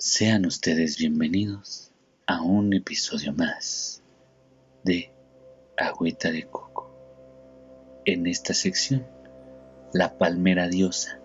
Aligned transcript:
Sean 0.00 0.44
ustedes 0.44 0.98
bienvenidos 0.98 1.92
a 2.26 2.42
un 2.42 2.72
episodio 2.72 3.32
más 3.32 4.02
de 4.82 5.12
Agüita 5.76 6.32
de 6.32 6.48
Coco. 6.48 6.90
En 8.04 8.26
esta 8.26 8.54
sección, 8.54 9.06
la 9.92 10.18
palmera 10.18 10.68
diosa 10.68 11.20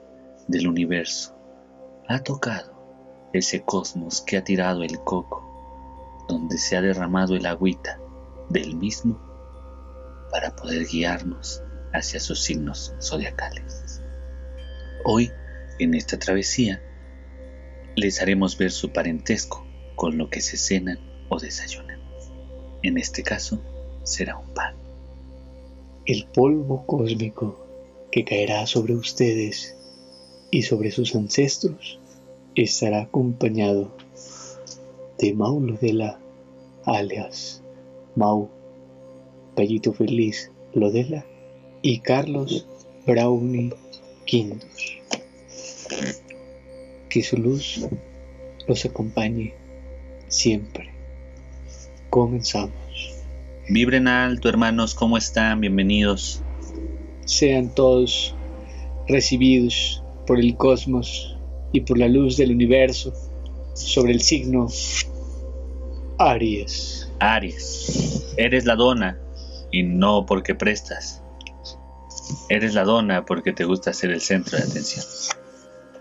del 0.47 0.67
universo 0.67 1.35
ha 2.07 2.21
tocado 2.21 3.29
ese 3.33 3.63
cosmos 3.63 4.21
que 4.21 4.37
ha 4.37 4.43
tirado 4.43 4.83
el 4.83 4.99
coco, 4.99 6.25
donde 6.27 6.59
se 6.59 6.77
ha 6.77 6.81
derramado 6.81 7.36
el 7.36 7.47
agüita 7.47 7.99
del 8.49 8.75
mismo 8.75 9.20
para 10.31 10.55
poder 10.55 10.86
guiarnos 10.86 11.63
hacia 11.91 12.20
sus 12.20 12.43
signos 12.43 12.93
zodiacales. 13.01 14.01
Hoy, 15.05 15.31
en 15.79 15.95
esta 15.95 16.20
travesía, 16.20 16.83
les 17.95 18.21
haremos 18.21 18.57
ver 18.57 18.71
su 18.71 18.89
parentesco 18.91 19.65
con 19.95 20.17
lo 20.17 20.29
que 20.29 20.41
se 20.41 20.57
cenan 20.57 20.99
o 21.30 21.39
desayunan. 21.39 21.99
En 22.84 22.97
este 22.97 23.23
caso, 23.23 23.61
será 24.03 24.38
un 24.38 24.49
pan. 24.53 24.75
El 26.05 26.25
polvo 26.25 26.85
cósmico 26.85 27.66
que 28.11 28.23
caerá 28.23 28.66
sobre 28.66 28.95
ustedes 28.95 29.75
y 30.52 30.63
sobre 30.63 30.91
sus 30.91 31.16
ancestros 31.16 31.99
estará 32.55 33.02
acompañado 33.03 33.91
de 35.19 35.33
Maulo 35.33 35.77
de 35.77 35.94
la 35.94 36.19
alias 36.85 37.61
Mau, 38.16 38.49
Gallito 39.55 39.94
Feliz 39.94 40.52
Lodela 40.73 41.25
y 41.81 41.99
Carlos 41.99 42.66
Brownie 43.05 43.73
Quintos. 44.25 44.99
Que 47.09 47.23
su 47.23 47.38
luz 47.38 47.88
los 48.68 48.86
acompañe 48.86 49.55
siempre. 50.27 50.91
Comenzamos. 52.09 52.72
Vibren 53.67 54.08
alto, 54.08 54.47
hermanos, 54.47 54.94
¿cómo 54.94 55.17
están? 55.17 55.59
Bienvenidos. 55.61 56.44
Sean 57.25 57.73
todos 57.73 58.36
recibidos 59.08 60.03
por 60.28 60.39
el 60.39 60.56
cosmos 60.56 61.36
y 61.72 61.81
por 61.81 61.98
la 61.98 62.08
luz 62.08 62.38
del 62.38 62.52
universo 62.52 63.11
sobre 63.73 64.11
el 64.11 64.22
signo 64.22 64.67
Aries. 66.20 67.11
Aries, 67.20 68.33
eres 68.38 68.66
la 68.66 68.76
dona 68.76 69.20
y 69.72 69.83
no 69.83 70.26
porque 70.28 70.53
prestas. 70.53 71.23
Eres 72.50 72.76
la 72.76 72.83
dona 72.83 73.26
porque 73.26 73.53
te 73.53 73.66
gusta 73.66 73.94
ser 73.94 74.11
el 74.11 74.22
centro 74.22 74.58
de 74.58 74.64
atención. 74.64 75.05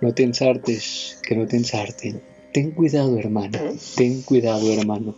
No 0.00 0.14
te 0.14 0.22
ensartes, 0.22 1.18
que 1.22 1.34
no 1.34 1.46
te 1.46 1.56
ensarten. 1.56 2.22
Ten 2.52 2.70
cuidado, 2.70 3.18
hermano. 3.18 3.58
Ten 3.96 4.22
cuidado, 4.22 4.72
hermano. 4.72 5.14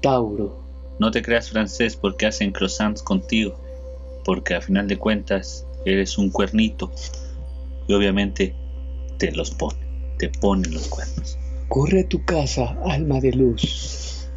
Tauro. 0.00 0.62
No 1.00 1.10
te 1.10 1.22
creas 1.22 1.50
francés 1.50 1.96
porque 1.96 2.26
hacen 2.26 2.52
croissants 2.52 3.02
contigo, 3.02 3.58
porque 4.24 4.54
a 4.54 4.60
final 4.60 4.86
de 4.86 4.98
cuentas 4.98 5.66
eres 5.84 6.18
un 6.18 6.30
cuernito 6.30 6.92
y 7.88 7.94
obviamente 7.94 8.54
te 9.18 9.32
los 9.32 9.50
pone, 9.50 9.84
te 10.18 10.28
ponen 10.28 10.72
los 10.72 10.86
cuernos. 10.88 11.36
Corre 11.68 12.02
a 12.02 12.08
tu 12.08 12.24
casa, 12.24 12.78
alma 12.84 13.20
de 13.20 13.32
luz. 13.32 14.28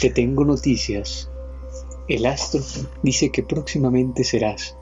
Te 0.00 0.10
tengo 0.10 0.44
noticias. 0.44 1.30
El 2.08 2.26
astro 2.26 2.60
dice 3.02 3.30
que 3.30 3.44
próximamente 3.44 4.24
serás 4.24 4.76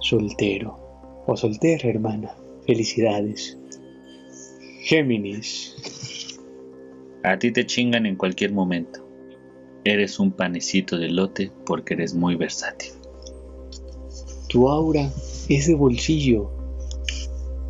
soltero 0.00 1.22
o 1.26 1.36
soltera, 1.36 1.88
hermana. 1.88 2.34
Felicidades. 2.66 3.58
Géminis. 4.82 5.74
A 7.24 7.36
ti 7.36 7.50
te 7.50 7.66
chingan 7.66 8.06
en 8.06 8.14
cualquier 8.14 8.52
momento. 8.52 9.04
Eres 9.84 10.20
un 10.20 10.30
panecito 10.30 10.96
de 10.96 11.08
lote 11.08 11.50
porque 11.66 11.94
eres 11.94 12.14
muy 12.14 12.36
versátil. 12.36 12.92
Tu 14.48 14.68
aura 14.68 15.10
es 15.48 15.66
de 15.66 15.74
bolsillo. 15.74 16.52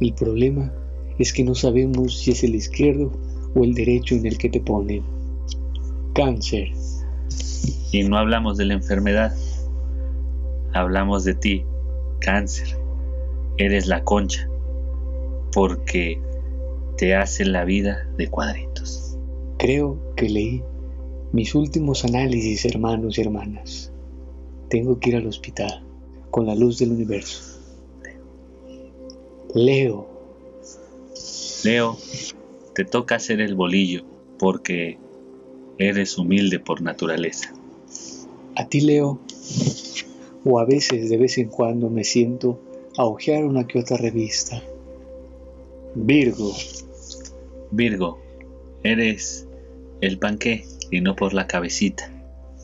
El 0.01 0.13
problema 0.13 0.71
es 1.19 1.33
que 1.33 1.43
no 1.43 1.55
sabemos 1.55 2.19
si 2.19 2.33
es 2.33 2.45
el 2.45 2.55
izquierdo 2.55 3.13
o 3.55 3.65
el 3.65 3.73
derecho 3.73 4.15
en 4.15 4.27
el 4.27 4.37
que 4.37 4.51
te 4.51 4.61
ponen. 4.61 5.03
Cáncer. 6.15 6.69
Y 7.93 8.03
no 8.03 8.19
hablamos 8.19 8.59
de 8.59 8.67
la 8.67 8.75
enfermedad. 8.75 9.35
Hablamos 10.75 11.25
de 11.25 11.33
ti, 11.33 11.65
cáncer. 12.21 12.77
Eres 13.57 13.87
la 13.87 14.05
concha 14.05 14.52
porque 15.53 16.21
te 16.97 17.15
hace 17.15 17.45
la 17.45 17.65
vida 17.65 18.09
de 18.17 18.29
cuadritos. 18.29 19.17
Creo 19.59 19.99
que 20.17 20.29
leí 20.29 20.63
mis 21.33 21.55
últimos 21.55 22.05
análisis, 22.05 22.65
hermanos 22.65 23.19
y 23.19 23.23
hermanas. 23.23 23.93
Tengo 24.69 24.99
que 24.99 25.11
ir 25.11 25.17
al 25.17 25.27
hospital 25.27 25.85
con 26.31 26.47
la 26.47 26.55
luz 26.55 26.79
del 26.79 26.93
universo. 26.93 27.59
Leo. 29.55 30.09
Leo, 31.65 31.99
te 32.75 32.85
toca 32.85 33.17
hacer 33.17 33.41
el 33.41 33.55
bolillo 33.55 34.05
porque 34.39 34.99
eres 35.79 36.19
humilde 36.19 36.59
por 36.59 36.83
naturaleza. 36.83 37.53
A 38.57 38.67
ti, 38.69 38.81
Leo, 38.81 39.21
o 40.45 40.59
a 40.59 40.65
veces 40.65 41.09
de 41.11 41.17
vez 41.17 41.39
en 41.39 41.49
cuando 41.49 41.91
me 41.91 42.05
siento 42.05 42.61
a 42.97 43.05
hojear 43.05 43.45
una 43.45 43.67
que 43.67 43.79
otra 43.79 43.97
revista. 43.97 44.63
Virgo. 45.95 46.55
Virgo, 47.71 48.19
eres 48.83 49.47
el 50.01 50.19
panqué 50.19 50.65
y 50.91 51.01
no 51.01 51.17
por 51.17 51.35
la 51.35 51.47
cabecita. 51.47 52.11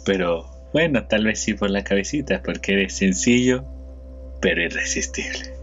Pero 0.04 0.46
bueno, 0.72 1.06
tal 1.06 1.24
vez 1.24 1.40
sí 1.40 1.54
por 1.54 1.70
la 1.70 1.84
cabecita, 1.84 2.42
porque 2.42 2.72
eres 2.72 2.94
sencillo, 2.94 3.64
pero 4.40 4.62
irresistible. 4.62 5.54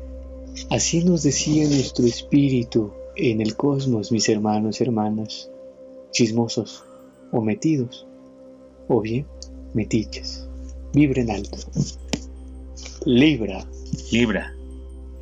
Así 0.69 1.03
nos 1.03 1.23
decía 1.23 1.67
nuestro 1.67 2.05
espíritu 2.05 2.91
en 3.15 3.41
el 3.41 3.55
cosmos, 3.55 4.11
mis 4.11 4.29
hermanos 4.29 4.79
y 4.79 4.83
hermanas, 4.83 5.49
chismosos 6.11 6.83
o 7.31 7.41
metidos, 7.41 8.07
o 8.87 9.01
bien 9.01 9.25
metiches. 9.73 10.47
Vibren 10.93 11.29
alto. 11.29 11.57
Libra. 13.05 13.65
Libra, 14.11 14.55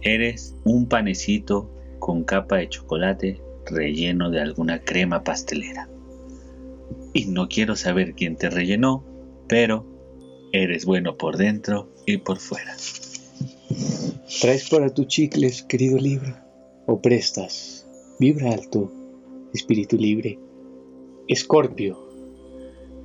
eres 0.01 0.55
un 0.63 0.87
panecito 0.87 1.69
con 2.03 2.25
capa 2.25 2.57
de 2.57 2.67
chocolate 2.67 3.41
relleno 3.65 4.29
de 4.29 4.41
alguna 4.41 4.83
crema 4.83 5.23
pastelera. 5.23 5.87
Y 7.13 7.27
no 7.27 7.47
quiero 7.47 7.77
saber 7.77 8.13
quién 8.13 8.35
te 8.35 8.49
rellenó, 8.49 9.05
pero 9.47 9.85
eres 10.51 10.83
bueno 10.83 11.15
por 11.15 11.37
dentro 11.37 11.93
y 12.05 12.17
por 12.17 12.39
fuera. 12.39 12.75
¿Traes 14.41 14.67
para 14.69 14.93
tus 14.93 15.07
chicles, 15.07 15.63
querido 15.63 15.97
Libra? 15.97 16.45
¿O 16.87 17.01
prestas? 17.01 17.87
Vibra 18.19 18.51
alto, 18.51 18.91
espíritu 19.53 19.95
libre. 19.95 20.37
Escorpio 21.29 21.97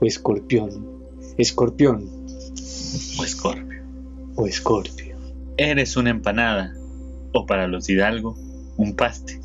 o 0.00 0.04
escorpión. 0.04 1.04
Escorpión 1.36 2.26
O 3.20 3.22
escorpio. 3.22 3.80
o 4.34 4.46
escorpio. 4.48 5.16
Eres 5.56 5.96
una 5.96 6.10
empanada. 6.10 6.74
O 7.32 7.46
para 7.46 7.68
los 7.68 7.88
hidalgo, 7.88 8.34
un 8.78 8.94
paste. 8.94 9.38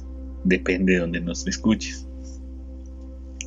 Depende 0.45 0.93
de 0.93 0.99
donde 0.99 1.19
nos 1.19 1.45
escuches. 1.45 2.07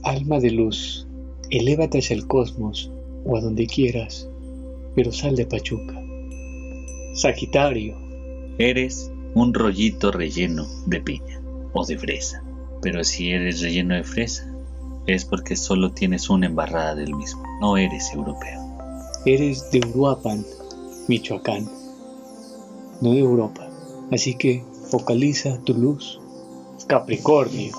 Alma 0.02 0.38
de 0.38 0.50
luz, 0.50 1.06
elévate 1.50 1.98
hacia 1.98 2.14
el 2.14 2.26
cosmos 2.26 2.92
o 3.24 3.36
a 3.36 3.40
donde 3.40 3.66
quieras, 3.66 4.28
pero 4.94 5.10
sal 5.12 5.34
de 5.34 5.46
Pachuca. 5.46 5.98
Sagitario, 7.14 8.06
Eres 8.58 9.12
un 9.34 9.52
rollito 9.52 10.10
relleno 10.10 10.66
de 10.86 11.00
piña 11.02 11.42
o 11.74 11.84
de 11.84 11.98
fresa. 11.98 12.42
Pero 12.80 13.04
si 13.04 13.30
eres 13.32 13.60
relleno 13.60 13.94
de 13.94 14.02
fresa, 14.02 14.50
es 15.06 15.26
porque 15.26 15.56
solo 15.56 15.92
tienes 15.92 16.30
una 16.30 16.46
embarrada 16.46 16.94
del 16.94 17.14
mismo. 17.14 17.42
No 17.60 17.76
eres 17.76 18.10
europeo. 18.14 18.62
eres 19.26 19.70
de 19.70 19.80
Uruapan, 19.80 20.42
Michoacán, 21.08 21.68
no 23.02 23.12
de 23.12 23.18
Europa. 23.18 23.68
Así 24.10 24.34
que 24.36 24.64
focaliza 24.90 25.58
tu 25.64 25.74
luz. 25.74 26.20
Capricornio, 26.86 27.72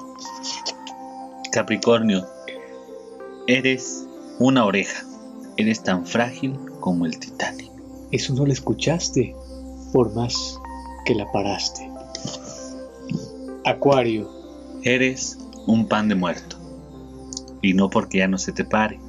Capricornio, 1.52 2.26
eres 3.48 4.06
una 4.40 4.66
oreja. 4.66 5.04
Eres 5.56 5.82
tan 5.82 6.06
frágil 6.06 6.56
como 6.80 7.06
el 7.06 7.18
Titanic. 7.18 7.72
eso 8.12 8.34
no 8.34 8.46
lo 8.46 8.52
escuchaste, 8.52 9.36
por 9.92 10.14
más 10.14 10.60
que 11.06 11.16
la 11.16 11.32
paraste. 11.32 11.90
Acuario, 13.66 14.30
Eres 14.84 15.38
un 15.66 15.88
pan 15.88 16.08
de 16.08 16.16
muerto. 16.16 16.56
Y 17.62 17.74
no 17.74 17.90
porque 17.90 18.20
ya 18.20 18.28
no 18.28 18.38
se 18.38 18.52
te 18.52 18.64
pare, 18.64 19.00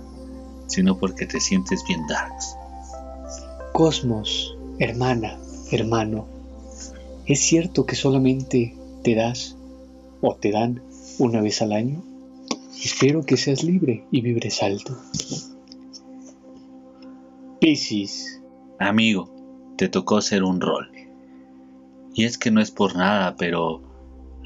sino 0.67 0.99
porque 0.99 1.27
te 1.27 1.41
sientes 1.41 1.85
bien 1.87 2.01
darks. 2.09 2.57
Cosmos, 3.75 4.57
hermana, 4.79 5.39
hermano, 5.71 6.27
¿es 7.29 7.41
cierto 7.41 7.87
que 7.87 7.95
solamente 7.95 8.77
te 9.03 9.15
das 9.15 9.57
o 10.21 10.35
te 10.35 10.51
dan 10.51 10.83
una 11.19 11.41
vez 11.41 11.63
al 11.63 11.73
año. 11.73 12.03
Espero 12.83 13.25
que 13.25 13.37
seas 13.37 13.63
libre 13.63 14.05
y 14.11 14.21
vibres 14.21 14.63
alto. 14.63 14.97
Piscis. 17.61 18.41
Amigo, 18.79 19.75
te 19.77 19.89
tocó 19.89 20.21
ser 20.21 20.45
un 20.45 20.61
rol. 20.61 20.91
Y 22.15 22.25
es 22.25 22.39
que 22.39 22.51
no 22.51 22.61
es 22.61 22.71
por 22.71 22.97
nada, 22.97 23.37
pero 23.37 23.83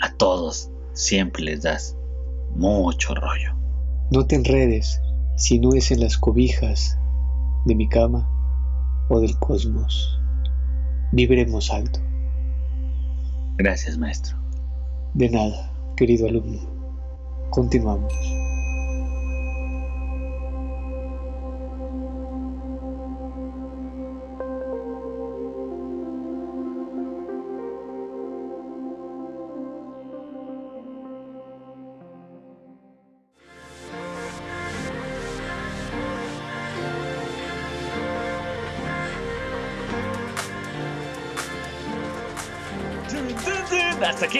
a 0.00 0.14
todos 0.14 0.70
siempre 0.94 1.42
les 1.44 1.62
das 1.62 1.96
mucho 2.54 3.14
rollo. 3.14 3.54
No 4.10 4.26
te 4.26 4.36
enredes 4.36 5.00
si 5.36 5.58
no 5.58 5.74
es 5.74 5.90
en 5.90 6.00
las 6.00 6.18
cobijas 6.18 6.98
de 7.66 7.74
mi 7.74 7.88
cama 7.88 8.28
o 9.08 9.20
del 9.20 9.38
cosmos. 9.38 10.18
Vibremos 11.12 11.70
alto. 11.70 12.00
Gracias, 13.62 13.96
maestro. 13.96 14.36
De 15.14 15.28
nada, 15.28 15.70
querido 15.96 16.26
alumno. 16.26 16.58
Continuamos. 17.50 18.12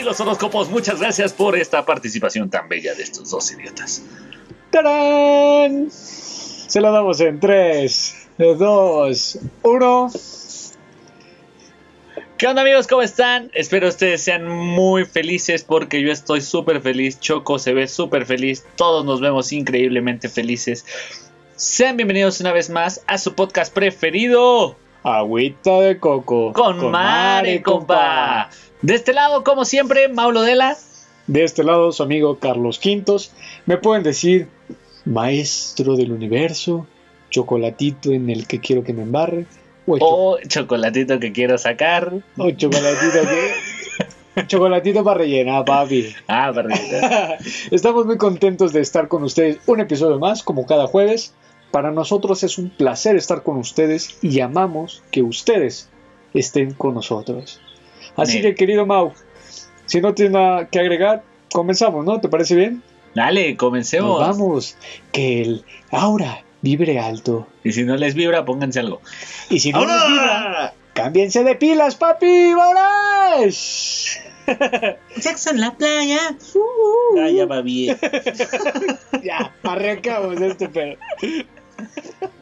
Aquí 0.02 0.08
los 0.08 0.20
horóscopos. 0.20 0.68
Muchas 0.68 1.00
gracias 1.00 1.32
por 1.32 1.56
esta 1.56 1.84
participación 1.84 2.50
tan 2.50 2.68
bella 2.68 2.94
de 2.94 3.04
estos 3.04 3.30
dos 3.30 3.52
idiotas. 3.52 4.02
¡Tarán! 4.70 5.88
Se 5.90 6.80
lo 6.80 6.90
damos 6.90 7.20
en 7.20 7.38
3, 7.38 8.28
2, 8.38 9.38
1. 9.62 10.10
¿Qué 12.36 12.46
onda 12.48 12.62
amigos? 12.62 12.88
¿Cómo 12.88 13.02
están? 13.02 13.50
Espero 13.54 13.88
ustedes 13.88 14.22
sean 14.22 14.48
muy 14.48 15.04
felices 15.04 15.62
porque 15.62 16.02
yo 16.02 16.10
estoy 16.10 16.40
súper 16.40 16.80
feliz. 16.80 17.20
Choco 17.20 17.60
se 17.60 17.72
ve 17.72 17.86
súper 17.86 18.26
feliz. 18.26 18.66
Todos 18.76 19.04
nos 19.04 19.20
vemos 19.20 19.52
increíblemente 19.52 20.28
felices. 20.28 20.84
Sean 21.54 21.96
bienvenidos 21.96 22.40
una 22.40 22.52
vez 22.52 22.70
más 22.70 23.04
a 23.06 23.18
su 23.18 23.34
podcast 23.34 23.72
preferido. 23.72 24.74
Agüita 25.04 25.80
de 25.80 25.98
coco. 25.98 26.52
Con, 26.52 26.90
Mare, 26.90 27.62
compa. 27.62 28.50
De 28.82 28.94
este 28.94 29.12
lado, 29.12 29.44
como 29.44 29.64
siempre, 29.64 30.08
Maulo 30.08 30.42
Dela. 30.42 30.76
De 31.26 31.44
este 31.44 31.62
lado, 31.64 31.92
su 31.92 32.02
amigo 32.02 32.38
Carlos 32.38 32.78
Quintos. 32.78 33.32
Me 33.66 33.76
pueden 33.78 34.02
decir 34.02 34.48
maestro 35.04 35.96
del 35.96 36.12
universo, 36.12 36.86
chocolatito 37.30 38.10
en 38.12 38.28
el 38.30 38.46
que 38.46 38.60
quiero 38.60 38.82
que 38.84 38.92
me 38.92 39.02
embarre. 39.02 39.46
O, 39.86 39.98
cho- 39.98 40.04
O 40.06 40.38
chocolatito 40.46 41.18
que 41.18 41.32
quiero 41.32 41.58
sacar. 41.58 42.12
o 42.36 42.50
chocolatito 42.50 43.20
que... 43.22 44.46
chocolatito 44.46 45.04
para 45.04 45.18
rellenar, 45.18 45.64
papi. 45.64 46.14
Ah, 46.26 46.50
perdón. 46.54 46.72
Estamos 47.70 48.06
muy 48.06 48.16
contentos 48.16 48.72
de 48.72 48.80
estar 48.80 49.08
con 49.08 49.22
ustedes 49.22 49.58
un 49.66 49.80
episodio 49.80 50.18
más, 50.18 50.42
como 50.42 50.66
cada 50.66 50.86
jueves. 50.86 51.34
Para 51.70 51.90
nosotros 51.90 52.42
es 52.42 52.58
un 52.58 52.68
placer 52.70 53.16
estar 53.16 53.42
con 53.42 53.56
ustedes 53.56 54.18
y 54.22 54.40
amamos 54.40 55.02
que 55.10 55.22
ustedes 55.22 55.88
estén 56.34 56.74
con 56.74 56.94
nosotros. 56.94 57.60
Así 58.16 58.42
que, 58.42 58.54
querido 58.54 58.86
Mau, 58.86 59.12
si 59.86 60.00
no 60.00 60.14
tienes 60.14 60.32
nada 60.32 60.68
que 60.68 60.80
agregar, 60.80 61.22
comenzamos, 61.52 62.04
¿no? 62.04 62.20
¿Te 62.20 62.28
parece 62.28 62.54
bien? 62.54 62.82
Dale, 63.14 63.56
comencemos. 63.56 64.20
Nos 64.20 64.28
vamos. 64.28 64.76
Que 65.12 65.42
el 65.42 65.64
aura 65.90 66.44
vibre 66.62 66.98
alto. 66.98 67.46
Y 67.62 67.72
si 67.72 67.84
no 67.84 67.96
les 67.96 68.14
vibra, 68.14 68.44
pónganse 68.44 68.80
algo. 68.80 69.00
Y 69.50 69.60
si 69.60 69.72
no 69.72 69.84
les 69.84 70.08
vibra, 70.08 70.74
cámbiense 70.94 71.44
de 71.44 71.54
pilas, 71.56 71.96
papi. 71.96 72.54
¡Vámonos! 72.54 74.18
Sexo 75.16 75.50
en 75.50 75.60
la 75.60 75.74
playa. 75.76 76.36
Ah, 77.20 77.28
ya 77.30 77.46
va 77.46 77.62
bien. 77.62 77.96
ya, 79.22 79.54
arrancamos 79.62 80.40
este 80.40 80.68
pedo. 80.68 80.96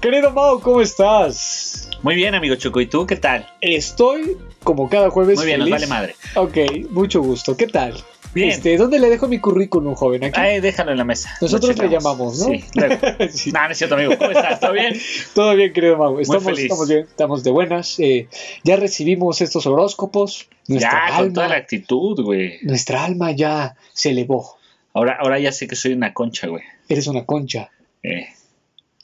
Querido 0.00 0.30
Mau, 0.30 0.60
¿cómo 0.60 0.80
estás? 0.80 1.90
Muy 2.02 2.14
bien, 2.14 2.34
amigo 2.34 2.54
Choco. 2.54 2.80
¿Y 2.80 2.86
tú 2.86 3.06
qué 3.06 3.16
tal? 3.16 3.46
Estoy 3.60 4.38
como 4.64 4.88
cada 4.88 5.10
jueves 5.10 5.36
Muy 5.36 5.46
bien, 5.46 5.60
nos 5.60 5.68
vale 5.68 5.86
madre. 5.86 6.14
Ok, 6.36 6.56
mucho 6.90 7.20
gusto. 7.20 7.54
¿Qué 7.54 7.66
tal? 7.66 8.02
Bien. 8.32 8.48
Este, 8.48 8.78
¿Dónde 8.78 8.98
le 8.98 9.10
dejo 9.10 9.28
mi 9.28 9.40
currículum, 9.40 9.94
joven? 9.94 10.24
Aquí. 10.24 10.40
Ay, 10.40 10.60
déjalo 10.60 10.92
en 10.92 10.98
la 10.98 11.04
mesa. 11.04 11.36
Nosotros 11.42 11.76
le 11.76 11.90
llamamos, 11.90 12.38
¿no? 12.38 12.46
Sí, 12.46 12.64
luego. 12.74 12.96
Sí. 13.30 13.52
No, 13.52 13.62
no 13.64 13.72
es 13.72 13.76
cierto, 13.76 13.96
amigo. 13.96 14.16
¿Cómo 14.16 14.30
estás? 14.30 14.58
¿Todo 14.60 14.72
bien? 14.72 14.98
Todo 15.34 15.54
bien, 15.54 15.72
querido 15.74 15.98
Mau. 15.98 16.18
Estamos, 16.18 16.44
feliz. 16.44 16.60
estamos 16.60 16.88
bien, 16.88 17.00
estamos 17.00 17.44
de 17.44 17.50
buenas. 17.50 18.00
Eh, 18.00 18.28
ya 18.64 18.76
recibimos 18.76 19.42
estos 19.42 19.66
horóscopos. 19.66 20.48
Nuestra 20.66 21.10
ya, 21.10 21.16
con 21.18 21.32
toda 21.34 21.48
la 21.48 21.54
alma, 21.56 21.62
actitud, 21.62 22.22
güey. 22.24 22.58
nuestra 22.62 23.04
alma 23.04 23.32
ya 23.32 23.76
se 23.92 24.10
elevó. 24.10 24.56
Ahora, 24.94 25.18
ahora 25.20 25.38
ya 25.38 25.52
sé 25.52 25.68
que 25.68 25.76
soy 25.76 25.92
una 25.92 26.14
concha, 26.14 26.46
güey. 26.46 26.62
Eres 26.88 27.06
una 27.06 27.26
concha, 27.26 27.70
Eh, 28.02 28.28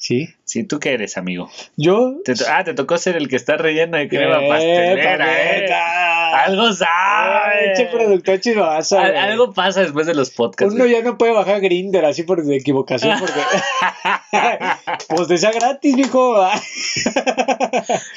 ¿sí? 0.06 0.28
sí, 0.44 0.62
¿tú 0.62 0.78
qué 0.78 0.92
eres, 0.94 1.16
amigo? 1.16 1.50
Yo. 1.76 2.18
Te 2.24 2.34
ah, 2.48 2.62
te 2.62 2.74
tocó 2.74 2.96
ser 2.96 3.16
el 3.16 3.28
que 3.28 3.34
está 3.34 3.56
relleno 3.56 3.96
de 3.96 4.08
crema 4.08 4.38
Eh, 4.40 4.48
pastelera, 4.48 5.56
eh. 5.58 5.66
Algo 6.46 6.72
sabe. 6.72 7.72
che 7.76 7.86
productor 7.86 8.38
Al- 8.98 9.10
güey. 9.12 9.16
algo 9.16 9.52
pasa 9.52 9.80
después 9.80 10.06
de 10.06 10.14
los 10.14 10.30
podcasts. 10.30 10.74
Uno 10.74 10.86
ya 10.86 11.02
no 11.02 11.18
puede 11.18 11.32
bajar 11.32 11.60
Grinder 11.60 12.04
así 12.04 12.22
por 12.22 12.40
equivocación 12.52 13.18
porque. 13.18 13.40
pues 15.08 15.28
de 15.28 15.38
sea 15.38 15.50
gratis, 15.50 15.96
mijo. 15.96 16.36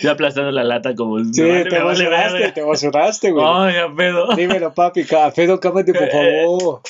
Yo 0.02 0.12
aplastando 0.12 0.52
la 0.52 0.64
lata 0.64 0.94
como. 0.96 1.18
Sí, 1.34 1.42
vale, 1.42 1.66
te 1.66 1.78
emocionaste, 1.78 2.52
te 2.52 2.62
emocionaste, 2.62 3.32
güey. 3.32 3.46
Ay, 3.48 3.78
a 3.78 3.90
pedo. 3.96 4.36
Dímelo, 4.36 4.74
papi. 4.74 5.06
Cafedo, 5.06 5.60
cámate, 5.60 5.94
por 5.94 6.10
favor. 6.12 6.82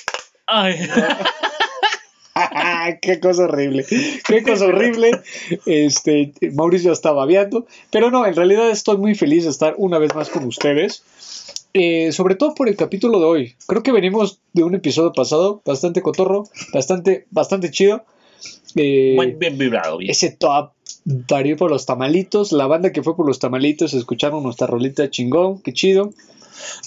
Ay. 0.48 0.76
qué 3.02 3.20
cosa 3.20 3.44
horrible. 3.44 3.86
Qué 4.28 4.44
cosa 4.44 4.66
horrible. 4.66 5.12
Este, 5.66 6.34
Mauricio 6.54 6.92
está 6.92 7.12
babeando. 7.12 7.66
Pero 7.92 8.12
no, 8.12 8.26
en 8.26 8.36
realidad 8.36 8.70
estoy 8.70 8.98
muy 8.98 9.16
feliz 9.16 9.44
de 9.46 9.50
estar 9.50 9.76
una 9.78 9.98
vez 10.00 10.14
más 10.16 10.30
con 10.30 10.46
ustedes. 10.46 11.04
Eh, 11.74 12.12
sobre 12.12 12.36
todo 12.36 12.56
por 12.56 12.68
el 12.68 12.76
capítulo 12.76 13.20
de 13.20 13.26
hoy. 13.26 13.56
Creo 13.68 13.84
que 13.84 13.92
venimos 13.92 14.40
de 14.54 14.64
un 14.64 14.76
episodio 14.76 15.14
pasado 15.14 15.62
bastante 15.66 16.02
cotorro, 16.02 16.46
bastante, 16.74 17.26
bastante 17.30 17.70
chido. 17.72 18.04
Eh, 18.76 19.14
Buen- 19.16 19.38
bien 19.38 19.58
vibrado, 19.58 19.98
bien. 19.98 20.10
ese 20.12 20.32
top 20.32 20.72
varió 21.06 21.58
por 21.58 21.70
los 21.70 21.86
tamalitos. 21.86 22.52
La 22.52 22.68
banda 22.68 22.92
que 22.92 23.04
fue 23.04 23.16
por 23.16 23.26
los 23.28 23.40
tamalitos 23.40 23.94
escucharon 23.94 24.42
nuestra 24.44 24.66
rolita 24.68 25.10
chingón. 25.10 25.62
Qué 25.62 25.74
chido. 25.74 26.12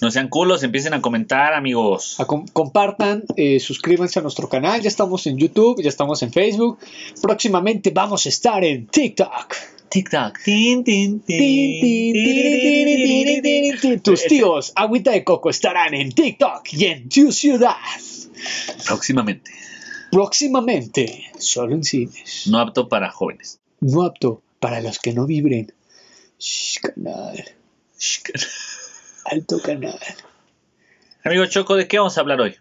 No 0.00 0.10
sean 0.10 0.28
culos, 0.28 0.62
empiecen 0.62 0.94
a 0.94 1.00
comentar, 1.00 1.54
amigos. 1.54 2.18
A 2.20 2.24
com- 2.26 2.46
compartan, 2.52 3.24
eh, 3.36 3.60
suscríbanse 3.60 4.18
a 4.18 4.22
nuestro 4.22 4.48
canal. 4.48 4.80
Ya 4.80 4.88
estamos 4.88 5.26
en 5.26 5.38
YouTube, 5.38 5.82
ya 5.82 5.88
estamos 5.88 6.22
en 6.22 6.32
Facebook. 6.32 6.78
Próximamente 7.20 7.90
vamos 7.90 8.26
a 8.26 8.28
estar 8.28 8.64
en 8.64 8.86
TikTok. 8.86 9.54
TikTok. 9.88 10.38
Tus 14.02 14.24
tíos, 14.26 14.72
Agüita 14.74 15.10
de 15.10 15.22
Coco, 15.22 15.50
estarán 15.50 15.92
en 15.94 16.12
TikTok 16.12 16.72
y 16.72 16.86
en 16.86 17.08
tu 17.08 17.30
ciudad. 17.30 17.76
Próximamente. 18.86 19.50
Próximamente, 20.10 21.24
solo 21.38 21.74
en 21.74 21.84
cines. 21.84 22.46
No 22.46 22.58
apto 22.58 22.88
para 22.88 23.10
jóvenes. 23.10 23.60
No 23.80 24.02
apto 24.02 24.42
para 24.60 24.80
los 24.80 24.98
que 24.98 25.12
no 25.12 25.26
vibren. 25.26 25.72
Shh, 26.38 26.80
canal. 26.80 27.44
Alto 29.24 29.60
canal. 29.60 29.98
Amigo 31.24 31.46
Choco, 31.46 31.76
¿de 31.76 31.86
qué 31.86 31.98
vamos 31.98 32.18
a 32.18 32.20
hablar 32.20 32.40
hoy? 32.40 32.56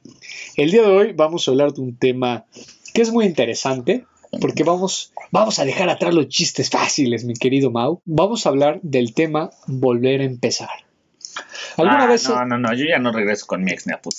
El 0.56 0.72
día 0.72 0.84
de 0.84 0.88
hoy 0.88 1.13
vamos 1.13 1.48
a 1.48 1.51
hablar 1.51 1.74
de 1.74 1.82
un 1.82 1.98
tema 1.98 2.46
que 2.94 3.01
es 3.01 3.12
muy 3.12 3.25
interesante 3.25 4.06
porque 4.39 4.63
vamos, 4.63 5.12
vamos 5.32 5.60
a 5.60 5.65
dejar 5.65 5.89
atrás 5.89 6.13
los 6.13 6.27
chistes 6.27 6.70
fáciles, 6.70 7.25
mi 7.25 7.34
querido 7.34 7.72
Mau. 7.72 8.01
Vamos 8.06 8.46
a 8.46 8.50
hablar 8.50 8.80
del 8.84 9.13
tema 9.13 9.50
volver 9.68 10.22
a 10.22 10.25
empezar. 10.25 10.70
¿Alguna 11.77 12.03
Ah, 12.03 12.07
vez 12.07 12.27
No, 12.27 12.45
no, 12.45 12.57
no, 12.57 12.73
yo 12.73 12.85
ya 12.85 13.00
no 13.00 13.11
regreso 13.11 13.45
con 13.47 13.63
mi 13.63 13.71
ex 13.71 13.88
ni 13.88 13.93
a. 13.93 14.00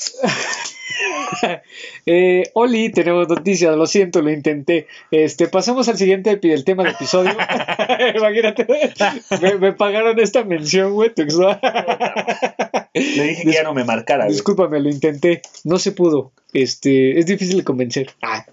Eh, 2.06 2.44
Oli, 2.54 2.90
tenemos 2.90 3.28
noticias, 3.28 3.74
lo 3.76 3.86
siento, 3.86 4.22
lo 4.22 4.30
intenté. 4.30 4.86
Este, 5.10 5.48
pasamos 5.48 5.88
al 5.88 5.96
siguiente 5.96 6.38
el 6.42 6.64
tema 6.64 6.84
del 6.84 6.92
episodio. 6.92 7.32
Imagínate, 8.16 8.66
me, 9.40 9.54
me 9.56 9.72
pagaron 9.72 10.18
esta 10.20 10.44
mención, 10.44 10.92
güey. 10.92 11.12
Le 12.94 13.22
dije 13.24 13.42
que 13.44 13.52
ya 13.52 13.62
no 13.62 13.74
me 13.74 13.84
marcara, 13.84 14.24
güey. 14.24 14.34
Discúlpame, 14.34 14.80
lo 14.80 14.90
intenté, 14.90 15.42
no 15.64 15.78
se 15.78 15.92
pudo. 15.92 16.32
Este, 16.52 17.18
es 17.18 17.26
difícil 17.26 17.56
de 17.58 17.64
convencer. 17.64 18.10
Ah. 18.22 18.44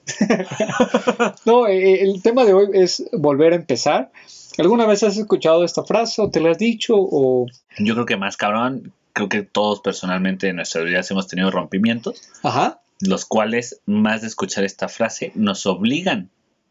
no, 1.45 1.67
eh, 1.67 2.01
el 2.01 2.21
tema 2.21 2.45
de 2.45 2.53
hoy 2.53 2.67
es 2.73 3.03
volver 3.11 3.53
a 3.53 3.57
empezar. 3.57 4.11
¿Alguna 4.59 4.85
vez 4.85 5.03
has 5.03 5.17
escuchado 5.17 5.63
esta 5.63 5.83
frase 5.83 6.21
o 6.21 6.29
te 6.29 6.41
la 6.41 6.51
has 6.51 6.57
dicho 6.57 6.95
o 6.97 7.47
Yo 7.77 7.93
creo 7.93 8.05
que 8.05 8.17
más 8.17 8.35
cabrón, 8.35 8.91
creo 9.13 9.29
que 9.29 9.43
todos 9.43 9.79
personalmente 9.79 10.49
en 10.49 10.57
nuestras 10.57 10.83
vidas 10.83 11.09
hemos 11.11 11.27
tenido 11.27 11.49
rompimientos, 11.49 12.21
Ajá. 12.43 12.81
los 12.99 13.25
cuales, 13.25 13.79
más 13.85 14.21
de 14.21 14.27
escuchar 14.27 14.65
esta 14.65 14.89
frase, 14.89 15.31
nos 15.35 15.65
obligan 15.65 16.29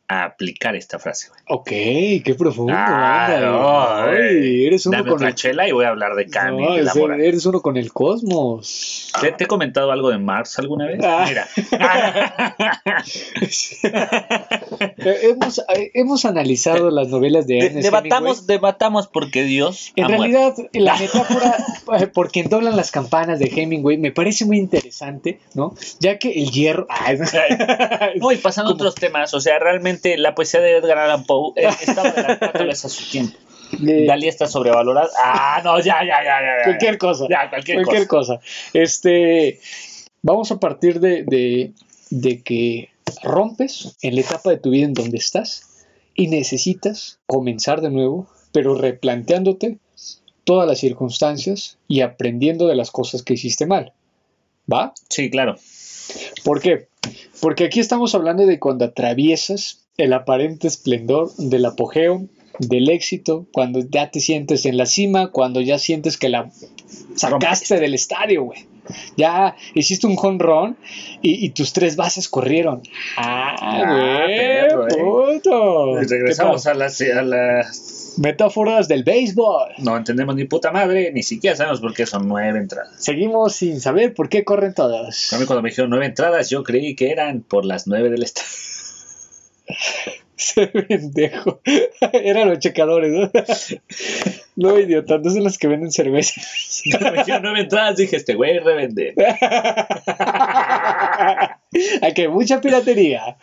a 0.09 0.25
aplicar 0.25 0.75
esta 0.75 0.99
frase, 0.99 1.29
güey. 1.29 1.41
Ok, 1.49 1.69
qué 2.25 2.35
profundo. 2.39 2.73
Ah, 2.75 3.27
anda. 3.27 3.41
no, 3.41 3.81
Ay, 4.11 4.67
eres 4.67 4.87
uno 4.87 4.97
Dame 4.97 5.09
con 5.11 5.17
otra 5.19 5.29
el 5.29 5.35
chela 5.35 5.69
y 5.69 5.73
voy 5.73 5.85
a 5.85 5.89
hablar 5.89 6.15
de 6.15 6.27
No, 6.27 6.41
amor. 6.41 7.21
eres 7.21 7.45
uno 7.47 7.61
con 7.61 7.77
el 7.77 7.93
cosmos. 7.93 9.13
¿Te, 9.21 9.33
te 9.33 9.45
he 9.45 9.47
comentado 9.47 9.93
algo 9.93 10.09
de 10.11 10.19
Marx 10.19 10.59
alguna 10.59 10.87
vez? 10.87 11.01
Ah. 11.05 11.25
Mira. 11.29 11.47
Eh, 14.99 15.19
hemos, 15.31 15.59
eh, 15.75 15.91
hemos 15.95 16.25
analizado 16.25 16.91
las 16.91 17.09
novelas 17.09 17.47
de 17.47 17.59
Ernest 17.59 17.85
debatamos, 17.85 18.39
Hemingway. 18.39 18.57
debatamos 18.57 19.09
porque 19.09 19.43
Dios 19.45 19.93
En 19.97 20.05
muerto. 20.07 20.23
realidad, 20.23 20.55
la 20.73 20.97
metáfora 20.99 21.57
eh, 21.99 22.07
por 22.07 22.31
quien 22.31 22.49
doblan 22.49 22.77
las 22.77 22.91
campanas 22.91 23.39
de 23.39 23.47
Hemingway 23.55 23.97
me 23.97 24.13
parece 24.13 24.45
muy 24.45 24.59
interesante, 24.59 25.41
¿no? 25.55 25.75
Ya 26.01 26.19
que 26.19 26.31
el 26.33 26.51
hierro. 26.51 26.87
No, 28.21 28.33
y 28.33 28.39
Como- 28.39 28.71
otros 28.71 28.95
temas, 28.95 29.33
o 29.35 29.41
sea, 29.41 29.59
realmente 29.59 29.98
la 30.17 30.35
poesía 30.35 30.61
de 30.61 30.77
Edgar 30.77 30.99
Allan 30.99 31.25
Poe 31.25 31.53
eh, 31.57 31.69
estaba 31.81 32.09
adelantándole 32.11 32.73
a 32.73 32.77
su 32.77 33.11
tiempo. 33.11 33.37
eh, 33.87 34.05
Dalí 34.07 34.29
está 34.29 34.47
sobrevalorada. 34.47 35.11
Ah, 35.23 35.61
no, 35.65 35.79
ya, 35.79 36.01
ya, 36.05 36.23
ya, 36.25 36.41
ya. 36.41 36.59
ya. 36.59 36.65
cualquier 36.65 36.99
cosa. 36.99 37.27
Ya, 37.29 37.49
cualquier, 37.51 37.83
cualquier 37.83 38.07
cosa. 38.07 38.37
cosa. 38.37 38.47
Este, 38.73 39.61
vamos 40.23 40.51
a 40.53 40.59
partir 40.61 41.01
de, 41.01 41.25
de, 41.25 41.73
de 42.11 42.43
que 42.43 42.91
rompes 43.23 43.97
en 44.03 44.15
la 44.15 44.21
etapa 44.23 44.51
de 44.51 44.59
tu 44.59 44.71
vida 44.71 44.85
en 44.87 44.95
donde 44.95 45.19
estás 45.19 45.85
y 46.15 46.29
necesitas 46.29 47.19
comenzar 47.27 47.81
de 47.81 47.91
nuevo, 47.91 48.27
pero 48.53 48.75
replanteándote 48.75 49.79
todas 50.45 50.67
las 50.67 50.79
circunstancias 50.79 51.79
y 51.89 52.01
aprendiendo 52.01 52.67
de 52.67 52.75
las 52.75 52.91
cosas 52.91 53.23
que 53.23 53.35
hiciste 53.35 53.67
mal. 53.67 53.93
¿Va? 54.73 54.95
Sí, 55.09 55.31
claro. 55.31 55.57
¿Por 56.45 56.61
qué? 56.61 56.89
Porque 57.41 57.65
aquí 57.65 57.81
estamos 57.81 58.15
hablando 58.15 58.47
de 58.47 58.59
cuando 58.59 58.87
atraviesas 58.87 59.87
el 59.99 60.13
aparente 60.13 60.69
esplendor 60.69 61.35
del 61.37 61.67
apogeo, 61.67 62.27
del 62.61 62.89
éxito, 62.89 63.47
cuando 63.53 63.81
ya 63.81 64.11
te 64.11 64.21
sientes 64.21 64.65
en 64.65 64.77
la 64.77 64.87
cima, 64.87 65.31
cuando 65.31 65.61
ya 65.61 65.79
sientes 65.79 66.17
que 66.17 66.29
la 66.29 66.51
sacaste 67.15 67.79
del 67.79 67.95
estadio, 67.95 68.45
güey. 68.45 68.67
Ya 69.17 69.55
hiciste 69.75 70.07
un 70.07 70.39
run 70.39 70.77
y, 71.21 71.45
y 71.45 71.51
tus 71.51 71.75
tres 71.75 71.97
bases 71.97 72.29
corrieron. 72.29 72.83
Ah, 73.19 73.55
Ah, 73.61 74.67
güey, 74.67 74.99
puto. 74.99 75.97
Regresamos 76.01 76.65
¿Qué 76.65 76.71
a 76.71 76.75
las, 76.75 77.01
a 77.01 77.23
las... 77.23 78.15
Metáforas 78.19 78.89
del 78.89 79.05
béisbol. 79.05 79.75
No 79.79 79.97
entendemos 79.97 80.35
ni 80.37 80.45
puta 80.45 80.73
madre, 80.73 81.13
ni 81.13 81.23
siquiera 81.23 81.55
sabemos 81.55 81.81
por 81.81 81.93
qué 81.93 82.07
son 82.07 82.27
nueve 82.27 82.59
entradas. 82.59 82.95
Seguimos 82.99 83.55
sin 83.57 83.81
saber 83.81 84.15
por 84.15 84.29
qué 84.29 84.45
corren 84.45 84.75
todas. 84.75 85.33
A 85.33 85.39
mí 85.39 85.45
cuando 85.45 85.63
me 85.63 85.69
dijeron 85.69 85.91
nueve 85.91 86.07
entradas, 86.07 86.49
yo 86.49 86.65
creí 86.65 86.97
que 86.97 87.11
eran 87.11 87.43
por 87.43 87.65
las 87.65 87.87
nueve 87.87 88.11
del 88.11 88.23
estado. 88.23 88.49
Se 90.37 90.69
pendejo. 90.69 91.61
Eran 92.13 92.49
los 92.49 92.59
checadores, 92.61 93.13
¿no? 93.13 93.31
No, 94.57 94.77
idiota, 94.77 95.19
no 95.19 95.31
son 95.31 95.45
los 95.45 95.57
que 95.57 95.69
venden 95.69 95.93
cerveza. 95.93 96.41
Me 96.85 97.13
dijeron 97.19 97.43
nueve 97.45 97.61
entradas, 97.61 97.97
dije, 97.97 98.17
este 98.17 98.35
güey 98.35 98.59
revende. 98.59 99.15
Hay 102.03 102.13
que 102.13 102.29
mucha 102.29 102.61
piratería. 102.61 103.37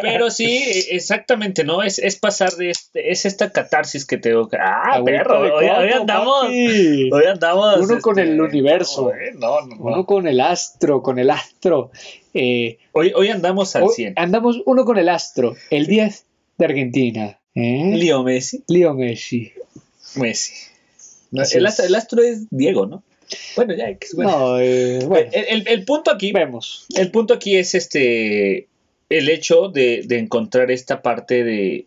Pero 0.00 0.30
sí, 0.30 0.62
exactamente, 0.90 1.62
¿no? 1.64 1.82
Es, 1.82 1.98
es 1.98 2.16
pasar 2.16 2.52
de 2.52 2.70
este, 2.70 3.10
es 3.10 3.26
esta 3.26 3.50
catarsis 3.52 4.06
que 4.06 4.16
tengo 4.16 4.48
que. 4.48 4.56
¡Ah, 4.56 4.94
Agüita 4.94 5.18
perro! 5.24 5.42
de 5.42 5.50
Hoy, 5.50 5.90
andamos. 5.90 6.44
papi. 6.46 7.10
Hoy 7.12 7.24
andamos. 7.26 7.76
Uno 7.80 8.00
con 8.00 8.18
el 8.18 8.40
universo. 8.40 9.12
No, 9.34 9.60
no, 9.60 9.76
no. 9.76 9.84
Uno 9.84 10.06
con 10.06 10.26
el 10.26 10.40
astro, 10.40 11.02
con 11.02 11.18
el 11.18 11.28
astro. 11.28 11.90
Eh, 12.34 12.78
Hoy, 12.92 13.12
hoy 13.14 13.28
andamos 13.28 13.74
al 13.76 13.84
hoy 13.84 13.94
100. 13.94 14.14
andamos 14.16 14.60
uno 14.66 14.84
con 14.84 14.98
el 14.98 15.08
astro. 15.08 15.54
El 15.70 15.86
10 15.86 16.24
de 16.58 16.64
Argentina. 16.64 17.38
¿Eh? 17.54 17.92
Leo 17.94 18.22
Messi. 18.24 18.64
Leo 18.68 18.94
Messi. 18.94 19.52
Messi. 20.16 20.52
No, 21.30 21.42
el, 21.50 21.66
astro, 21.66 21.84
el 21.86 21.94
astro 21.94 22.22
es 22.22 22.46
Diego, 22.50 22.86
¿no? 22.86 23.02
Bueno, 23.56 23.74
ya, 23.74 23.88
es 23.88 24.14
bueno. 24.14 24.30
No, 24.30 24.60
eh, 24.60 24.98
bueno, 25.06 25.30
El, 25.32 25.44
el- 25.62 25.68
el 25.68 25.84
punto 25.84 26.10
aquí. 26.10 26.32
vemos. 26.32 26.86
El 26.96 27.10
punto 27.10 27.34
aquí 27.34 27.56
es 27.56 27.74
este. 27.74 28.68
El 29.08 29.28
hecho 29.28 29.68
de, 29.68 30.02
de 30.06 30.18
encontrar 30.18 30.70
esta 30.70 31.02
parte 31.02 31.44
de 31.44 31.86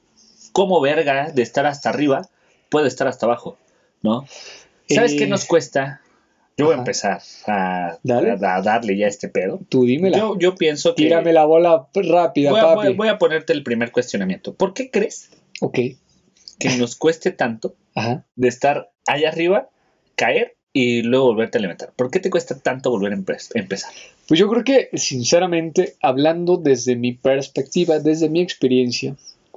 cómo 0.51 0.79
verga 0.81 1.31
de 1.31 1.41
estar 1.41 1.65
hasta 1.65 1.89
arriba 1.89 2.29
puede 2.69 2.87
estar 2.87 3.07
hasta 3.07 3.25
abajo, 3.25 3.57
¿no? 4.01 4.25
¿Sabes 4.89 5.13
Eh, 5.13 5.17
qué 5.17 5.27
nos 5.27 5.45
cuesta? 5.45 6.01
Yo 6.57 6.65
voy 6.65 6.75
a 6.75 6.77
empezar 6.79 7.21
a, 7.45 7.97
Dale. 8.03 8.31
a- 8.31 8.55
a 8.55 8.61
darle 8.61 8.97
ya 8.97 9.07
este 9.07 9.29
pedo. 9.29 9.59
Tú 9.69 9.85
dímela. 9.85 10.17
Yo, 10.17 10.37
yo 10.39 10.55
pienso 10.55 10.95
que. 10.95 11.03
Tírame 11.03 11.31
la 11.33 11.45
bola 11.45 11.87
rápida, 11.93 12.49
voy, 12.51 12.59
a, 12.59 12.63
papi. 12.63 12.87
voy- 12.87 12.95
voy 12.95 13.07
a 13.09 13.17
ponerte 13.19 13.53
el 13.53 13.63
primer 13.63 13.91
cuestionamiento. 13.91 14.55
¿Por 14.55 14.73
qué 14.73 14.89
crees 14.89 15.29
Ok. 15.61 15.77
que 16.59 16.69
nos 16.77 16.95
cueste 16.95 17.31
tanto 17.31 17.75
Ajá. 17.95 18.25
de 18.35 18.47
estar 18.47 18.91
allá 19.05 19.29
arriba, 19.29 19.69
caer 20.15 20.55
y 20.73 21.03
luego 21.03 21.27
volverte 21.27 21.59
a 21.59 21.61
levantar? 21.61 21.93
¿Por 21.95 22.09
qué 22.09 22.19
te 22.19 22.31
cuesta 22.31 22.57
tanto 22.59 22.89
volver 22.89 23.13
a 23.13 23.17
empe- 23.17 23.51
empezar? 23.53 23.91
Pues 24.27 24.39
yo 24.39 24.49
creo 24.49 24.63
que, 24.63 24.89
sinceramente, 24.93 25.95
hablando 26.01 26.57
desde 26.57 26.95
mi 26.95 27.13
perspectiva, 27.13 27.99
desde 27.99 28.29
mi 28.29 28.41
experiencia, 28.41 29.15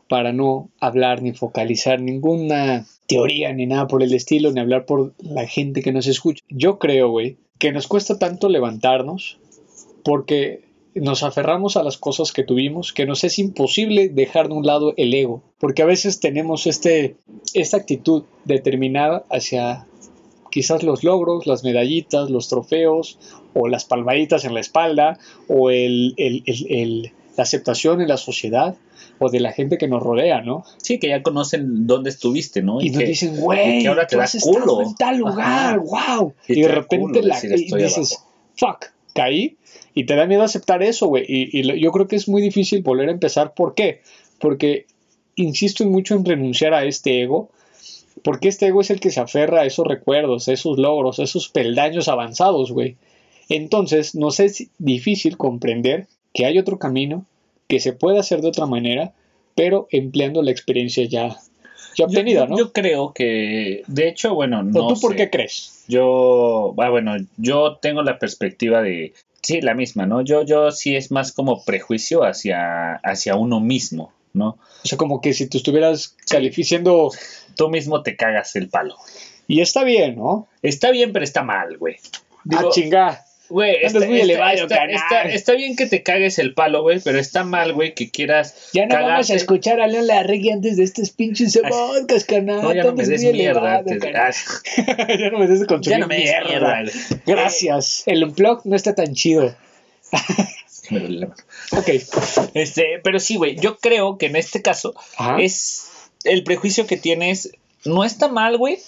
para 0.09 0.33
no 0.33 0.69
hablar 0.81 1.23
ni 1.23 1.33
focalizar 1.33 2.01
ninguna 2.01 2.85
teoría 3.11 3.53
ni 3.53 3.67
nada 3.67 3.87
por 3.89 4.03
el 4.03 4.15
estilo, 4.15 4.53
ni 4.53 4.61
hablar 4.61 4.87
por 4.87 5.13
la 5.19 5.47
gente 5.47 5.83
que 5.83 5.93
nos 5.93 6.07
escucha, 6.07 6.43
yo 6.49 6.79
creo, 6.79 7.11
güey, 7.11 7.37
que 7.59 7.73
nos 7.73 7.87
cuesta 7.89 8.19
tanto 8.19 8.49
levantarnos 8.49 9.39
porque 10.05 10.63
nos 10.95 11.23
aferramos 11.23 11.77
a 11.77 11.83
las 11.83 11.99
cosas 11.99 12.33
que 12.33 12.43
tuvimos, 12.45 12.93
que 12.93 13.07
nos 13.07 13.23
es 13.25 13.39
imposible 13.39 14.09
dejar 14.09 14.49
de 14.49 14.55
un 14.55 14.67
lado 14.67 14.95
el 14.97 15.13
ego, 15.15 15.43
porque 15.59 15.83
a 15.83 15.87
veces 15.87 16.21
tenemos 16.21 16.67
este, 16.67 17.17
esta 17.55 17.77
actitud 17.77 18.25
determinada 18.45 19.25
hacia 19.31 19.87
quizás 20.51 20.83
los 20.83 21.05
logros, 21.05 21.47
las 21.47 21.63
medallitas, 21.63 22.29
los 22.31 22.49
trofeos, 22.49 23.19
o 23.55 23.69
las 23.69 23.85
palmaditas 23.85 24.45
en 24.45 24.55
la 24.55 24.61
espalda, 24.61 25.19
o 25.49 25.71
el, 25.71 26.15
el- 26.17 26.43
el- 26.47 26.67
el- 26.71 27.13
la 27.37 27.43
aceptación 27.45 28.01
en 28.01 28.09
la 28.09 28.17
sociedad, 28.17 28.77
o 29.19 29.29
de 29.31 29.41
la 29.41 29.53
gente 29.53 29.77
que 29.79 29.87
nos 29.89 30.03
rodea, 30.03 30.41
¿no? 30.41 30.65
Sí, 30.79 30.99
que 30.99 31.09
ya 31.09 31.23
conocen 31.23 31.87
dónde 31.87 32.09
estuviste, 32.11 32.63
¿no? 32.63 32.81
Y 32.81 32.91
nos 32.91 32.99
que- 33.03 33.09
dicen, 33.09 33.37
güey, 33.39 33.87
ahora 33.87 34.07
te 34.07 34.17
culo". 34.41 34.83
en 34.83 34.95
tal 34.95 35.19
lugar, 35.19 35.79
Ajá. 35.79 36.17
wow. 36.17 36.35
Y 36.49 36.59
Y, 36.59 36.63
de 36.63 36.69
repente 36.69 37.23
la, 37.23 37.39
y 37.43 37.53
"Estoy 37.53 37.83
dices, 37.83 38.25
fuck, 38.57 38.87
caí, 39.15 39.57
y 39.95 40.05
te 40.07 40.15
da 40.17 40.27
miedo 40.27 40.43
aceptar 40.43 40.83
eso, 40.83 41.07
güey. 41.09 41.25
Y, 41.29 41.61
y 41.61 41.81
yo 41.81 41.93
creo 41.93 42.09
que 42.09 42.17
es 42.17 42.29
muy 42.29 42.41
difícil 42.41 42.83
volver 42.83 43.09
a 43.09 43.13
empezar. 43.13 43.53
¿Por 43.55 43.75
qué? 43.75 44.01
Porque 44.39 44.87
insisto 45.37 45.85
mucho 45.85 46.15
en 46.15 46.25
renunciar 46.25 46.73
a 46.75 46.85
este 46.85 47.23
ego, 47.23 47.51
porque 48.23 48.49
este 48.49 48.67
ego 48.69 48.81
es 48.81 48.91
el 48.91 49.01
que 49.01 49.11
se 49.11 49.21
aferra 49.21 49.63
a 49.63 49.65
esos 49.67 49.87
recuerdos, 49.87 50.49
a 50.49 50.53
esos 50.53 50.79
logros, 50.79 51.19
a 51.19 51.25
esos 51.25 51.49
peldaños 51.49 52.09
avanzados, 52.09 52.73
güey. 52.73 52.97
Entonces, 53.49 54.15
nos 54.15 54.41
es 54.41 54.69
difícil 54.79 55.37
comprender 55.37 56.07
que 56.33 56.47
hay 56.47 56.59
otro 56.59 56.79
camino, 56.79 57.25
que 57.69 57.81
se 57.81 57.93
puede 57.93 58.19
hacer 58.19 58.41
de 58.41 58.49
otra 58.49 58.67
manera, 58.67 59.13
pero 59.55 59.89
empleando 59.91 60.43
la 60.43 60.51
experiencia 60.51 61.05
ya, 61.05 61.37
ya 61.97 62.07
obtenida, 62.07 62.41
yo, 62.41 62.47
¿no? 62.47 62.59
yo 62.59 62.73
creo 62.73 63.13
que, 63.13 63.83
de 63.87 64.09
hecho, 64.09 64.35
bueno, 64.35 64.63
no 64.63 64.87
¿O 64.87 64.95
tú 64.95 65.01
por 65.01 65.17
qué 65.17 65.31
crees? 65.31 65.85
Yo, 65.89 66.75
ah, 66.79 66.91
bueno, 66.91 67.17
yo 67.37 67.77
tengo 67.77 68.03
la 68.03 68.19
perspectiva 68.19 68.83
de, 68.83 69.13
sí, 69.43 69.61
la 69.61 69.75
misma, 69.75 70.07
¿no? 70.07 70.23
Yo, 70.23 70.43
yo 70.45 70.71
sí 70.71 70.97
es 70.97 71.11
más 71.11 71.33
como 71.33 71.65
prejuicio 71.65 72.25
hacia, 72.25 72.95
hacia 72.97 73.37
uno 73.37 73.61
mismo, 73.61 74.13
¿no? 74.33 74.59
O 74.83 74.89
sea, 74.89 74.97
como 74.97 75.21
que 75.21 75.35
si 75.35 75.49
tú 75.49 75.59
estuvieras 75.59 76.17
calificando, 76.29 77.11
Tú 77.57 77.69
mismo 77.69 78.03
te 78.03 78.17
cagas 78.17 78.57
el 78.57 78.71
palo. 78.71 78.97
y 79.47 79.61
está 79.61 79.85
bien, 79.85 80.17
¿no? 80.17 80.49
Está 80.63 80.91
bien, 80.93 81.13
pero 81.13 81.25
está 81.25 81.43
mal, 81.43 81.77
güey. 81.77 81.97
Digo, 82.45 82.69
ah, 82.69 82.71
chinga. 82.73 83.25
Güey, 83.51 83.77
está, 83.83 83.99
muy 84.07 84.21
está- 84.21 84.23
elevado, 84.23 84.63
está- 84.63 84.85
está- 84.85 85.23
está 85.23 85.53
bien 85.55 85.75
que 85.77 85.87
te 85.87 86.03
cagues 86.03 86.39
el 86.39 86.55
palo, 86.55 86.83
güey, 86.83 87.01
pero 87.01 87.19
está 87.19 87.43
mal, 87.45 87.73
güey, 87.73 87.95
que 87.95 88.11
quieras 88.11 88.71
Ya 88.73 88.87
no 88.87 88.95
vamos 88.95 89.29
a 89.31 89.35
escuchar 89.35 89.81
a 89.81 89.89
León 89.89 90.07
Larregui 90.07 90.51
antes 90.51 90.77
de 90.77 90.85
estos 90.85 91.11
pinches 91.11 91.59
podcast, 91.69 92.29
carnal. 92.29 92.63
No, 92.63 92.73
ya 92.73 92.85
no 92.85 92.95
me 92.95 93.05
des 93.05 93.23
muy 93.25 93.33
mierda 93.33 93.83
elevado, 93.83 93.85
de- 93.85 93.99
ya 95.19 95.31
no 95.31 95.39
me 95.41 95.47
des 95.49 95.61
de 95.61 95.67
consumir 95.67 95.91
Ya 95.91 95.99
no 95.99 96.07
me 96.07 96.17
des 96.19 96.33
mierda. 96.47 96.83
Gracias. 97.27 98.05
El 98.07 98.25
unplug 98.25 98.61
no 98.65 98.77
está 98.77 98.95
tan 98.95 99.15
chido. 99.15 99.55
Ok. 100.91 101.89
Este, 102.55 103.01
pero 103.05 103.21
sí, 103.21 103.37
güey, 103.37 103.57
yo 103.57 103.79
creo 103.79 104.19
que 104.19 104.27
en 104.27 104.35
este 104.37 104.61
caso 104.61 104.95
Ajá. 105.17 105.41
es 105.41 105.89
el 106.25 106.43
prejuicio 106.43 106.87
que 106.87 106.97
tienes, 106.97 107.53
no 107.85 108.05
está 108.05 108.27
mal, 108.29 108.57
güey, 108.59 108.79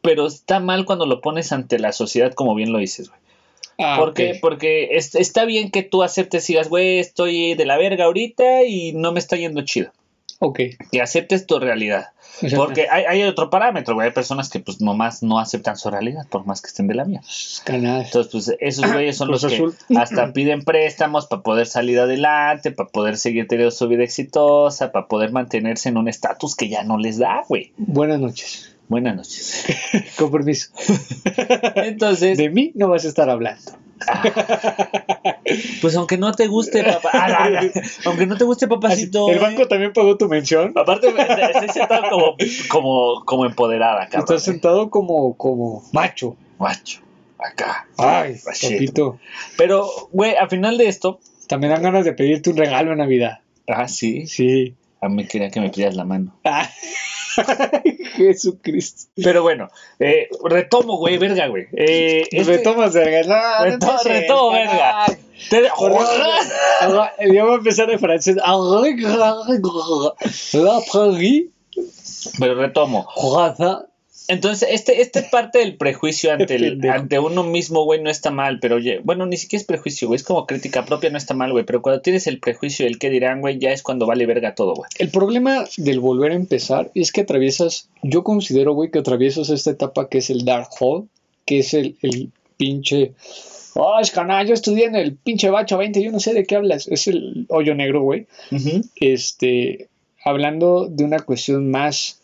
pero 0.00 0.26
está 0.28 0.60
mal 0.60 0.84
cuando 0.84 1.06
lo 1.06 1.20
pones 1.20 1.50
ante 1.52 1.78
la 1.78 1.92
sociedad, 1.92 2.32
como 2.34 2.54
bien 2.54 2.72
lo 2.72 2.78
dices, 2.78 3.08
güey. 3.08 3.19
Ah, 3.80 3.96
porque, 3.98 4.38
porque 4.40 4.88
es- 4.96 5.14
está 5.14 5.44
bien 5.44 5.70
que 5.70 5.82
tú 5.82 6.02
aceptes 6.02 6.48
y 6.50 6.52
digas, 6.52 6.68
güey, 6.68 6.98
estoy 6.98 7.54
de 7.54 7.64
la 7.66 7.78
verga 7.78 8.04
ahorita 8.04 8.64
y 8.64 8.92
no 8.92 9.12
me 9.12 9.18
está 9.18 9.36
yendo 9.36 9.62
chido. 9.62 9.90
Ok. 10.38 10.60
Que 10.90 11.02
aceptes 11.02 11.46
tu 11.46 11.58
realidad. 11.58 12.08
Porque 12.56 12.86
hay, 12.90 13.04
hay 13.04 13.22
otro 13.24 13.50
parámetro, 13.50 13.94
güey. 13.94 14.06
Hay 14.08 14.14
personas 14.14 14.48
que 14.48 14.60
pues 14.60 14.80
nomás 14.80 15.22
no 15.22 15.38
aceptan 15.38 15.76
su 15.76 15.90
realidad, 15.90 16.26
por 16.30 16.46
más 16.46 16.62
que 16.62 16.68
estén 16.68 16.86
de 16.86 16.94
la 16.94 17.04
mía. 17.04 17.20
Canal. 17.64 18.02
Entonces, 18.06 18.32
pues 18.32 18.56
esos 18.60 18.90
güeyes 18.90 19.18
son 19.18 19.30
los 19.30 19.44
que 19.44 19.62
hasta 19.98 20.32
piden 20.32 20.62
préstamos 20.62 21.26
para 21.26 21.42
poder 21.42 21.66
salir 21.66 21.98
adelante, 22.00 22.70
para 22.70 22.88
poder 22.88 23.18
seguir 23.18 23.46
teniendo 23.46 23.70
su 23.70 23.86
vida 23.88 24.04
exitosa, 24.04 24.90
para 24.92 25.06
poder 25.06 25.32
mantenerse 25.32 25.90
en 25.90 25.98
un 25.98 26.08
estatus 26.08 26.54
que 26.56 26.70
ya 26.70 26.82
no 26.82 26.96
les 26.96 27.18
da, 27.18 27.42
güey. 27.46 27.72
Buenas 27.76 28.20
noches. 28.20 28.74
Buenas 28.90 29.14
noches. 29.14 29.64
Con 30.18 30.32
permiso. 30.32 30.70
Entonces, 31.76 32.36
De 32.36 32.50
mí 32.50 32.72
no 32.74 32.88
vas 32.88 33.04
a 33.04 33.08
estar 33.08 33.30
hablando. 33.30 33.62
pues 35.80 35.94
aunque 35.94 36.18
no 36.18 36.32
te 36.32 36.48
guste, 36.48 36.82
papá, 36.82 37.28
aunque 38.04 38.26
no 38.26 38.36
te 38.36 38.42
guste, 38.42 38.66
papacito. 38.66 39.30
El 39.30 39.36
eh, 39.36 39.40
banco 39.40 39.68
también 39.68 39.92
pagó 39.92 40.16
tu 40.16 40.26
mención. 40.26 40.72
Aparte, 40.74 41.06
estoy 41.08 41.68
sentado 41.68 42.10
como, 42.10 42.36
como, 42.68 43.24
como 43.24 43.46
empoderada, 43.46 44.06
cabrón. 44.06 44.22
Estás 44.22 44.42
sentado 44.42 44.90
como, 44.90 45.36
como 45.36 45.84
macho. 45.92 46.36
Macho, 46.58 47.00
acá. 47.38 47.86
Ay, 47.96 48.38
papito. 48.44 49.20
Pero, 49.56 49.88
güey, 50.10 50.34
al 50.34 50.48
final 50.50 50.78
de 50.78 50.88
esto, 50.88 51.20
También 51.46 51.72
dan 51.72 51.82
ganas 51.84 52.04
de 52.04 52.12
pedirte 52.12 52.50
un 52.50 52.56
regalo 52.56 52.90
en 52.90 52.98
Navidad. 52.98 53.38
ah, 53.68 53.86
sí, 53.86 54.26
Sí. 54.26 54.74
a 55.00 55.08
mí 55.08 55.26
quería 55.28 55.48
que 55.50 55.60
me 55.60 55.70
pidas 55.70 55.94
la 55.94 56.04
mano. 56.04 56.34
Ah. 56.44 56.68
Jesucristo. 58.16 59.10
Pero 59.22 59.42
bueno, 59.42 59.68
eh, 59.98 60.28
retomo, 60.44 60.96
güey, 60.98 61.18
verga, 61.18 61.46
güey. 61.48 61.66
Eh, 61.72 62.22
este- 62.30 62.56
Retomas, 62.58 62.92
verga. 62.94 63.22
No, 63.22 63.64
retomo, 64.12 64.50
verga. 64.52 65.06
te- 65.48 65.70
Yo 67.34 67.44
voy 67.44 67.52
a 67.52 67.56
empezar 67.56 67.90
en 67.90 67.98
francés. 67.98 68.36
La 70.54 70.80
Paris. 70.92 71.46
Pero 72.38 72.54
retomo. 72.54 73.08
Raza. 73.36 73.86
Entonces, 74.30 74.68
este, 74.72 75.02
esta 75.02 75.22
parte 75.30 75.58
del 75.58 75.76
prejuicio 75.76 76.32
ante, 76.32 76.54
el- 76.54 76.88
ante 76.88 77.18
uno 77.18 77.42
mismo, 77.42 77.84
güey, 77.84 78.00
no 78.02 78.08
está 78.10 78.30
mal, 78.30 78.58
pero 78.60 78.76
oye, 78.76 79.00
bueno, 79.04 79.26
ni 79.26 79.36
siquiera 79.36 79.60
es 79.60 79.66
prejuicio, 79.66 80.08
güey, 80.08 80.16
es 80.16 80.22
como 80.22 80.46
crítica 80.46 80.84
propia, 80.84 81.10
no 81.10 81.18
está 81.18 81.34
mal, 81.34 81.52
güey, 81.52 81.64
pero 81.64 81.82
cuando 81.82 82.00
tienes 82.00 82.26
el 82.26 82.38
prejuicio 82.40 82.86
del 82.86 82.98
que 82.98 83.10
dirán, 83.10 83.40
güey, 83.40 83.58
ya 83.58 83.70
es 83.72 83.82
cuando 83.82 84.06
vale 84.06 84.24
verga 84.26 84.54
todo, 84.54 84.74
güey. 84.74 84.88
El 84.98 85.10
problema 85.10 85.64
del 85.76 86.00
volver 86.00 86.32
a 86.32 86.36
empezar 86.36 86.90
es 86.94 87.12
que 87.12 87.22
atraviesas, 87.22 87.88
yo 88.02 88.24
considero, 88.24 88.72
güey, 88.74 88.90
que 88.90 89.00
atraviesas 89.00 89.50
esta 89.50 89.70
etapa 89.70 90.08
que 90.08 90.18
es 90.18 90.30
el 90.30 90.44
Dark 90.44 90.68
Hole, 90.80 91.06
que 91.44 91.58
es 91.58 91.74
el, 91.74 91.96
el 92.02 92.30
pinche... 92.56 93.12
Oh, 93.74 93.98
es 94.00 94.10
canal, 94.10 94.46
yo 94.48 94.54
estudié 94.54 94.86
en 94.86 94.96
el 94.96 95.14
pinche 95.14 95.48
bacho 95.48 95.78
20, 95.78 96.02
yo 96.02 96.10
no 96.10 96.18
sé 96.18 96.34
de 96.34 96.44
qué 96.44 96.56
hablas. 96.56 96.88
Es 96.88 97.06
el 97.06 97.46
hoyo 97.48 97.74
negro, 97.76 98.02
güey. 98.02 98.26
Este, 98.96 99.88
hablando 100.24 100.86
de 100.88 101.04
una 101.04 101.20
cuestión 101.20 101.70
más 101.70 102.19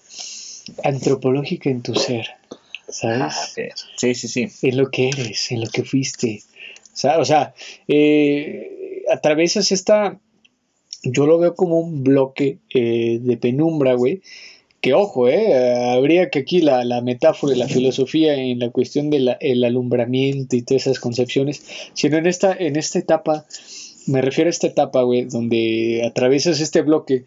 antropológica 0.84 1.70
en 1.70 1.82
tu 1.82 1.94
ser, 1.94 2.26
¿sabes? 2.88 3.20
Ah, 3.20 3.70
sí, 3.96 4.14
sí, 4.14 4.28
sí. 4.28 4.48
en 4.62 4.76
lo 4.76 4.90
que 4.90 5.08
eres, 5.08 5.50
en 5.52 5.60
lo 5.60 5.70
que 5.70 5.84
fuiste. 5.84 6.42
O 6.92 6.96
sea, 6.96 7.18
o 7.18 7.24
sea, 7.24 7.54
eh, 7.88 9.02
atraviesas 9.12 9.72
esta, 9.72 10.18
yo 11.02 11.26
lo 11.26 11.38
veo 11.38 11.54
como 11.54 11.78
un 11.78 12.02
bloque 12.02 12.58
eh, 12.74 13.18
de 13.20 13.36
penumbra, 13.36 13.94
güey. 13.94 14.22
Que 14.80 14.94
ojo, 14.94 15.28
eh, 15.28 15.74
habría 15.74 16.30
que 16.30 16.40
aquí 16.40 16.60
la, 16.60 16.84
la 16.84 17.00
metáfora 17.00 17.54
y 17.54 17.58
la 17.58 17.66
filosofía 17.66 18.34
en 18.34 18.60
la 18.60 18.70
cuestión 18.70 19.10
del 19.10 19.64
alumbramiento 19.64 20.54
y 20.54 20.62
todas 20.62 20.86
esas 20.86 21.00
concepciones, 21.00 21.64
sino 21.94 22.18
en 22.18 22.26
esta, 22.26 22.54
en 22.54 22.76
esta 22.76 22.98
etapa, 22.98 23.46
me 24.06 24.22
refiero 24.22 24.48
a 24.48 24.50
esta 24.50 24.68
etapa, 24.68 25.02
güey, 25.02 25.24
donde 25.24 26.02
atraviesas 26.06 26.60
este 26.60 26.82
bloque 26.82 27.24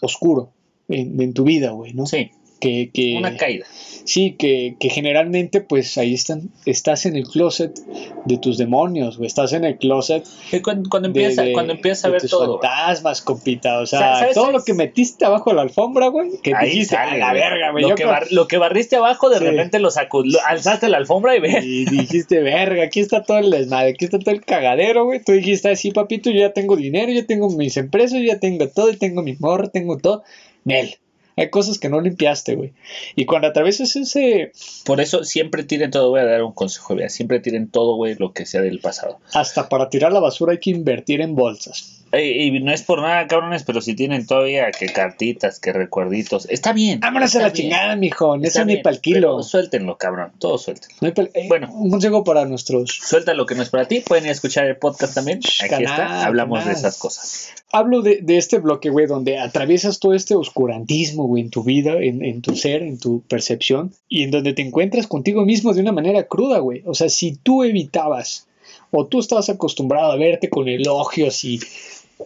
oscuro 0.00 0.50
en, 0.88 1.20
en 1.20 1.34
tu 1.34 1.44
vida, 1.44 1.70
güey, 1.70 1.92
¿no? 1.92 2.06
Sí, 2.06 2.30
Que, 2.62 2.90
que, 2.94 3.16
una 3.18 3.36
caída. 3.36 3.66
Sí, 4.04 4.36
que, 4.38 4.76
que 4.80 4.88
generalmente 4.88 5.60
pues 5.60 5.98
ahí 5.98 6.14
están, 6.14 6.50
estás 6.64 7.06
en 7.06 7.16
el 7.16 7.24
closet 7.24 7.76
de 8.24 8.38
tus 8.38 8.56
demonios, 8.56 9.18
o 9.18 9.24
estás 9.24 9.52
en 9.52 9.64
el 9.64 9.78
closet 9.78 10.24
Cuando, 10.62 10.88
cuando 10.88 11.08
empieza, 11.08 11.42
de- 11.42 11.52
cuando 11.52 11.72
empieza 11.72 12.06
a 12.08 12.10
ver 12.12 12.20
tus 12.20 12.30
todo. 12.30 12.60
fantasmas, 12.60 13.20
compita, 13.22 13.80
o 13.80 13.86
sea, 13.86 14.18
¿Sabes- 14.18 14.34
todo 14.34 14.44
sabes? 14.46 14.58
lo 14.60 14.64
que 14.64 14.74
metiste 14.74 15.24
abajo 15.24 15.50
de 15.50 15.56
la 15.56 15.62
alfombra, 15.62 16.06
güey, 16.08 16.30
que 16.42 16.52
Ahí 16.54 16.70
dijiste, 16.70 16.94
sale, 16.96 17.12
a 17.22 17.26
la 17.26 17.32
verga, 17.32 17.70
güey, 17.72 17.82
Lo, 17.82 17.96
yo 17.96 18.06
bar- 18.06 18.26
lo 18.30 18.46
que 18.48 18.58
barriste 18.58 18.96
abajo, 18.96 19.28
de 19.28 19.38
Sí. 19.38 19.44
repente 19.44 19.78
lo 19.80 19.90
sacó, 19.90 20.22
lo- 20.24 20.38
alzaste 20.46 20.88
la 20.88 20.98
alfombra 20.98 21.36
y 21.36 21.40
ve. 21.40 21.60
y 21.64 21.84
dijiste, 21.86 22.40
verga, 22.40 22.84
aquí 22.84 23.00
está 23.00 23.24
todo 23.24 23.38
el 23.38 23.50
desmadre, 23.50 23.90
aquí 23.90 24.04
está 24.04 24.18
todo 24.20 24.34
el 24.34 24.44
cagadero, 24.44 25.04
güey, 25.04 25.20
tú 25.22 25.32
dijiste 25.32 25.68
así, 25.68 25.90
papito, 25.90 26.30
yo 26.30 26.40
ya 26.40 26.52
tengo 26.52 26.76
dinero, 26.76 27.10
ya 27.12 27.26
tengo 27.26 27.50
mis 27.50 27.76
empresas, 27.76 28.20
yo 28.20 28.24
ya 28.26 28.38
tengo 28.38 28.68
todo, 28.68 28.90
y 28.90 28.96
tengo 28.96 29.22
mi 29.22 29.34
morro, 29.38 29.68
tengo 29.70 29.98
todo, 29.98 30.22
Nel. 30.64 30.96
Hay 31.36 31.50
cosas 31.50 31.78
que 31.78 31.88
no 31.88 32.00
limpiaste, 32.00 32.54
güey. 32.54 32.72
Y 33.16 33.24
cuando 33.24 33.48
atraviesas 33.48 33.96
ese, 33.96 34.52
Por 34.84 35.00
eso 35.00 35.24
siempre 35.24 35.64
tiren 35.64 35.90
todo, 35.90 36.10
voy 36.10 36.20
a 36.20 36.24
dar 36.24 36.42
un 36.42 36.52
consejo, 36.52 36.94
vea, 36.94 37.08
siempre 37.08 37.40
tiren 37.40 37.68
todo, 37.68 37.96
güey, 37.96 38.14
lo 38.16 38.32
que 38.32 38.46
sea 38.46 38.60
del 38.60 38.80
pasado. 38.80 39.18
hasta 39.32 39.68
para 39.68 39.88
tirar 39.88 40.12
la 40.12 40.20
basura 40.20 40.52
hay 40.52 40.58
que 40.58 40.70
invertir 40.70 41.20
en 41.20 41.34
bolsas. 41.34 42.02
Ey, 42.12 42.48
y 42.48 42.60
no 42.60 42.72
es 42.72 42.82
por 42.82 43.00
nada, 43.00 43.26
cabrones, 43.26 43.62
pero 43.62 43.80
si 43.80 43.94
tienen 43.94 44.26
todavía 44.26 44.70
que 44.70 44.86
cartitas, 44.86 45.58
que 45.58 45.72
recuerditos, 45.72 46.46
está 46.50 46.74
bien. 46.74 47.00
Vámonos 47.00 47.34
a 47.36 47.38
la 47.38 47.48
bien, 47.48 47.70
chingada, 47.70 47.96
mijo. 47.96 48.34
está 48.34 48.48
Eso 48.48 48.64
ni 48.66 48.76
para 48.76 48.94
el 48.94 49.00
kilo. 49.00 49.42
Suéltenlo, 49.42 49.96
cabrón, 49.96 50.30
todo 50.38 50.58
suéltenlo. 50.58 50.96
No 51.00 51.08
eh, 51.08 51.46
Bueno. 51.48 51.72
Un 51.72 51.90
consejo 51.90 52.22
para 52.22 52.44
nuestros. 52.44 52.90
Suelta 53.02 53.32
lo 53.32 53.46
que 53.46 53.54
no 53.54 53.62
es 53.62 53.70
para 53.70 53.88
ti, 53.88 54.00
pueden 54.00 54.24
ir 54.24 54.28
a 54.28 54.32
escuchar 54.32 54.66
el 54.66 54.76
podcast 54.76 55.14
también. 55.14 55.38
Aquí 55.38 55.70
Canal, 55.70 55.84
está, 55.84 56.26
hablamos 56.26 56.58
de 56.58 56.64
canal. 56.64 56.78
esas 56.78 56.98
cosas. 56.98 57.50
Hablo 57.72 58.02
de, 58.02 58.18
de 58.20 58.36
este 58.36 58.58
bloque, 58.58 58.90
güey, 58.90 59.06
donde 59.06 59.38
atraviesas 59.38 59.98
todo 59.98 60.12
este 60.12 60.34
oscurantismo, 60.34 61.26
en 61.36 61.50
tu 61.50 61.62
vida, 61.62 61.94
en, 62.00 62.42
tu 62.42 62.54
ser, 62.56 62.82
en 62.82 62.98
tu 62.98 63.22
percepción, 63.22 63.92
y 64.08 64.22
en 64.22 64.30
donde 64.30 64.52
te 64.52 64.62
encuentras 64.62 65.06
contigo 65.06 65.44
mismo 65.44 65.72
de 65.72 65.80
una 65.80 65.92
manera 65.92 66.26
cruda, 66.26 66.58
güey. 66.58 66.82
O 66.86 66.94
sea, 66.94 67.08
si 67.08 67.36
tú 67.36 67.64
evitabas, 67.64 68.46
o 68.90 69.06
tú 69.06 69.20
estabas 69.20 69.48
acostumbrado 69.48 70.12
a 70.12 70.16
verte 70.16 70.48
con 70.50 70.68
elogios 70.68 71.44
y 71.44 71.60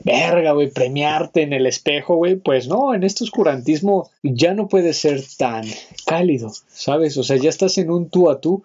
verga, 0.05 0.53
güey, 0.53 0.71
premiarte 0.71 1.43
en 1.43 1.53
el 1.53 1.67
espejo, 1.67 2.17
güey, 2.17 2.37
pues 2.37 2.69
no, 2.69 2.95
en 2.95 3.05
este 3.05 3.25
oscurantismo 3.25 4.11
ya 4.23 4.55
no 4.55 4.69
puedes 4.69 4.99
ser 4.99 5.23
tan 5.39 5.65
cálido, 6.05 6.53
¿sabes? 6.69 7.17
O 7.17 7.23
sea, 7.23 7.37
ya 7.37 7.49
estás 7.49 7.79
en 7.79 7.91
un 7.91 8.11
tú 8.11 8.31
a 8.31 8.41
tú 8.41 8.65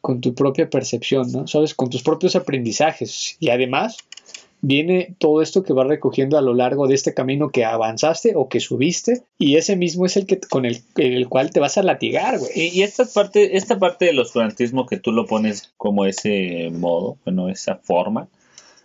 con 0.00 0.20
tu 0.22 0.34
propia 0.34 0.70
percepción, 0.70 1.30
¿no? 1.30 1.46
¿Sabes? 1.46 1.74
Con 1.74 1.90
tus 1.90 2.02
propios 2.02 2.36
aprendizajes. 2.36 3.36
Y 3.38 3.50
además 3.50 3.98
viene 4.60 5.14
todo 5.18 5.42
esto 5.42 5.62
que 5.62 5.72
vas 5.72 5.86
recogiendo 5.86 6.36
a 6.36 6.42
lo 6.42 6.54
largo 6.54 6.88
de 6.88 6.94
este 6.94 7.14
camino 7.14 7.50
que 7.50 7.64
avanzaste 7.64 8.32
o 8.34 8.48
que 8.48 8.60
subiste 8.60 9.22
y 9.38 9.56
ese 9.56 9.76
mismo 9.76 10.06
es 10.06 10.16
el 10.16 10.26
que 10.26 10.40
con 10.40 10.64
el, 10.64 10.82
el 10.96 11.28
cual 11.28 11.50
te 11.50 11.60
vas 11.60 11.78
a 11.78 11.82
latigar, 11.82 12.38
güey. 12.38 12.50
Y, 12.54 12.82
esta 12.82 13.04
parte, 13.04 13.56
esta 13.56 13.78
parte 13.78 14.06
del 14.06 14.18
oscurantismo 14.18 14.86
que 14.86 14.98
tú 14.98 15.12
lo 15.12 15.26
pones 15.26 15.72
como 15.76 16.04
ese 16.04 16.70
modo, 16.72 17.18
bueno, 17.24 17.48
esa 17.48 17.76
forma, 17.76 18.28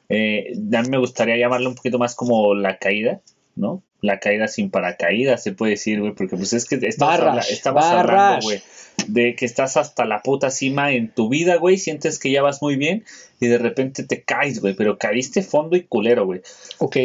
eh, 0.10 0.54
a 0.74 0.82
mí 0.82 0.90
me 0.90 0.98
gustaría 0.98 1.38
llamarlo 1.38 1.70
un 1.70 1.76
poquito 1.76 1.98
más 1.98 2.16
como 2.16 2.54
la 2.54 2.78
caída, 2.78 3.22
¿no? 3.56 3.84
La 4.02 4.20
caída 4.20 4.48
sin 4.48 4.70
paracaídas, 4.70 5.42
se 5.44 5.54
puede 5.54 5.72
decir, 5.72 6.02
güey, 6.02 6.14
porque 6.14 6.36
pues 6.36 6.52
es 6.54 6.66
que 6.66 6.76
estamos, 6.82 7.14
habla- 7.30 7.42
estamos 7.54 7.84
hablando, 7.86 8.44
güey, 8.44 8.62
de 9.08 9.36
que 9.36 9.46
estás 9.46 9.78
hasta 9.78 10.06
la 10.06 10.22
puta 10.22 10.50
cima 10.52 10.92
en 10.92 11.10
tu 11.14 11.30
vida, 11.30 11.56
güey, 11.56 11.78
sientes 11.78 12.20
que 12.20 12.32
ya 12.32 12.42
vas 12.42 12.62
muy 12.62 12.76
bien 12.76 13.04
y 13.40 13.48
de 13.48 13.58
repente 13.58 14.04
te 14.04 14.22
caes, 14.24 14.60
güey, 14.60 14.74
pero 14.76 14.98
caíste 14.98 15.42
fondo 15.42 15.76
y 15.78 15.84
culero, 15.84 16.26
güey. 16.26 16.42
Ok, 16.80 16.98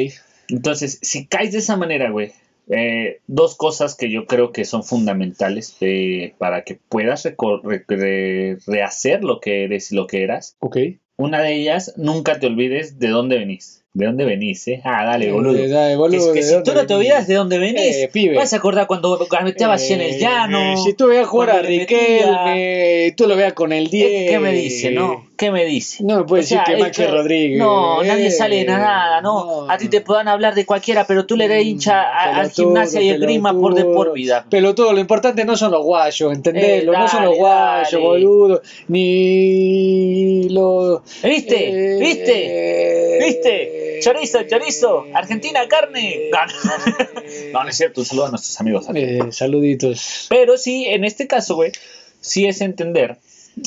Entonces, 0.49 0.99
si 1.03 1.27
caes 1.27 1.53
de 1.53 1.59
esa 1.59 1.77
manera, 1.77 2.11
güey, 2.11 2.33
eh, 2.71 3.21
dos 3.27 3.57
cosas 3.57 3.95
que 3.95 4.11
yo 4.11 4.27
creo 4.27 4.53
que 4.53 4.65
son 4.65 4.83
fundamentales 4.85 5.77
eh, 5.81 6.35
para 6.39 6.65
que 6.65 6.79
puedas 6.89 7.25
re- 7.25 8.59
rehacer 8.67 9.25
lo 9.25 9.41
que 9.41 9.65
eres 9.65 9.93
y 9.93 9.95
lo 9.97 10.07
que 10.07 10.23
eras. 10.25 10.57
ok. 10.61 10.77
Una 11.17 11.43
de 11.43 11.55
ellas, 11.55 11.95
nunca 11.97 12.39
te 12.39 12.47
olvides 12.47 12.99
de 13.01 13.09
dónde 13.09 13.39
venís. 13.39 13.78
¿De 13.95 14.05
dónde 14.05 14.25
venís, 14.27 14.69
eh? 14.69 14.81
Ah, 14.85 15.05
dale, 15.05 15.33
boludo. 15.33 15.57
Eh, 15.59 15.67
dale, 15.69 15.93
Que- 15.93 15.97
boludo, 15.97 16.33
que 16.33 16.41
¿de 16.41 16.47
si 16.47 16.63
tú 16.63 16.73
no 16.75 16.87
te 16.87 16.95
olvidas 16.95 17.27
de 17.27 17.35
dónde 17.35 17.59
venís, 17.59 17.97
Eh, 17.97 18.11
pibe. 18.13 18.37
vas 18.37 18.53
a 18.53 18.57
acordar 18.57 18.87
cuando 18.87 19.19
metías 19.43 19.71
así 19.71 19.95
en 19.95 20.03
el 20.03 20.15
Eh, 20.15 20.19
llano. 20.21 20.61
eh, 20.61 20.77
si 20.77 20.93
tú 20.93 21.07
veas 21.09 21.27
jugar 21.27 21.51
a 21.51 21.63
Riquelme, 21.63 23.13
tú 23.17 23.27
lo 23.27 23.35
veas 23.35 23.55
con 23.55 23.73
el 23.73 23.89
10. 23.89 24.31
¿Qué 24.31 24.39
me 24.39 24.53
dice, 24.53 24.91
no? 24.93 25.27
¿qué 25.39 25.51
me 25.53 25.65
dice? 25.65 26.03
No 26.05 26.19
me 26.19 26.25
puede 26.25 26.43
O 26.43 26.47
sea, 26.47 26.59
decir 26.61 26.67
que 26.75 26.81
el 26.81 26.87
Maxi 26.87 27.07
Rodríguez. 27.07 27.59
No, 27.59 28.03
nadie 28.03 28.27
Eh, 28.27 28.31
sale 28.31 28.57
de 28.57 28.65
nada, 28.67 29.21
no. 29.21 29.69
A 29.71 29.79
ti 29.79 29.89
te 29.89 30.01
puedan 30.01 30.29
hablar 30.29 30.55
de 30.55 30.67
cualquiera, 30.67 31.07
pero 31.07 31.27
tú 31.27 31.37
le 31.37 31.45
eres 31.47 31.65
hincha 31.65 32.03
a- 32.03 32.37
al 32.41 32.51
gimnasia 32.51 33.01
y 33.01 33.09
el 33.09 33.21
grima 33.21 33.53
por 33.59 33.75
de 33.75 33.85
por 33.85 34.13
vida. 34.13 34.45
Pelotudo, 34.51 34.93
lo 34.93 34.99
importante 35.01 35.45
no 35.45 35.57
son 35.57 35.71
los 35.73 35.83
guayos, 35.85 36.33
entendelo, 36.33 36.93
Eh, 36.93 36.97
no 36.99 37.09
son 37.09 37.25
los 37.25 37.37
guayos, 37.37 37.91
dale. 37.93 38.05
boludo, 38.05 38.63
ni 38.89 40.49
los... 40.51 41.01
¿Viste? 41.23 41.69
Eh, 41.69 41.99
¿Viste? 42.01 42.78
¿Viste? 43.19 44.01
Chorizo, 44.03 44.43
chorizo. 44.49 45.05
Argentina, 45.15 45.61
carne. 45.69 46.31
No, 46.33 46.47
no. 46.47 47.09
No, 47.53 47.63
no 47.63 47.69
es 47.71 47.77
cierto. 47.77 48.01
Un 48.03 48.07
saludo 48.07 48.27
a 48.27 48.31
nuestros 48.31 48.61
amigos. 48.61 48.87
Eh, 48.95 49.21
saluditos. 49.31 50.27
Pero 50.29 50.57
sí, 50.59 50.85
en 50.87 51.05
este 51.05 51.27
caso, 51.27 51.55
güey, 51.57 51.73
sí 52.21 52.47
es 52.47 52.61
entender 52.61 53.17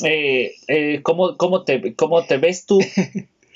eh, 0.04 0.54
eh, 0.68 1.00
cómo, 1.02 1.36
cómo, 1.36 1.64
te, 1.64 1.94
cómo 1.94 2.24
te 2.24 2.36
ves 2.38 2.64
tú 2.66 2.78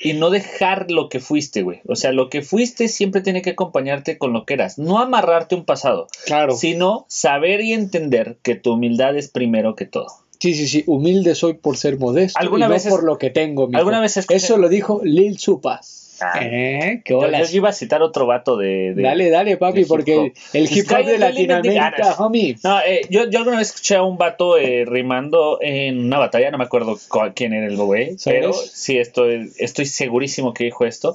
y 0.00 0.12
no 0.14 0.30
dejar 0.30 0.90
lo 0.90 1.08
que 1.08 1.20
fuiste, 1.20 1.62
güey. 1.62 1.80
O 1.86 1.96
sea, 1.96 2.12
lo 2.12 2.28
que 2.28 2.42
fuiste 2.42 2.88
siempre 2.88 3.20
tiene 3.20 3.40
que 3.42 3.50
acompañarte 3.50 4.18
con 4.18 4.32
lo 4.32 4.44
que 4.44 4.54
eras. 4.54 4.78
No 4.78 4.98
amarrarte 4.98 5.54
un 5.54 5.64
pasado, 5.64 6.08
Claro. 6.24 6.54
sino 6.56 7.06
saber 7.08 7.60
y 7.62 7.72
entender 7.72 8.36
que 8.42 8.54
tu 8.56 8.72
humildad 8.72 9.16
es 9.16 9.28
primero 9.28 9.74
que 9.76 9.86
todo. 9.86 10.08
Sí, 10.38 10.54
sí, 10.54 10.66
sí. 10.68 10.84
Humilde 10.86 11.34
soy 11.34 11.54
por 11.54 11.76
ser 11.76 11.98
modesto 11.98 12.38
¿Alguna 12.38 12.66
y 12.66 12.68
no 12.68 12.74
vez 12.74 12.86
es- 12.86 12.92
por 12.92 13.04
lo 13.04 13.18
que 13.18 13.30
tengo. 13.30 13.66
mijo. 13.68 13.78
¿Alguna 13.78 14.00
vez 14.00 14.16
escuché- 14.16 14.36
Eso 14.36 14.56
lo 14.58 14.68
dijo 14.68 15.00
Lil 15.04 15.38
Supa. 15.38 15.80
Ah, 16.18 16.40
¿Eh? 16.42 17.02
¿Qué 17.04 17.12
yo, 17.12 17.28
yo 17.30 17.44
iba 17.52 17.68
a 17.68 17.72
citar 17.74 18.00
otro 18.00 18.24
vato 18.26 18.56
de... 18.56 18.94
de- 18.94 19.02
Dale, 19.02 19.28
dale, 19.28 19.58
papi, 19.58 19.84
porque 19.84 20.32
el 20.54 20.64
hip 20.64 20.86
hop 20.90 21.04
de 21.04 21.18
Latinoamérica, 21.18 21.90
ganas. 21.90 22.18
homie. 22.20 22.56
No, 22.64 22.80
eh, 22.80 23.02
yo, 23.10 23.28
yo 23.28 23.40
alguna 23.40 23.58
vez 23.58 23.68
escuché 23.68 23.96
a 23.96 24.02
un 24.02 24.16
vato 24.16 24.56
eh, 24.56 24.86
rimando 24.86 25.58
en 25.60 26.06
una 26.06 26.18
batalla, 26.18 26.50
no 26.50 26.56
me 26.56 26.64
acuerdo 26.64 26.98
cuál- 27.08 27.34
quién 27.34 27.52
era 27.52 27.66
el 27.66 27.76
güey, 27.76 28.16
pero 28.24 28.54
sí 28.54 28.96
estoy, 28.96 29.50
estoy 29.58 29.84
segurísimo 29.84 30.54
que 30.54 30.64
dijo 30.64 30.86
esto. 30.86 31.14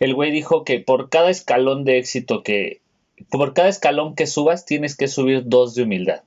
El 0.00 0.14
güey 0.14 0.30
dijo 0.30 0.64
que 0.64 0.80
por 0.80 1.08
cada 1.08 1.30
escalón 1.30 1.86
de 1.86 1.96
éxito 1.96 2.42
que, 2.42 2.82
por 3.30 3.54
cada 3.54 3.70
escalón 3.70 4.14
que 4.14 4.26
subas, 4.26 4.66
tienes 4.66 4.96
que 4.96 5.08
subir 5.08 5.44
dos 5.46 5.74
de 5.74 5.84
humildad. 5.84 6.20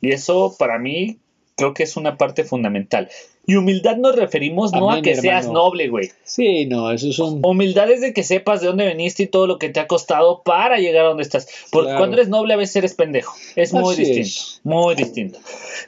Y 0.00 0.10
eso 0.10 0.56
para 0.58 0.80
mí 0.80 1.18
creo 1.58 1.74
que 1.74 1.82
es 1.82 1.96
una 1.98 2.16
parte 2.16 2.44
fundamental. 2.44 3.10
Y 3.46 3.56
humildad 3.56 3.96
nos 3.96 4.14
referimos 4.14 4.72
no 4.72 4.90
a 4.90 5.02
que 5.02 5.14
seas 5.16 5.44
hermano. 5.46 5.64
noble, 5.64 5.88
güey. 5.88 6.10
Sí, 6.22 6.66
no, 6.66 6.90
eso 6.92 7.08
es 7.10 7.18
un... 7.18 7.40
Humildad 7.44 7.90
es 7.90 8.00
de 8.00 8.12
que 8.14 8.22
sepas 8.22 8.60
de 8.60 8.68
dónde 8.68 8.86
veniste 8.86 9.24
y 9.24 9.26
todo 9.26 9.46
lo 9.46 9.58
que 9.58 9.68
te 9.68 9.80
ha 9.80 9.86
costado 9.88 10.42
para 10.42 10.78
llegar 10.78 11.04
a 11.04 11.08
donde 11.08 11.22
estás. 11.24 11.48
Porque 11.70 11.86
Claro. 11.86 11.98
cuando 11.98 12.16
eres 12.16 12.28
noble 12.28 12.54
a 12.54 12.56
veces 12.56 12.76
eres 12.76 12.94
pendejo. 12.94 13.34
Es 13.56 13.72
muy 13.74 13.92
Así 13.94 14.04
distinto. 14.04 14.28
es. 14.28 14.60
Muy 14.64 14.94
distinto. 14.94 15.38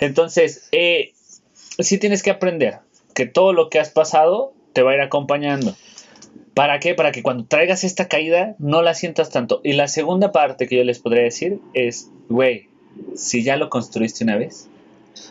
Entonces, 0.00 0.68
eh, 0.72 1.12
sí 1.78 1.98
tienes 1.98 2.22
que 2.22 2.30
aprender 2.30 2.78
que 3.14 3.26
todo 3.26 3.52
lo 3.52 3.68
que 3.70 3.78
has 3.78 3.90
pasado 3.90 4.52
te 4.72 4.82
va 4.82 4.90
a 4.92 4.94
ir 4.96 5.00
acompañando. 5.00 5.76
¿Para 6.54 6.80
qué? 6.80 6.94
Para 6.94 7.12
que 7.12 7.22
cuando 7.22 7.44
traigas 7.44 7.84
esta 7.84 8.08
caída 8.08 8.56
no 8.58 8.82
la 8.82 8.94
sientas 8.94 9.30
tanto. 9.30 9.60
Y 9.62 9.74
la 9.74 9.86
segunda 9.86 10.32
parte 10.32 10.66
que 10.66 10.76
yo 10.76 10.84
les 10.84 10.98
podría 10.98 11.22
decir 11.22 11.58
es, 11.74 12.08
güey, 12.28 12.68
si 13.14 13.44
ya 13.44 13.56
lo 13.56 13.68
construiste 13.70 14.24
una 14.24 14.36
vez, 14.36 14.68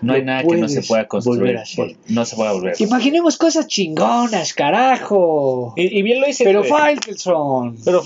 no 0.02 0.14
hay 0.14 0.24
nada 0.24 0.44
que 0.44 0.56
no 0.58 0.68
se 0.70 0.82
pueda 0.84 1.08
construir. 1.08 1.60
No 2.08 2.26
se 2.26 2.36
pueda 2.36 2.52
volver. 2.54 2.76
Imaginemos 2.80 3.38
cosas 3.38 3.68
chingonas, 3.68 4.54
carajo. 4.54 5.74
Y, 5.76 6.00
y 6.00 6.02
bien 6.02 6.22
lo 6.22 6.28
dices. 6.28 6.46
Pero. 6.46 6.64
Faitelson, 6.64 7.78
Pero 7.84 8.04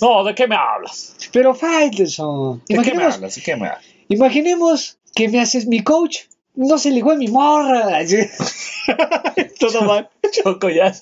No, 0.00 0.24
¿de 0.24 0.34
qué 0.34 0.46
me 0.46 0.56
hablas? 0.56 1.14
pero 1.32 1.54
Faitelson. 1.54 2.62
¿De 2.68 2.82
qué 2.82 2.94
me 2.94 3.04
hablas? 3.04 3.34
¿De 3.34 3.42
qué 3.42 3.56
me 3.56 3.66
hablas? 3.68 3.84
imaginemos 4.08 4.98
que 5.14 5.28
me 5.28 5.40
haces 5.40 5.66
mi 5.66 5.82
coach. 5.82 6.18
No 6.54 6.78
se 6.78 6.90
ligó 6.90 7.10
a 7.12 7.16
mi 7.16 7.28
morra. 7.28 7.98
Todo 9.60 9.82
mal. 9.82 10.08
Choco 10.32 10.70
ya. 10.70 10.92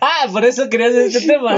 Ah, 0.00 0.28
por 0.30 0.44
eso 0.44 0.68
querías 0.68 0.94
este 0.94 1.20
tema. 1.26 1.56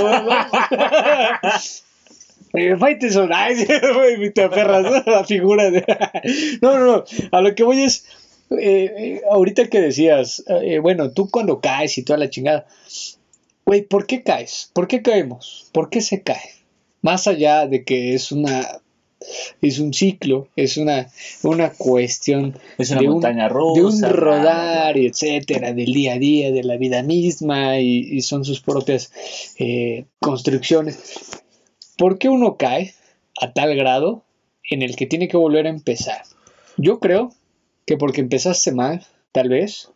Eh, 2.57 2.77
Faitelson, 2.79 3.31
ay, 3.33 3.55
te 4.35 4.43
aferras 4.43 5.07
a 5.07 5.11
la 5.11 5.25
figura 5.25 5.71
de... 5.71 5.85
No, 6.63 6.79
no, 6.79 6.87
no, 6.87 7.05
a 7.33 7.41
lo 7.43 7.55
que 7.55 7.63
voy 7.65 7.83
es, 7.83 8.07
eh, 8.51 8.93
eh, 8.99 9.21
ahorita 9.31 9.69
que 9.69 9.81
decías, 9.81 10.43
eh, 10.63 10.79
bueno, 10.79 11.11
tú 11.13 11.29
cuando 11.31 11.61
caes 11.61 11.99
y 11.99 12.03
toda 12.03 12.19
la 12.19 12.31
chingada, 12.31 12.67
güey, 13.65 13.83
¿por 13.83 14.07
qué 14.07 14.23
caes? 14.23 14.71
¿Por 14.73 14.89
qué 14.89 15.03
caemos? 15.03 15.69
¿Por 15.73 15.91
qué 15.91 16.01
se 16.01 16.23
cae? 16.23 16.51
Más 17.03 17.27
allá 17.27 17.67
de 17.67 17.85
que 17.85 18.15
es 18.15 18.33
una... 18.33 18.67
Es 19.61 19.79
un 19.81 19.93
ciclo, 19.95 20.49
es 20.57 20.77
una, 20.77 21.09
una 21.43 21.71
cuestión 21.71 22.57
Es 22.79 22.91
una 22.91 23.01
de 23.01 23.07
un- 23.09 23.13
montaña 23.15 23.49
rusa. 23.49 24.07
de 24.09 24.13
un 24.13 24.19
rodar 24.21 24.97
y 24.99 25.07
etcétera, 25.07 25.73
del 25.73 25.93
día 25.93 26.13
a 26.15 26.19
día, 26.19 26.53
de 26.53 26.63
la 26.63 26.77
vida 26.77 27.03
misma 27.03 27.81
y, 27.81 27.99
y 28.13 28.21
son 28.21 28.45
sus 28.45 28.61
propias 28.61 29.11
eh, 29.59 30.05
construcciones. 30.21 30.99
¿Por 31.97 32.19
qué 32.19 32.29
uno 32.29 32.57
cae 32.57 32.95
a 33.41 33.53
tal 33.53 33.75
grado 33.75 34.23
en 34.69 34.83
el 34.83 34.97
que 34.97 35.07
tiene 35.07 35.29
que 35.29 35.37
volver 35.37 35.67
a 35.67 35.71
empezar? 35.71 36.23
Yo 36.77 37.01
creo 37.01 37.33
que 37.87 37.97
porque 37.97 38.21
empezaste 38.21 38.73
mal, 38.73 39.07
tal 39.33 39.49
vez, 39.49 39.91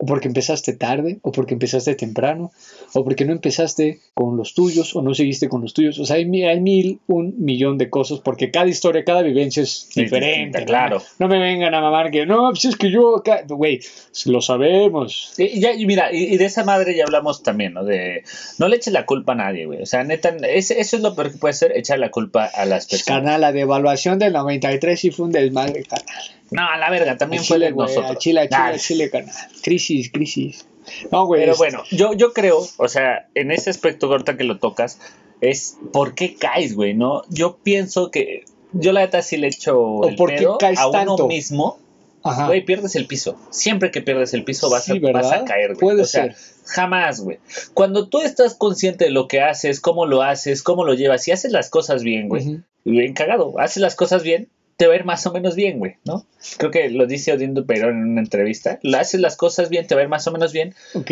o 0.00 0.06
porque 0.06 0.28
empezaste 0.28 0.74
tarde, 0.74 1.18
o 1.22 1.32
porque 1.32 1.54
empezaste 1.54 1.94
temprano, 1.96 2.52
o 2.94 3.02
porque 3.04 3.24
no 3.24 3.32
empezaste 3.32 3.98
con 4.14 4.36
los 4.36 4.54
tuyos, 4.54 4.94
o 4.94 5.02
no 5.02 5.12
seguiste 5.12 5.48
con 5.48 5.60
los 5.60 5.74
tuyos. 5.74 5.98
O 5.98 6.04
sea, 6.06 6.16
hay, 6.16 6.24
mi- 6.24 6.44
hay 6.44 6.60
mil, 6.60 7.00
un 7.08 7.34
millón 7.38 7.78
de 7.78 7.90
cosas, 7.90 8.20
porque 8.20 8.52
cada 8.52 8.68
historia, 8.68 9.02
cada 9.04 9.22
vivencia 9.22 9.62
es 9.64 9.88
Sí, 9.90 10.02
diferente. 10.02 10.60
¿no? 10.60 10.66
claro. 10.66 11.02
No 11.18 11.26
me 11.26 11.38
vengan 11.40 11.74
a 11.74 11.80
mamar 11.80 12.12
que, 12.12 12.26
no, 12.26 12.50
pues 12.50 12.64
es 12.66 12.76
que 12.76 12.90
yo, 12.92 13.16
acá-". 13.18 13.42
güey, 13.48 13.80
lo 14.26 14.40
sabemos. 14.40 15.34
Y, 15.36 15.58
ya, 15.58 15.72
y 15.74 15.84
mira, 15.84 16.12
y, 16.12 16.32
y 16.32 16.36
de 16.36 16.44
esa 16.44 16.62
madre 16.64 16.94
ya 16.96 17.02
hablamos 17.04 17.42
también, 17.42 17.74
¿no? 17.74 17.84
De 17.84 18.22
no 18.58 18.68
le 18.68 18.76
eches 18.76 18.92
la 18.92 19.04
culpa 19.04 19.32
a 19.32 19.36
nadie, 19.36 19.66
güey. 19.66 19.82
O 19.82 19.86
sea, 19.86 20.04
neta, 20.04 20.28
ese- 20.48 20.78
eso 20.80 20.96
es 20.96 21.02
lo 21.02 21.16
peor 21.16 21.32
que 21.32 21.38
puede 21.38 21.54
ser, 21.54 21.72
echar 21.76 21.98
la 21.98 22.10
culpa 22.12 22.44
a 22.44 22.64
las 22.66 22.86
personas. 22.86 23.04
Carnal, 23.18 23.40
la 23.40 23.50
devaluación 23.52 24.20
del 24.20 24.32
93 24.32 25.00
sí 25.00 25.10
fue 25.10 25.26
un 25.26 25.32
desmadre, 25.32 25.82
carnal. 25.82 26.22
No, 26.50 26.68
a 26.68 26.76
la 26.78 26.90
verga, 26.90 27.16
también 27.18 27.42
A 27.42 27.44
fue 27.44 27.56
Chile, 27.56 27.66
de 27.66 27.72
güey, 27.72 27.88
nosotros. 27.88 28.10
a 28.12 28.18
Chile, 28.18 28.40
a 28.40 28.48
Chile, 28.48 28.58
Nah, 28.58 28.68
a 28.68 28.78
Chile, 28.78 29.10
carnal. 29.10 29.34
Crisis, 29.62 30.10
crisis. 30.12 30.66
No, 31.12 31.26
güey. 31.26 31.42
Pero 31.42 31.52
es- 31.52 31.58
bueno, 31.58 31.82
yo, 31.90 32.12
yo 32.14 32.32
creo, 32.32 32.66
o 32.76 32.88
sea, 32.88 33.28
en 33.34 33.50
ese 33.50 33.70
aspecto 33.70 34.06
ahorita 34.06 34.36
que 34.36 34.44
lo 34.44 34.58
tocas, 34.58 34.98
es 35.40 35.76
¿por 35.92 36.14
qué 36.14 36.34
caes, 36.34 36.74
güey? 36.74 36.94
¿No? 36.94 37.22
Yo 37.28 37.58
pienso 37.62 38.10
que 38.10 38.44
yo 38.72 38.92
la 38.92 39.00
neta 39.00 39.22
sí 39.22 39.36
le 39.36 39.48
echo 39.48 40.02
el 40.08 40.16
por 40.16 40.34
qué 40.34 40.46
caes 40.58 40.78
a 40.78 40.88
uno 40.88 41.26
mismo. 41.28 41.78
Ajá. 42.24 42.46
Güey, 42.48 42.64
pierdes 42.64 42.96
el 42.96 43.06
piso. 43.06 43.38
Siempre 43.50 43.90
que 43.92 44.02
pierdes 44.02 44.34
el 44.34 44.42
piso 44.44 44.68
vas, 44.68 44.84
Sí, 44.84 44.92
a, 44.92 45.12
vas 45.12 45.26
a 45.26 45.30
¿verdad? 45.30 45.44
caer, 45.46 45.68
güey. 45.68 45.78
Puede 45.80 46.02
o 46.02 46.04
sea, 46.04 46.24
ser. 46.24 46.36
jamás, 46.64 47.20
güey. 47.20 47.38
Cuando 47.74 48.08
tú 48.08 48.20
estás 48.20 48.54
consciente 48.54 49.04
de 49.04 49.10
lo 49.10 49.28
que 49.28 49.40
haces, 49.40 49.80
cómo 49.80 50.04
lo 50.04 50.22
haces, 50.22 50.62
cómo 50.64 50.84
lo 50.84 50.94
llevas, 50.94 51.26
y 51.28 51.30
haces 51.30 51.52
las 51.52 51.70
cosas 51.70 52.02
bien, 52.02 52.28
güey, 52.28 52.58
bien 52.84 53.14
cagado, 53.14 53.58
haces 53.60 53.80
las 53.80 53.94
cosas 53.94 54.24
bien, 54.24 54.48
te 54.78 54.86
va 54.86 54.94
a 54.94 54.96
ir 54.96 55.04
más 55.04 55.26
o 55.26 55.32
menos 55.32 55.54
bien, 55.56 55.78
güey, 55.80 55.96
¿no? 56.06 56.24
Creo 56.56 56.70
que 56.70 56.88
lo 56.88 57.06
dice 57.06 57.32
Odindo 57.32 57.66
Perón 57.66 57.98
en 58.00 58.08
una 58.12 58.20
entrevista. 58.22 58.78
Haces 58.96 59.20
las 59.20 59.36
cosas 59.36 59.68
bien, 59.68 59.86
te 59.86 59.94
va 59.94 60.00
a 60.00 60.04
ir 60.04 60.08
más 60.08 60.26
o 60.26 60.32
menos 60.32 60.52
bien. 60.52 60.74
Ok. 60.94 61.10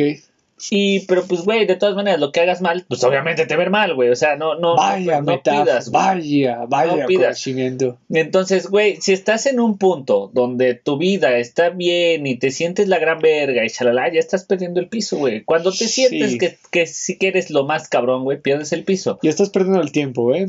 Y, 0.71 1.01
pero 1.01 1.27
pues, 1.27 1.43
güey, 1.43 1.67
de 1.67 1.77
todas 1.77 1.95
maneras, 1.97 2.19
lo 2.19 2.33
que 2.33 2.41
hagas 2.41 2.63
mal, 2.63 2.87
pues 2.89 3.05
obviamente 3.05 3.45
te 3.45 3.57
va 3.57 3.63
a 3.63 3.67
ir 3.67 3.71
mal, 3.71 3.95
güey. 3.95 4.09
O 4.09 4.17
sea, 4.17 4.37
no, 4.37 4.55
no, 4.59 4.75
Vaya 4.77 5.21
no, 5.21 5.33
no 5.33 5.43
pidas, 5.43 5.91
güey. 5.91 6.03
vaya, 6.05 6.65
vaya 6.67 6.97
No 6.97 7.07
pidas. 7.07 7.45
Entonces, 8.09 8.69
güey, 8.69 8.97
si 9.01 9.13
estás 9.13 9.45
en 9.47 9.61
un 9.61 9.77
punto 9.77 10.31
donde 10.33 10.75
tu 10.75 10.97
vida 10.97 11.37
está 11.37 11.69
bien 11.71 12.27
y 12.27 12.37
te 12.37 12.51
sientes 12.53 12.89
la 12.89 12.99
gran 12.99 13.19
verga 13.19 13.65
y 13.67 13.69
chalala, 13.69 14.11
ya 14.11 14.19
estás 14.21 14.45
perdiendo 14.45 14.81
el 14.81 14.89
piso, 14.89 15.19
güey. 15.19 15.45
Cuando 15.45 15.73
te 15.73 15.89
Sí. 15.89 16.07
sientes 16.07 16.39
que, 16.39 16.57
que 16.71 16.87
si 16.87 17.19
quieres 17.19 17.51
lo 17.51 17.65
más 17.67 17.89
cabrón, 17.89 18.25
güey, 18.25 18.41
pierdes 18.41 18.73
el 18.73 18.85
piso. 18.85 19.19
Ya 19.23 19.31
estás 19.31 19.51
perdiendo 19.51 19.83
el 19.83 19.93
tiempo, 19.93 20.35
¿eh? 20.35 20.47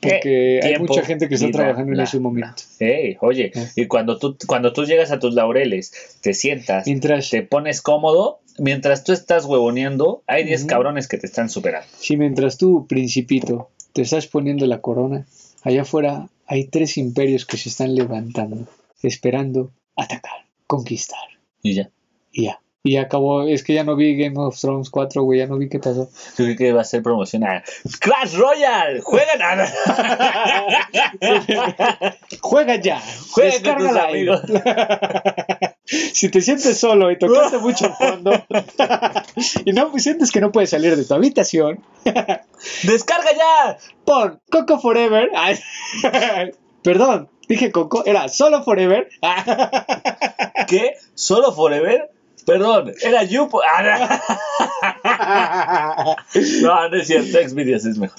Porque 0.00 0.60
hay 0.62 0.68
Tiempo, 0.70 0.92
mucha 0.94 1.04
gente 1.04 1.28
que 1.28 1.34
está 1.34 1.50
trabajando 1.50 1.92
en 1.92 2.00
ese 2.00 2.20
momento. 2.20 2.62
Ey, 2.78 3.16
oye, 3.20 3.52
Ah. 3.54 3.64
y 3.76 3.86
cuando 3.86 4.18
tú, 4.18 4.36
cuando 4.46 4.72
tú 4.72 4.84
llegas 4.84 5.10
a 5.10 5.18
tus 5.18 5.34
laureles, 5.34 5.92
te 6.22 6.32
sientas, 6.34 6.86
Mientras, 6.86 7.28
te 7.28 7.42
pones 7.42 7.82
cómodo, 7.82 8.40
mientras 8.58 9.04
tú 9.04 9.12
estás 9.12 9.44
huevoneando, 9.44 10.22
hay 10.26 10.44
10 10.44 10.60
Ujú. 10.62 10.68
cabrones 10.68 11.06
que 11.06 11.18
te 11.18 11.26
están 11.26 11.50
superando. 11.50 11.86
si 11.98 12.16
mientras 12.16 12.56
tú, 12.56 12.86
principito, 12.86 13.68
te 13.92 14.02
estás 14.02 14.26
poniendo 14.26 14.64
la 14.66 14.80
corona, 14.80 15.26
allá 15.62 15.82
afuera 15.82 16.28
hay 16.46 16.64
tres 16.64 16.96
imperios 16.96 17.44
que 17.44 17.56
se 17.58 17.68
están 17.68 17.94
levantando, 17.94 18.66
esperando 19.02 19.70
atacar, 19.96 20.46
conquistar. 20.66 21.18
Y 21.62 21.74
ya. 21.74 21.90
Y 22.32 22.44
ya. 22.44 22.60
Y 22.82 22.96
acabó, 22.96 23.42
es 23.42 23.62
que 23.62 23.74
ya 23.74 23.84
no 23.84 23.94
vi 23.94 24.16
Game 24.16 24.38
of 24.38 24.58
Thrones 24.58 24.88
4, 24.88 25.22
güey, 25.22 25.40
ya 25.40 25.46
no 25.46 25.58
vi 25.58 25.68
qué 25.68 25.78
pasó. 25.78 26.08
Yo 26.38 26.46
creo 26.46 26.56
que 26.56 26.72
va 26.72 26.80
a 26.80 26.84
ser 26.84 27.02
promocional. 27.02 27.62
¡Clash 28.00 28.36
Royale! 28.36 29.02
¡Juegan 29.02 29.42
a... 29.42 29.66
Juega 32.40 32.76
ya, 32.76 33.02
Juega 33.32 33.50
descárgala 33.50 34.08
si 35.84 36.30
te 36.30 36.40
sientes 36.40 36.78
solo 36.78 37.10
y 37.10 37.18
tocaste 37.18 37.58
mucho 37.58 37.92
fondo 37.94 38.30
y 39.64 39.72
no 39.72 39.98
sientes 39.98 40.30
que 40.30 40.40
no 40.40 40.52
puedes 40.52 40.70
salir 40.70 40.94
de 40.96 41.04
tu 41.04 41.14
habitación, 41.14 41.84
¡Descarga 42.84 43.32
ya! 43.32 43.76
pon 44.04 44.40
Coco 44.50 44.78
Forever. 44.78 45.30
Perdón, 46.82 47.28
dije 47.48 47.72
Coco, 47.72 48.04
era 48.06 48.28
solo 48.28 48.62
Forever. 48.62 49.08
¿Qué? 50.66 50.94
¿Solo 51.14 51.52
Forever? 51.52 52.10
Perdón, 52.46 52.92
era 53.02 53.24
Yupo. 53.24 53.60
Ah, 53.62 54.20
no. 56.34 56.38
no, 56.62 56.88
no 56.88 56.96
es 56.96 57.06
cierto, 57.06 57.38
Xvideos 57.48 57.84
es 57.84 57.98
mejor. 57.98 58.18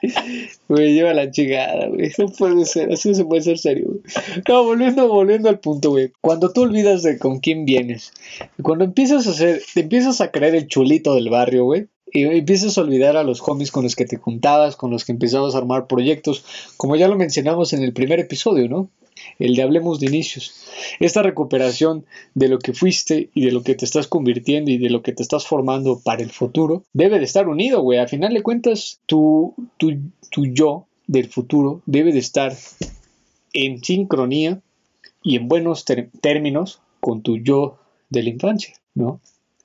Güey, 0.68 0.94
lleva 0.94 1.14
la 1.14 1.30
chingada, 1.30 1.88
güey. 1.88 2.10
No 2.18 2.28
puede 2.28 2.64
ser, 2.64 2.92
así 2.92 3.08
no 3.10 3.14
se 3.14 3.24
puede 3.24 3.42
ser 3.42 3.58
serio, 3.58 3.88
güey. 3.88 4.00
No, 4.48 4.64
volviendo, 4.64 5.08
volviendo 5.08 5.48
al 5.48 5.60
punto, 5.60 5.90
güey. 5.90 6.12
Cuando 6.20 6.52
tú 6.52 6.62
olvidas 6.62 7.02
de 7.02 7.18
con 7.18 7.40
quién 7.40 7.64
vienes, 7.64 8.12
cuando 8.62 8.84
empiezas 8.84 9.26
a 9.26 9.30
hacer, 9.30 9.62
te 9.74 9.80
empiezas 9.80 10.20
a 10.20 10.30
creer 10.30 10.54
el 10.54 10.68
chulito 10.68 11.14
del 11.14 11.28
barrio, 11.28 11.64
güey. 11.64 11.88
Y 12.12 12.22
empiezas 12.24 12.76
a 12.76 12.80
olvidar 12.80 13.16
a 13.16 13.22
los 13.22 13.40
homies 13.46 13.70
con 13.70 13.84
los 13.84 13.94
que 13.94 14.04
te 14.04 14.16
juntabas, 14.16 14.74
con 14.74 14.90
los 14.90 15.04
que 15.04 15.12
empezabas 15.12 15.54
a 15.54 15.58
armar 15.58 15.86
proyectos, 15.86 16.44
como 16.76 16.96
ya 16.96 17.06
lo 17.06 17.16
mencionamos 17.16 17.72
en 17.72 17.82
el 17.82 17.92
primer 17.92 18.18
episodio, 18.18 18.68
¿no? 18.68 18.90
El 19.40 19.56
de 19.56 19.62
Hablemos 19.62 19.98
de 19.98 20.06
Inicios. 20.06 20.54
Esta 21.00 21.22
recuperación 21.22 22.04
de 22.34 22.48
lo 22.48 22.58
que 22.58 22.72
fuiste 22.72 23.30
y 23.34 23.44
de 23.44 23.52
lo 23.52 23.62
que 23.62 23.74
te 23.74 23.84
estás 23.84 24.06
convirtiendo 24.06 24.70
y 24.70 24.78
de 24.78 24.90
lo 24.90 25.02
que 25.02 25.12
te 25.12 25.22
estás 25.22 25.46
formando 25.46 25.98
para 25.98 26.22
el 26.22 26.30
futuro 26.30 26.84
debe 26.92 27.18
de 27.18 27.24
estar 27.24 27.48
unido, 27.48 27.82
güey. 27.82 27.98
Al 27.98 28.08
final 28.08 28.34
de 28.34 28.42
cuentas, 28.42 29.00
tu, 29.06 29.54
tu, 29.78 29.98
tu 30.30 30.46
yo 30.46 30.86
del 31.06 31.28
futuro 31.28 31.82
debe 31.86 32.12
de 32.12 32.20
estar 32.20 32.54
en 33.52 33.82
sincronía 33.82 34.60
y 35.22 35.36
en 35.36 35.48
buenos 35.48 35.84
términos 36.20 36.80
con 37.00 37.22
tu 37.22 37.38
yo 37.38 37.78
de 38.10 38.22
la 38.22 38.30
infancia, 38.30 38.74
¿no? 38.94 39.20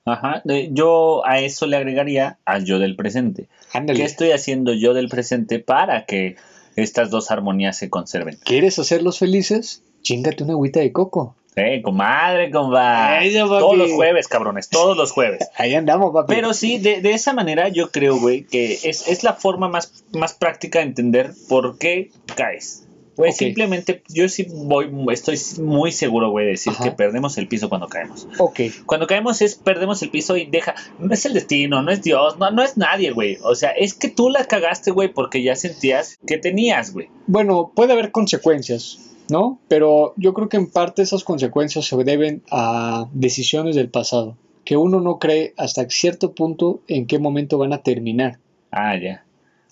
Ajá, 0.05 0.43
yo 0.71 1.25
a 1.25 1.39
eso 1.39 1.65
le 1.65 1.77
agregaría 1.77 2.37
al 2.45 2.63
yo 2.63 2.77
del 2.77 2.95
presente. 2.95 3.47
Ándale. 3.73 3.99
¿Qué 3.99 4.05
estoy 4.05 4.31
haciendo 4.31 4.73
yo 4.73 4.93
del 4.93 5.09
presente 5.09 5.57
para 5.59 6.05
que 6.05 6.35
estas 6.75 7.09
dos 7.09 7.31
armonías 7.31 7.77
se 7.77 7.89
conserven? 7.89 8.37
¿Quieres 8.43 8.79
hacerlos 8.79 9.19
felices? 9.19 9.83
Chingate 10.01 10.43
una 10.43 10.53
agüita 10.53 10.79
de 10.79 10.91
coco. 10.91 11.35
Eh, 11.55 11.81
comadre, 11.81 12.51
compadre. 12.51 13.31
Todos 13.31 13.77
los 13.77 13.91
jueves, 13.93 14.27
cabrones, 14.27 14.67
todos 14.67 14.97
los 14.97 15.11
jueves. 15.11 15.49
Ahí 15.55 15.73
andamos, 15.73 16.11
papi. 16.13 16.33
Pero 16.33 16.53
sí, 16.53 16.77
de, 16.79 17.01
de 17.01 17.13
esa 17.13 17.31
manera 17.33 17.69
yo 17.69 17.91
creo, 17.91 18.19
güey, 18.19 18.43
que 18.43 18.73
es, 18.83 19.07
es 19.07 19.23
la 19.23 19.33
forma 19.33 19.69
más, 19.69 20.03
más 20.11 20.33
práctica 20.33 20.79
de 20.79 20.85
entender 20.85 21.31
por 21.47 21.77
qué 21.77 22.11
caes. 22.35 22.85
Ok. 23.17 23.31
simplemente 23.33 24.03
yo 24.09 24.27
sí 24.29 24.45
voy, 24.49 24.89
estoy 25.11 25.37
muy 25.61 25.91
seguro, 25.91 26.29
güey, 26.31 26.45
de 26.45 26.51
decir 26.51 26.73
Ajá. 26.73 26.83
que 26.83 26.91
perdemos 26.91 27.37
el 27.37 27.47
piso 27.47 27.69
cuando 27.69 27.87
caemos. 27.87 28.27
Ok. 28.39 28.59
Cuando 28.85 29.07
caemos 29.07 29.41
es 29.41 29.55
perdemos 29.55 30.01
el 30.03 30.09
piso 30.09 30.35
y 30.37 30.45
deja, 30.45 30.75
no 30.99 31.13
es 31.13 31.25
el 31.25 31.33
destino, 31.33 31.81
no 31.81 31.91
es 31.91 32.01
Dios, 32.01 32.37
no, 32.39 32.51
no 32.51 32.61
es 32.63 32.77
nadie, 32.77 33.11
güey. 33.11 33.37
O 33.43 33.55
sea, 33.55 33.71
es 33.71 33.93
que 33.93 34.09
tú 34.09 34.29
la 34.29 34.45
cagaste, 34.45 34.91
güey, 34.91 35.13
porque 35.13 35.41
ya 35.43 35.55
sentías 35.55 36.17
que 36.27 36.37
tenías, 36.37 36.91
güey. 36.93 37.07
Bueno, 37.27 37.71
puede 37.75 37.93
haber 37.93 38.11
consecuencias, 38.11 38.99
¿no? 39.29 39.59
Pero 39.67 40.13
yo 40.17 40.33
creo 40.33 40.49
que 40.49 40.57
en 40.57 40.69
parte 40.69 41.01
esas 41.01 41.23
consecuencias 41.23 41.85
se 41.85 41.95
deben 42.03 42.43
a 42.51 43.07
decisiones 43.13 43.75
del 43.75 43.89
pasado, 43.89 44.37
que 44.65 44.77
uno 44.77 44.99
no 44.99 45.19
cree 45.19 45.53
hasta 45.57 45.89
cierto 45.89 46.33
punto 46.33 46.81
en 46.87 47.07
qué 47.07 47.17
momento 47.19 47.57
van 47.57 47.71
a 47.73 47.81
terminar. 47.81 48.39
Ah, 48.71 48.97
ya. 48.97 49.23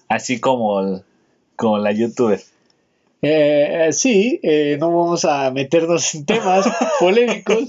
Así 0.07 0.39
como, 0.39 0.79
el- 0.79 1.03
como 1.55 1.77
la 1.77 1.91
youtuber. 1.91 2.41
Eh, 3.25 3.87
sí, 3.93 4.41
eh, 4.43 4.75
no 4.81 4.87
vamos 4.89 5.23
a 5.23 5.49
meternos 5.49 6.13
en 6.13 6.25
temas 6.25 6.65
polémicos, 6.99 7.63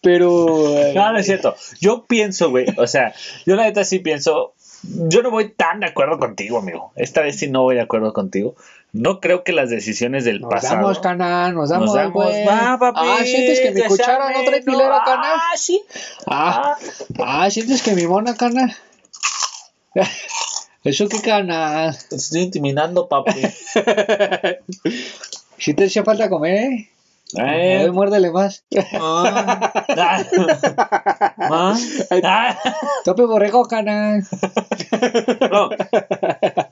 pero... 0.00 0.78
eh, 0.78 0.92
No, 0.94 1.12
no 1.12 1.18
es 1.18 1.26
cierto. 1.26 1.54
Yo 1.78 2.06
pienso, 2.06 2.48
güey, 2.48 2.64
o 2.78 2.86
sea, 2.86 3.12
yo 3.44 3.54
la 3.54 3.64
neta 3.64 3.84
sí 3.84 3.98
pienso, 3.98 4.54
yo 4.82 5.22
no 5.22 5.30
voy 5.30 5.50
tan 5.50 5.80
de 5.80 5.86
acuerdo 5.88 6.18
contigo, 6.18 6.56
amigo. 6.58 6.92
Esta 6.96 7.20
vez 7.20 7.38
sí 7.38 7.48
no 7.50 7.64
voy 7.64 7.74
de 7.74 7.82
acuerdo 7.82 8.14
contigo. 8.14 8.54
No 8.94 9.20
creo 9.20 9.44
que 9.44 9.52
las 9.52 9.68
decisiones 9.68 10.24
del 10.24 10.40
Nos 10.40 10.50
pasado... 10.50 10.76
damos, 10.76 11.00
canal, 11.00 11.54
nos 11.54 11.68
damos, 11.68 11.86
Nos 11.88 11.94
damos, 11.94 12.24
va, 12.26 12.78
papi. 12.78 13.00
Ah, 13.02 13.18
¿sientes 13.22 13.60
que 13.60 13.70
mi 13.72 13.82
cuchara 13.82 14.30
no 14.32 14.42
trae 14.44 14.62
no, 14.62 14.72
filero, 14.72 14.94
canal? 15.04 15.34
Ah, 15.36 15.52
sí. 15.56 15.82
Ah, 16.26 16.76
Ah, 17.18 17.42
ah, 17.44 17.50
¿sientes 17.50 17.82
que 17.82 17.92
mi 17.92 18.06
mona, 18.06 18.34
canal? 18.34 18.74
¿Eso 20.88 21.06
qué, 21.08 21.20
canal? 21.20 21.94
te 22.08 22.16
estoy 22.16 22.40
intimidando, 22.42 23.08
papi. 23.08 23.32
Si 25.58 25.74
te 25.74 25.86
hacía 25.86 26.04
falta 26.04 26.30
comer, 26.30 26.86
Eh, 27.36 27.82
eh, 27.82 27.90
muérdele 27.90 28.30
más. 28.30 28.64
ah, 28.94 29.72
ah, 29.88 30.24
ah. 32.22 32.58
Tope 33.04 33.24
borrego, 33.24 33.64
canal. 33.66 34.22
No. 35.50 35.68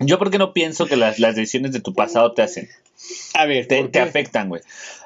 Yo 0.01 0.19
porque 0.19 0.39
no 0.39 0.53
pienso 0.53 0.87
que 0.87 0.97
las, 0.97 1.19
las 1.19 1.35
decisiones 1.35 1.73
de 1.73 1.81
tu 1.81 1.93
pasado 1.95 2.33
te 2.33 2.43
hacen, 2.43 2.69
A 3.35 3.45
ver, 3.45 3.67
te, 3.67 3.81
¿por 3.83 3.91
te 3.91 4.01
afectan, 4.01 4.49
güey. 4.49 4.63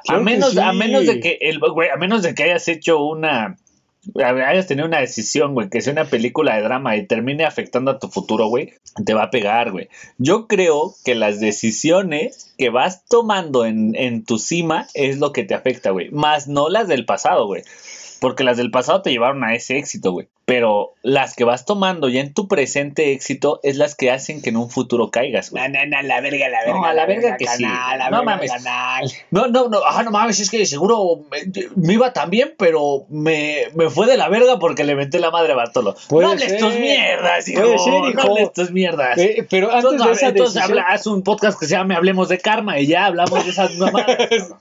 A 0.08 0.18
que 0.18 0.20
menos, 0.20 0.56
a 0.58 0.72
menos 0.74 1.06
de 1.06 1.20
que 1.20 1.38
el 1.40 1.58
güey, 1.58 1.88
a 1.88 1.96
menos 1.96 2.22
de 2.22 2.34
que 2.34 2.44
hayas 2.44 2.68
hecho 2.68 3.02
una 3.02 3.56
hayas 4.14 4.66
tenido 4.66 4.86
una 4.86 5.00
decisión, 5.00 5.54
güey, 5.54 5.68
que 5.68 5.80
sea 5.80 5.92
una 5.92 6.06
película 6.06 6.56
de 6.56 6.62
drama 6.62 6.96
y 6.96 7.06
termine 7.06 7.44
afectando 7.44 7.90
a 7.90 7.98
tu 7.98 8.08
futuro, 8.08 8.48
güey, 8.48 8.74
te 9.04 9.14
va 9.14 9.24
a 9.24 9.30
pegar, 9.30 9.72
güey. 9.72 9.88
Yo 10.18 10.46
creo 10.46 10.94
que 11.04 11.14
las 11.14 11.40
decisiones 11.40 12.54
que 12.58 12.70
vas 12.70 13.04
tomando 13.06 13.64
en, 13.64 13.94
en 13.96 14.24
tu 14.24 14.38
cima 14.38 14.86
es 14.94 15.18
lo 15.18 15.32
que 15.32 15.44
te 15.44 15.54
afecta, 15.54 15.90
güey. 15.90 16.10
Más 16.10 16.48
no 16.48 16.68
las 16.68 16.88
del 16.88 17.04
pasado, 17.04 17.46
güey. 17.46 17.62
Porque 18.20 18.44
las 18.44 18.56
del 18.56 18.70
pasado 18.70 19.02
te 19.02 19.10
llevaron 19.10 19.42
a 19.44 19.54
ese 19.54 19.78
éxito, 19.78 20.12
güey. 20.12 20.28
Pero 20.44 20.94
las 21.02 21.36
que 21.36 21.44
vas 21.44 21.64
tomando 21.64 22.08
ya 22.08 22.20
en 22.20 22.34
tu 22.34 22.48
presente 22.48 23.12
éxito 23.12 23.60
es 23.62 23.76
las 23.76 23.94
que 23.94 24.10
hacen 24.10 24.42
que 24.42 24.50
en 24.50 24.56
un 24.56 24.68
futuro 24.68 25.10
caigas, 25.12 25.50
güey. 25.52 25.62
No, 25.62 25.78
no, 25.78 25.86
no, 25.86 26.02
la 26.02 26.20
verga, 26.20 26.48
la 26.48 26.58
verga. 26.64 26.72
No, 26.74 26.84
a 26.84 26.92
la 26.92 27.06
verga 27.06 27.36
que 27.36 27.46
sí. 27.46 27.62
canal, 27.62 27.98
la 27.98 28.10
No 28.10 28.16
verga, 28.18 28.24
mames. 28.36 28.50
canal. 28.52 29.12
No, 29.30 29.46
no, 29.46 29.68
no, 29.68 29.78
ah, 29.86 30.02
no 30.02 30.10
mames, 30.10 30.40
es 30.40 30.50
que 30.50 30.66
seguro 30.66 31.20
me, 31.30 31.38
me 31.76 31.92
iba 31.94 32.12
tan 32.12 32.30
bien, 32.30 32.54
pero 32.58 33.04
me, 33.10 33.66
me 33.76 33.88
fue 33.90 34.06
de 34.08 34.16
la 34.16 34.28
verga 34.28 34.58
porque 34.58 34.82
le 34.82 34.96
menté 34.96 35.20
la 35.20 35.30
madre 35.30 35.52
a 35.52 35.56
Bartolo. 35.56 35.94
Puede 36.08 36.26
no 36.26 36.32
hables 36.32 36.48
ser. 36.50 36.58
tus 36.60 36.74
mierdas, 36.74 37.46
hijo. 37.48 37.60
Puede 37.62 37.78
ser, 37.78 37.92
No 38.16 38.22
hables 38.22 38.52
tus 38.52 38.70
mierdas. 38.72 39.18
Eh, 39.18 39.46
pero 39.48 39.70
antes 39.70 39.92
entonces, 39.92 40.06
de 40.06 40.12
esa 40.14 40.26
entonces 40.30 40.54
decisión, 40.54 40.78
habla- 40.80 40.92
haz 40.92 41.06
un 41.06 41.22
podcast 41.22 41.60
que 41.60 41.66
se 41.66 41.72
llame 41.76 41.94
Hablemos 41.94 42.28
de 42.28 42.38
Karma 42.38 42.80
y 42.80 42.88
ya 42.88 43.06
hablamos 43.06 43.44
de 43.44 43.50
esas 43.52 43.76
mamadas. 43.76 44.18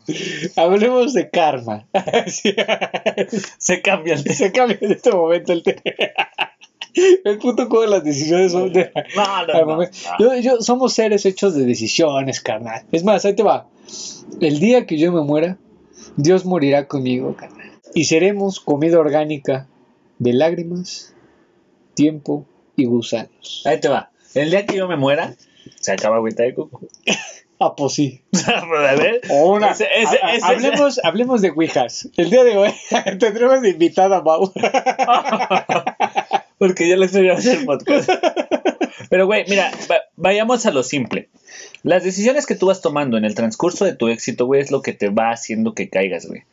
hablemos 0.55 1.13
de 1.15 1.29
karma. 1.31 1.87
Se 3.57 3.81
cambia 3.81 4.17
Se 4.17 4.51
cambia 4.51 4.77
en 4.81 4.91
este 4.91 5.11
momento 5.11 5.53
el 5.53 5.63
tema. 5.63 5.81
El 7.23 7.37
punto 7.37 7.69
como 7.69 7.85
las 7.85 8.03
decisiones 8.03 8.51
son 8.51 8.73
de... 8.73 8.91
No, 9.15 9.45
no, 9.45 9.77
no. 9.77 9.89
Yo, 10.19 10.35
yo- 10.37 10.61
somos 10.61 10.93
seres 10.93 11.25
hechos 11.25 11.53
de 11.55 11.65
decisiones, 11.65 12.41
carnal. 12.41 12.83
Es 12.91 13.03
más, 13.03 13.23
ahí 13.25 13.35
te 13.35 13.43
va. 13.43 13.67
El 14.41 14.59
día 14.59 14.85
que 14.85 14.97
yo 14.97 15.11
me 15.11 15.21
muera, 15.21 15.57
Dios 16.17 16.45
morirá 16.45 16.87
conmigo, 16.87 17.35
carnal. 17.35 17.71
Y 17.93 18.05
seremos 18.05 18.59
comida 18.59 18.99
orgánica 18.99 19.67
de 20.17 20.33
lágrimas, 20.33 21.13
tiempo 21.93 22.45
y 22.75 22.85
gusanos. 22.85 23.63
Ahí 23.65 23.79
te 23.79 23.87
va. 23.87 24.11
El 24.33 24.49
día 24.51 24.65
que 24.65 24.75
yo 24.77 24.87
me 24.87 24.95
muera, 24.97 25.35
se 25.79 25.91
acaba 25.91 26.17
agüita 26.17 26.43
de 26.43 26.53
coco. 26.55 26.81
Ah, 27.59 27.75
pues 27.75 27.93
sí. 27.93 28.21
a 28.47 28.95
ver. 28.95 29.21
O 29.29 29.51
una. 29.53 29.71
Ese- 29.71 29.87
ese- 29.95 30.19
ha- 30.21 30.27
ha- 30.27 30.35
ese- 30.35 30.45
hablemos, 30.45 30.99
hablemos 31.03 31.41
de 31.41 31.49
Ouijas. 31.49 32.07
El 32.15 32.29
día 32.29 32.43
de 32.45 32.57
hoy 32.57 32.73
tendremos 33.19 33.65
invitada 33.65 34.17
a 34.17 34.21
Mau. 34.21 34.51
Porque 36.57 36.87
ya 36.89 36.97
lo 36.97 37.05
estudiamos 37.05 37.45
el 37.45 37.65
podcast. 37.65 38.09
Pero, 39.09 39.25
güey, 39.25 39.45
mira, 39.47 39.71
va- 39.89 40.01
vayamos 40.17 40.65
a 40.65 40.71
lo 40.71 40.83
simple. 40.83 41.29
Las 41.83 42.03
decisiones 42.03 42.45
que 42.45 42.55
tú 42.55 42.67
vas 42.67 42.81
tomando 42.81 43.17
en 43.17 43.23
el 43.25 43.35
transcurso 43.35 43.85
de 43.85 43.95
tu 43.95 44.07
éxito, 44.09 44.45
güey, 44.45 44.61
es 44.61 44.71
lo 44.71 44.81
que 44.81 44.93
te 44.93 45.09
va 45.09 45.31
haciendo 45.31 45.73
que 45.73 45.89
caigas, 45.89 46.25
güey. 46.27 46.43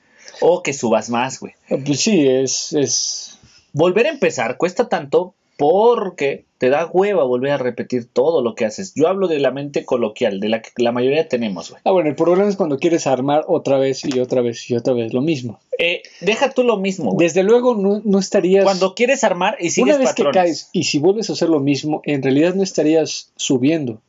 O 0.40 0.62
que 0.62 0.73
subas 0.73 1.11
más, 1.11 1.40
güey. 1.40 1.55
Pues 1.69 2.01
sí, 2.01 2.27
es, 2.29 2.73
es. 2.73 3.38
Volver 3.73 4.07
a 4.07 4.11
empezar 4.11 4.57
cuesta 4.57 4.88
tanto 4.88 5.35
porque 5.57 6.45
te 6.59 6.71
da 6.71 6.87
hueva 6.87 7.25
volver 7.25 7.53
a 7.53 7.59
repetir 7.59 8.07
todo 8.11 8.42
lo 8.42 8.55
que 8.55 8.64
haces. 8.64 8.95
Yo 8.95 9.09
hablo 9.09 9.29
de 9.29 9.38
la 9.38 9.51
mente 9.51 9.85
coloquial, 9.85 10.40
de 10.40 10.49
la 10.49 10.62
que 10.62 10.71
la 10.77 10.92
mayoría 10.92 11.29
tenemos, 11.29 11.71
güey. 11.71 11.83
Ah, 11.85 11.92
bueno, 11.92 12.09
el 12.09 12.16
problema 12.16 12.49
es 12.49 12.57
cuando 12.57 12.79
quieres 12.79 13.07
armar 13.07 13.45
otra 13.49 13.79
vez 13.79 14.05
y 14.05 14.19
otra 14.21 14.40
vez 14.42 14.71
y 14.71 14.77
otra 14.77 14.95
vez 14.95 15.12
lo 15.12 15.21
mismo. 15.21 15.61
Eh, 15.79 16.03
deja 16.21 16.51
tú 16.51 16.62
lo 16.62 16.79
mismo, 16.79 17.12
güey. 17.12 17.27
Desde 17.27 17.42
luego 17.42 17.75
no, 17.75 18.01
no 18.05 18.19
estarías. 18.19 18.64
Cuando 18.64 18.95
quieres 18.95 19.25
armar 19.25 19.57
y 19.61 19.71
sigues 19.71 19.97
una 19.97 20.05
vez 20.05 20.14
que 20.14 20.25
caes 20.33 20.71
y 20.73 20.85
si 20.85 20.99
vuelves 20.99 21.31
a 21.31 21.35
hacer 21.35 21.49
lo 21.49 21.61
mismo, 21.61 22.01
en 22.05 22.23
realidad 22.23 22.55
no 22.55 22.62
estarías 22.62 23.33
subiendo, 23.37 24.01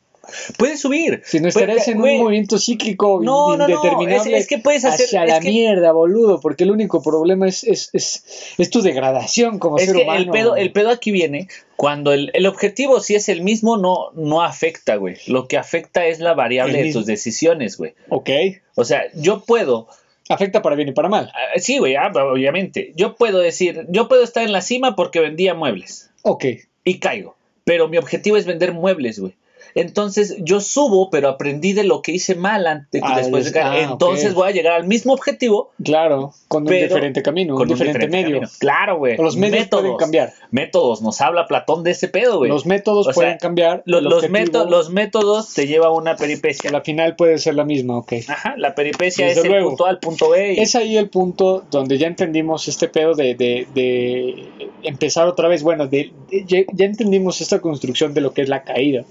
Puedes 0.57 0.79
subir. 0.81 1.21
sino 1.25 1.47
estarías 1.47 1.77
Pues, 1.77 1.87
en 1.89 1.99
güey, 1.99 2.15
un 2.17 2.23
movimiento 2.23 2.57
cíclico 2.59 3.19
No, 3.23 3.55
no, 3.55 3.67
no. 3.67 3.69
indeterminable 3.69 4.37
Es, 4.37 4.43
es 4.43 4.47
que 4.47 4.57
puedes 4.59 4.85
hacer. 4.85 5.05
hacia 5.07 5.23
es 5.23 5.29
la 5.29 5.39
que- 5.39 5.49
mierda, 5.49 5.91
boludo, 5.91 6.39
porque 6.39 6.63
el 6.63 6.71
único 6.71 7.01
problema 7.01 7.47
es, 7.47 7.63
es, 7.63 7.89
es, 7.93 8.23
es 8.57 8.69
tu 8.69 8.81
degradación 8.81 9.59
como 9.59 9.77
ser 9.77 9.95
que 9.95 10.03
humano. 10.03 10.19
el 10.19 10.29
pedo, 10.29 10.55
el 10.55 10.71
pedo 10.71 10.89
aquí 10.89 11.11
viene 11.11 11.47
cuando 11.75 12.11
el, 12.13 12.31
el 12.33 12.45
objetivo, 12.47 12.99
si 12.99 13.15
es 13.15 13.29
el 13.29 13.41
mismo, 13.41 13.77
no, 13.77 14.11
no 14.15 14.41
afecta, 14.41 14.95
güey. 14.95 15.17
Lo 15.27 15.47
que 15.47 15.57
afecta 15.57 16.05
es 16.07 16.19
la 16.19 16.33
variable 16.33 16.81
de 16.83 16.91
tus 16.93 17.05
decisiones, 17.05 17.77
güey. 17.77 17.93
Ok, 18.09 18.29
O 18.75 18.83
sea, 18.83 19.03
yo 19.13 19.41
puedo, 19.43 19.87
afecta 20.29 20.61
para 20.61 20.75
bien 20.75 20.89
y 20.89 20.91
para 20.93 21.07
mal. 21.09 21.31
ah, 21.35 21.59
sí, 21.59 21.77
güey, 21.77 21.95
ah, 21.95 22.11
obviamente. 22.31 22.93
Yo 22.95 23.15
puedo 23.15 23.39
decir, 23.39 23.85
yo 23.89 24.07
puedo 24.07 24.23
estar 24.23 24.43
en 24.43 24.51
la 24.51 24.61
cima 24.61 24.95
porque 24.95 25.19
vendía 25.19 25.53
muebles 25.53 26.09
Ok, 26.23 26.45
y 26.83 26.99
caigo. 26.99 27.35
Pero 27.63 27.87
mi 27.89 27.97
objetivo 27.97 28.37
es 28.37 28.45
vender 28.45 28.71
muebles, 28.73 29.19
güey. 29.19 29.33
Entonces 29.75 30.35
yo 30.39 30.59
subo, 30.59 31.09
pero 31.09 31.29
aprendí 31.29 31.73
de 31.73 31.83
lo 31.83 32.01
que 32.01 32.11
hice 32.11 32.35
mal 32.35 32.67
antes, 32.67 33.01
Ah, 33.03 33.17
después 33.17 33.45
de 33.45 33.51
caer. 33.51 33.85
ah, 33.87 33.89
entonces 33.91 34.33
voy 34.33 34.49
a 34.49 34.51
llegar 34.51 34.73
al 34.73 34.87
mismo 34.87 35.13
objetivo 35.13 35.71
Claro, 35.83 36.33
con 36.47 36.63
un 36.63 36.69
diferente 36.69 37.21
camino, 37.21 37.55
con 37.55 37.63
un 37.71 37.77
diferente, 37.77 38.07
medio. 38.07 38.35
camino. 38.37 38.51
Claro, 38.59 38.97
güey. 38.97 39.17
Los 39.17 39.35
medios 39.37 39.67
pueden 39.67 39.97
cambiar. 39.97 40.33
Métodos, 40.51 41.01
nos 41.01 41.21
habla 41.21 41.45
Platón 41.47 41.83
de 41.83 41.91
ese 41.91 42.07
pedo, 42.07 42.37
güey. 42.39 42.49
Los 42.49 42.65
métodos 42.65 43.07
O 43.07 43.11
sea, 43.11 43.13
pueden 43.13 43.37
cambiar. 43.37 43.83
Lo- 43.85 44.01
los, 44.01 44.29
métodos, 44.29 44.69
los 44.69 44.89
métodos 44.89 45.53
te 45.53 45.67
lleva 45.67 45.87
a 45.87 45.91
una 45.91 46.15
peripecia. 46.15 46.71
La 46.71 46.81
final 46.81 47.15
puede 47.15 47.37
ser 47.37 47.55
la 47.55 47.63
misma, 47.65 47.97
ok. 47.97 48.13
Ajá, 48.27 48.55
la 48.57 48.75
peripecia 48.75 49.25
Desde 49.27 49.41
es 49.41 49.45
el 49.47 49.63
punto 49.63 49.85
A 49.85 49.89
al 49.89 49.99
punto 49.99 50.29
B. 50.29 50.53
y- 50.53 50.59
Es 50.59 50.75
ahí 50.75 50.97
el 50.97 51.09
punto 51.09 51.63
donde 51.71 51.97
ya 51.97 52.07
entendimos 52.07 52.67
este 52.67 52.87
pedo 52.87 53.13
de, 53.13 53.35
de- 53.35 53.67
de 53.73 54.69
empezar 54.83 55.27
otra 55.27 55.47
vez. 55.47 55.63
Bueno, 55.63 55.87
de- 55.87 56.11
de- 56.29 56.45
ya, 56.45 56.59
ya 56.73 56.85
entendimos 56.85 57.41
esta 57.41 57.59
construcción 57.59 58.13
de 58.13 58.21
lo 58.21 58.33
que 58.33 58.41
es 58.41 58.49
la 58.49 58.63
caída. 58.63 59.03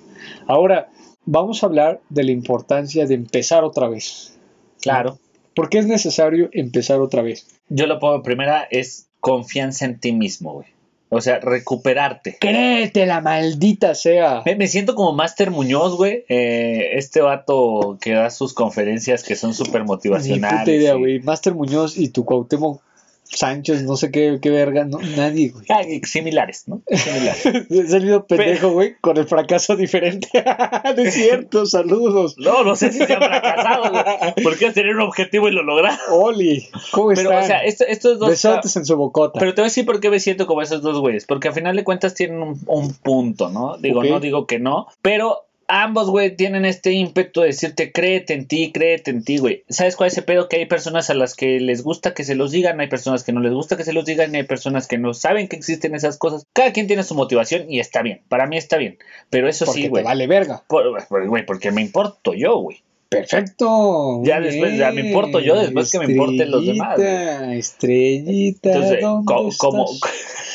Ahora, 0.47 0.89
vamos 1.25 1.63
a 1.63 1.67
hablar 1.67 2.01
de 2.09 2.25
la 2.25 2.33
importancia 2.33 3.07
de 3.07 3.15
empezar 3.15 3.65
otra 3.65 3.89
vez. 3.89 4.39
Claro. 4.81 5.19
¿Por 5.55 5.69
qué 5.71 5.79
es 5.79 5.87
necesario 5.87 6.49
empezar 6.53 7.01
otra 7.01 7.23
vez? 7.23 7.47
Yo 7.69 7.87
lo 7.87 7.99
pongo 7.99 8.23
primera 8.23 8.67
es 8.71 9.09
confianza 9.21 9.85
en 9.87 9.99
ti 9.99 10.13
mismo, 10.13 10.53
güey. 10.55 10.67
O 11.09 11.21
sea, 11.21 11.39
recuperarte. 11.39 12.37
Créete 12.41 13.07
la 13.07 13.21
maldita 13.21 13.95
sea. 13.95 14.43
Me, 14.45 14.57
me 14.57 14.67
siento 14.67 14.95
como 14.97 15.13
Master 15.13 15.51
Muñoz, 15.53 15.97
güey. 15.97 16.25
eh, 16.29 16.91
este 16.95 17.21
vato 17.21 17.97
que 18.01 18.13
da 18.13 18.29
sus 18.31 18.53
conferencias 18.55 19.23
que 19.23 19.37
son 19.37 19.55
súper 19.55 19.83
Ni 19.83 19.87
motivacionales. 19.87 20.61
puta 20.61 20.73
idea, 20.73 20.95
y- 20.95 20.99
güey. 20.99 21.21
Master 21.21 21.55
Muñoz 21.55 21.97
y 21.97 22.09
tu 22.09 22.25
Cuauhtémoc 22.25 22.83
Sánchez, 23.29 23.83
no 23.83 23.97
sé 23.97 24.11
qué, 24.11 24.39
qué 24.41 24.51
verga, 24.51 24.85
no, 24.85 24.99
nadie, 25.17 25.51
güey. 25.51 25.65
Ah, 25.69 25.83
similares, 26.05 26.65
¿no? 26.67 26.83
Similares. 26.91 27.47
He 27.71 27.87
salido 27.89 28.27
pendejo, 28.27 28.71
güey, 28.71 28.97
con 29.01 29.17
el 29.17 29.27
fracaso 29.27 29.77
diferente. 29.77 30.29
es 30.97 31.15
cierto, 31.15 31.67
saludos. 31.67 32.37
No, 32.39 32.65
no 32.65 32.77
sé 32.77 32.93
si 32.93 32.99
se 32.99 33.13
han 33.13 33.21
fracasado, 33.21 33.91
güey. 33.91 34.05
Porque 34.43 34.71
tener 34.73 34.95
un 34.97 35.03
objetivo 35.03 35.49
y 35.49 35.53
lo 35.53 35.63
lograron. 35.63 35.99
Oli, 36.11 36.69
¿cómo 36.93 37.09
Pero, 37.09 37.31
están? 37.33 37.43
o 37.43 37.47
sea, 37.47 37.65
esto- 37.65 37.85
estos 37.87 38.19
dos. 38.19 38.29
Besotes 38.31 38.77
en 38.77 38.85
su 38.85 38.97
bocota. 38.97 39.39
Pero 39.39 39.55
te 39.55 39.61
voy 39.61 39.67
a 39.67 39.71
decir 39.71 39.87
por 39.87 40.01
qué 40.01 40.11
me 40.11 40.21
siento 40.21 40.47
como 40.47 40.63
esos 40.63 40.83
dos 40.83 40.99
güeyes. 41.01 41.25
Porque 41.27 41.49
al 41.49 41.55
final 41.55 41.77
de 41.77 41.85
cuentas 41.85 42.15
tienen 42.15 42.43
un, 42.43 42.61
un 42.67 42.95
punto, 42.95 43.49
¿no? 43.49 43.77
Digo, 43.79 44.03
no 44.05 44.21
digo 44.21 44.47
que 44.47 44.59
no. 44.59 44.87
Pero 45.03 45.46
ambos, 45.69 46.11
güey, 46.11 46.37
tienen 46.37 46.65
este 46.65 46.93
ímpetu 46.93 47.41
de 47.41 47.49
decirte, 47.49 47.93
créete 47.93 48.35
en 48.35 48.47
ti, 48.47 48.73
créete 48.73 49.11
en 49.11 49.25
ti, 49.25 49.39
güey. 49.39 49.65
¿Sabes 49.69 49.97
cuál 49.97 50.09
es 50.09 50.13
ese 50.15 50.23
pedo? 50.23 50.49
Que 50.49 50.57
hay 50.57 50.67
personas 50.67 51.11
a 51.11 51.15
las 51.15 51.35
que 51.35 51.61
les 51.61 51.83
gusta 51.83 52.15
que 52.15 52.25
se 52.25 52.35
los 52.35 52.53
digan, 52.53 52.81
hay 52.81 52.89
personas 52.89 53.25
que 53.25 53.33
no 53.33 53.41
les 53.41 53.53
gusta 53.53 53.77
que 53.77 53.85
se 53.85 53.93
los 53.93 54.05
digan, 54.05 54.35
y 54.35 54.39
hay 54.39 54.43
personas 54.45 54.87
que 54.87 54.99
no 54.99 55.15
saben 55.15 55.49
que 55.49 55.57
existen 55.57 55.95
esas 55.95 56.19
cosas. 56.19 56.45
Cada 56.53 56.73
quien 56.73 56.87
tiene 56.87 57.03
su 57.03 57.15
motivación 57.15 57.71
y 57.71 57.81
está 57.81 58.03
bien. 58.03 58.23
Para 58.29 58.47
mí 58.47 58.57
está 58.57 58.77
bien. 58.77 58.99
Pero 59.31 59.49
eso 59.49 59.65
Porque 59.67 59.83
sí, 59.83 59.89
güey. 59.89 60.05
vale 60.05 60.27
verga. 60.27 60.63
Por- 60.69 61.07
por- 61.09 61.27
Güey, 61.29 61.45
porque 61.47 61.71
me 61.73 61.83
importo 61.83 62.35
yo, 62.35 62.59
güey. 62.59 62.83
Perfecto. 63.09 64.21
Ya 64.25 64.41
muy 64.41 64.49
después, 64.49 64.77
ya 64.77 64.89
me 64.91 64.97
bien. 65.03 65.07
importo 65.09 65.39
yo 65.41 65.59
después 65.59 65.91
que 65.93 65.99
me 66.01 66.07
importen 66.07 66.51
los 66.51 66.67
demás, 66.67 66.99
Estrellita, 66.99 67.55
Estrellita, 67.55 68.69
Entonces, 68.73 69.01
¿dónde 69.01 69.25
co- 69.33 69.51
como. 69.59 69.87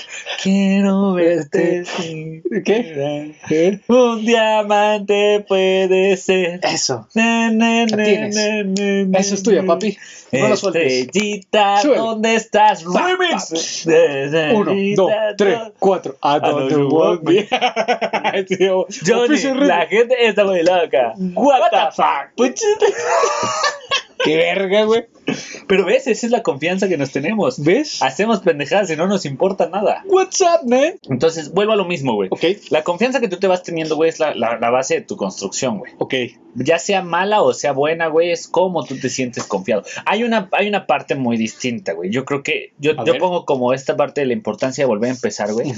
Quiero 0.41 1.13
verte. 1.13 1.83
¿Qué? 2.65 3.79
Un 3.87 4.25
diamante 4.25 5.45
puede 5.47 6.17
ser. 6.17 6.59
Eso. 6.63 7.07
Na, 7.13 7.83
Eso 9.19 9.35
es 9.35 9.43
tuya, 9.43 9.63
papi. 9.63 9.97
No 10.31 10.49
la 10.49 10.55
sueltes. 10.55 11.09
¿dónde 11.83 12.35
estás? 12.35 12.83
Pa, 12.83 13.07
Remix. 13.07 13.85
Uno, 14.53 14.73
dos, 14.95 15.11
tres, 15.37 15.59
cuatro. 15.77 16.17
I 16.23 16.39
don't 16.39 16.71
don't 16.71 16.91
want 16.91 17.21
want 17.21 17.23
me. 17.23 17.47
Tío, 18.45 18.87
Johnny, 19.05 19.37
la 19.65 19.85
gente 19.87 20.15
está 20.25 20.45
muy 20.45 20.63
loca. 20.63 21.13
What 21.17 21.69
the 21.71 21.91
fuck? 21.91 22.31
Qué 24.23 24.37
verga, 24.37 24.83
güey. 24.85 25.05
Pero 25.67 25.85
ves, 25.85 26.07
esa 26.07 26.25
es 26.25 26.31
la 26.31 26.43
confianza 26.43 26.87
que 26.87 26.97
nos 26.97 27.11
tenemos. 27.11 27.63
¿Ves? 27.63 28.01
Hacemos 28.01 28.39
pendejadas 28.41 28.89
y 28.91 28.95
no 28.95 29.07
nos 29.07 29.25
importa 29.25 29.69
nada. 29.69 30.03
What's 30.07 30.41
up, 30.41 30.67
man? 30.67 30.93
Entonces, 31.09 31.53
vuelvo 31.53 31.73
a 31.73 31.75
lo 31.75 31.85
mismo, 31.85 32.13
güey. 32.15 32.29
Ok, 32.31 32.43
La 32.69 32.83
confianza 32.83 33.19
que 33.19 33.27
tú 33.27 33.37
te 33.37 33.47
vas 33.47 33.63
teniendo, 33.63 33.95
güey, 33.95 34.09
es 34.09 34.19
la, 34.19 34.35
la- 34.35 34.57
la 34.59 34.69
base 34.69 34.95
de 34.95 35.01
tu 35.01 35.15
construcción, 35.17 35.79
güey. 35.79 35.93
ok. 35.97 36.13
Ya 36.55 36.79
sea 36.79 37.01
mala 37.01 37.41
o 37.41 37.53
sea 37.53 37.71
buena, 37.71 38.07
güey, 38.07 38.31
es 38.31 38.47
como 38.47 38.83
tú 38.83 38.97
te 38.99 39.09
sientes 39.09 39.45
confiado. 39.45 39.83
Hay 40.05 40.23
una, 40.23 40.49
hay 40.51 40.67
una 40.67 40.85
parte 40.85 41.15
muy 41.15 41.37
distinta, 41.37 41.93
güey. 41.93 42.09
Yo 42.11 42.25
creo 42.25 42.43
que 42.43 42.73
yo, 42.77 42.91
yo 43.05 43.17
pongo 43.17 43.45
como 43.45 43.73
esta 43.73 43.95
parte 43.95 44.21
de 44.21 44.27
la 44.27 44.33
importancia 44.33 44.83
de 44.83 44.87
volver 44.87 45.09
a 45.11 45.13
empezar, 45.13 45.53
güey. 45.53 45.73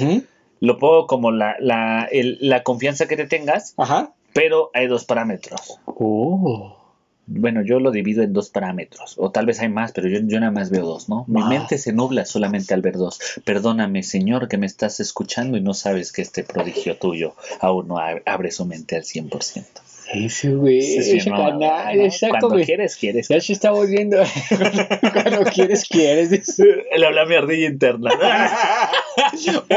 Lo 0.60 0.80
pongo 0.80 1.06
como 1.08 1.32
la, 1.32 1.56
la, 1.60 2.08
el- 2.12 2.38
la 2.42 2.64
confianza 2.64 3.08
que 3.08 3.18
te 3.18 3.26
tengas, 3.28 3.74
Ajá. 3.78 4.14
pero 4.34 4.72
hay 4.74 4.88
dos 4.88 5.06
parámetros. 5.06 5.80
Oh. 5.86 6.78
Bueno, 7.26 7.62
yo 7.64 7.80
lo 7.80 7.92
divido 7.92 8.22
en 8.22 8.34
dos 8.34 8.50
parámetros, 8.50 9.16
o 9.18 9.32
tal 9.32 9.46
vez 9.46 9.60
hay 9.62 9.70
más, 9.70 9.94
pero 9.94 10.10
yo, 10.10 10.20
yo 10.24 10.40
nada 10.42 10.52
más 10.52 10.70
veo 10.70 10.86
dos, 10.86 11.08
¿no? 11.08 11.24
Mi 11.28 11.42
Ah. 11.42 11.48
mente 11.48 11.78
se 11.78 11.94
nubla 11.94 12.26
solamente 12.26 12.74
al 12.74 12.82
ver 12.82 12.98
dos. 12.98 13.20
Perdóname, 13.46 14.04
Señor, 14.04 14.50
que 14.50 14.58
me 14.58 14.66
estás 14.66 15.00
escuchando 15.00 15.58
y 15.58 15.62
no 15.62 15.74
sabes 15.74 16.12
que 16.12 16.22
este 16.22 16.44
prodigio 16.44 16.98
tuyo 16.98 17.34
aún 17.62 17.88
no 17.88 17.96
ab- 17.96 18.22
abre 18.26 18.52
su 18.52 18.66
mente 18.66 18.98
al 18.98 19.04
100%. 19.06 19.82
Ese 20.14 20.54
güey, 20.54 20.82
Sí, 20.82 21.18
ese 21.18 21.30
no, 21.30 21.38
canal, 21.38 21.60
no, 21.98 22.04
exacto, 22.04 22.30
Cuando 22.32 22.50
güey. 22.50 22.66
quieres, 22.66 22.98
quieres. 22.98 23.30
Ya 23.30 23.40
se 23.40 23.54
está 23.54 23.72
volviendo. 23.72 24.18
Cuando 25.14 25.44
quieres, 25.46 25.88
quieres. 25.88 26.60
Le 26.60 27.06
habla 27.08 27.22
a 27.22 27.26
mi 27.26 27.36
ardilla 27.36 27.68
interna. 27.68 28.12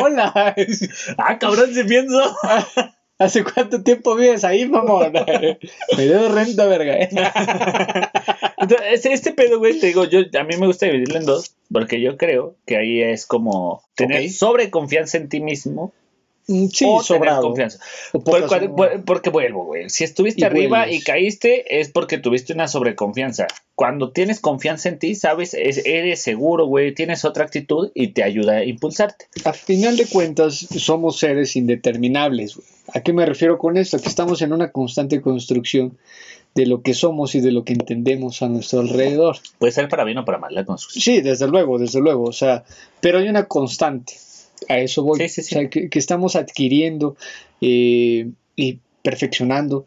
Hola. 0.03 0.33
ah, 1.17 1.39
cabrón, 1.39 1.73
si 1.73 1.85
pienso. 1.85 2.21
¿Hace 3.18 3.44
cuánto 3.44 3.83
tiempo 3.83 4.14
vives 4.14 4.44
ahí, 4.44 4.66
mamón? 4.66 5.12
Me 5.96 6.07
debo 6.07 6.29
renta, 6.29 6.66
verga. 6.66 6.96
Entonces, 8.59 8.87
este, 8.92 9.12
este 9.12 9.33
pedo, 9.33 9.59
güey, 9.59 9.79
te 9.79 9.87
digo, 9.87 10.05
yo, 10.05 10.20
a 10.38 10.44
mí 10.44 10.57
me 10.59 10.66
gusta 10.66 10.87
dividirlo 10.87 11.18
en 11.18 11.26
dos, 11.26 11.55
porque 11.72 12.00
yo 12.00 12.16
creo 12.16 12.57
que 12.66 12.76
ahí 12.76 13.00
es 13.02 13.26
como 13.26 13.83
tener 13.94 14.22
Ok. 14.22 14.29
sobreconfianza 14.31 15.16
en 15.16 15.29
ti 15.29 15.40
mismo 15.40 15.92
Sí, 16.47 16.85
o 16.87 17.03
tener 17.03 17.05
sobrado. 17.05 17.43
confianza. 17.43 17.79
O 18.13 18.21
Por- 18.21 18.43
pocas- 18.43 18.61
por- 18.69 18.75
por- 18.77 19.05
porque 19.05 19.31
vuelvo, 19.31 19.65
güey. 19.65 19.91
Si 19.91 20.05
estuviste 20.05 20.43
Y 20.43 20.45
arriba 20.45 20.79
vuelves. 20.83 21.01
y 21.01 21.03
caíste, 21.03 21.81
es 21.81 21.91
porque 21.91 22.19
tuviste 22.19 22.53
una 22.53 22.69
sobreconfianza. 22.69 23.49
Cuando 23.75 24.13
tienes 24.13 24.39
confianza 24.41 24.89
en 24.89 24.99
ti, 25.01 25.15
sabes, 25.17 25.55
Es- 25.55 25.85
eres 25.85 26.23
seguro, 26.23 26.67
güey, 26.67 26.95
tienes 26.95 27.25
otra 27.25 27.45
actitud 27.45 27.91
y 27.95 28.09
te 28.09 28.23
ayuda 28.23 28.59
a 28.59 28.65
impulsarte. 28.65 29.27
A 29.45 29.53
final 29.53 29.97
de 29.97 30.07
cuentas, 30.07 30.55
somos 30.79 31.19
seres 31.19 31.57
indeterminables. 31.57 32.55
güey. 32.57 32.67
¿A 32.95 33.01
qué 33.01 33.13
me 33.13 33.27
refiero 33.27 33.59
con 33.59 33.77
esto? 33.77 33.99
Que 33.99 34.09
estamos 34.09 34.41
en 34.43 34.53
una 34.53 34.71
constante 34.71 35.21
construcción 35.21 35.99
de 36.55 36.67
lo 36.67 36.81
que 36.81 36.95
somos 36.95 37.35
y 37.35 37.41
de 37.41 37.51
lo 37.53 37.65
que 37.65 37.73
entendemos 37.75 38.41
a 38.43 38.49
nuestro 38.49 38.81
alrededor. 38.81 39.37
Puede 39.59 39.73
ser 39.73 39.89
para 39.89 40.05
bien 40.05 40.19
o 40.19 40.25
para 40.25 40.39
mal 40.39 40.55
la 40.55 40.65
construcción. 40.65 41.03
Sí, 41.03 41.21
desde 41.21 41.49
luego, 41.49 41.79
desde 41.79 42.01
luego. 42.01 42.23
O 42.25 42.33
sea, 42.33 42.65
pero 43.01 43.19
hay 43.19 43.29
una 43.29 43.47
constante. 43.47 44.15
A 44.69 44.79
eso 44.79 45.03
voy. 45.03 45.19
Sí, 45.21 45.29
sí, 45.29 45.42
sí. 45.42 45.55
O 45.55 45.59
sea, 45.61 45.71
que, 45.71 45.88
que 45.90 45.99
estamos 45.99 46.37
adquiriendo 46.37 47.16
eh, 47.61 48.31
y 48.57 48.79
perfeccionando 49.03 49.87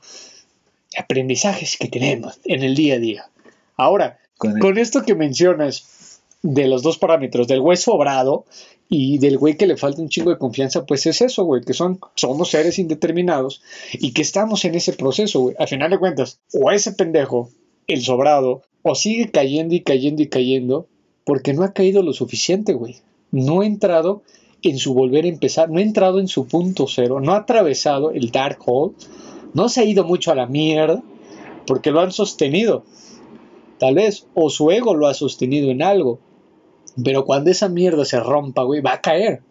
aprendizajes 0.98 1.78
que 1.78 1.88
tenemos 1.88 2.40
en 2.46 2.64
el 2.64 2.76
día 2.76 2.96
a 2.96 3.00
día. 3.00 3.30
Ahora, 3.78 4.18
Con 4.38 4.54
el- 4.56 4.60
con 4.60 4.78
esto 4.78 5.04
que 5.04 5.16
mencionas 5.16 6.22
de 6.42 6.68
los 6.68 6.82
dos 6.84 6.98
parámetros, 6.98 7.48
del 7.48 7.62
güey 7.62 7.78
sobrado 7.78 8.46
y 8.88 9.18
del 9.20 9.38
güey 9.38 9.56
que 9.58 9.68
le 9.68 9.78
falta 9.78 10.02
un 10.02 10.10
chingo 10.10 10.32
de 10.32 10.38
confianza, 10.38 10.86
pues 10.86 11.06
es 11.06 11.22
eso, 11.22 11.44
güey, 11.44 11.62
que 11.64 11.74
son, 11.74 12.00
somos 12.16 12.50
seres 12.50 12.80
indeterminados 12.80 13.62
y 13.94 14.14
que 14.14 14.22
estamos 14.22 14.66
en 14.66 14.76
ese 14.76 14.94
proceso, 14.94 15.42
güey. 15.42 15.56
Al 15.60 15.68
final 15.68 15.92
de 15.92 16.00
cuentas, 16.00 16.40
o 16.54 16.72
ese 16.72 16.94
pendejo, 16.94 17.50
el 17.88 18.02
sobrado, 18.02 18.64
o 18.82 18.96
sigue 18.96 19.30
cayendo 19.30 19.76
y 19.76 19.82
cayendo 19.82 20.22
y 20.24 20.28
cayendo 20.28 20.88
porque 21.26 21.54
no 21.54 21.64
ha 21.64 21.74
caído 21.74 22.02
lo 22.02 22.14
suficiente, 22.14 22.74
güey. 22.74 22.98
No 23.32 23.62
ha 23.62 23.66
entrado 23.66 24.24
en 24.62 24.78
su 24.78 24.94
volver 24.94 25.26
a 25.26 25.30
empezar, 25.30 25.70
no 25.70 25.80
ha 25.80 25.82
entrado 25.82 26.20
en 26.20 26.28
su 26.28 26.48
punto 26.48 26.86
cero, 26.88 27.20
no 27.22 27.34
ha 27.34 27.38
atravesado 27.38 28.12
el 28.12 28.32
dark 28.32 28.60
hole, 28.66 28.94
no 29.54 29.70
se 29.70 29.82
ha 29.82 29.86
ido 29.86 30.04
mucho 30.04 30.32
a 30.32 30.36
la 30.36 30.48
mierda 30.48 31.02
porque 31.66 31.92
lo 31.92 32.02
han 32.02 32.12
sostenido 32.12 32.84
tal 33.80 33.96
vez, 33.96 34.28
o 34.36 34.52
su 34.52 34.70
ego 34.70 34.94
lo 34.94 35.08
ha 35.08 35.16
sostenido 35.16 35.72
en 35.72 35.82
algo. 35.82 36.20
Pero 37.04 37.26
cuando 37.26 37.50
esa 37.50 37.70
mierda 37.70 38.06
se 38.06 38.20
rompa, 38.20 38.64
güey, 38.64 38.82
va 38.82 38.94
a 38.94 39.02
caer. 39.02 39.42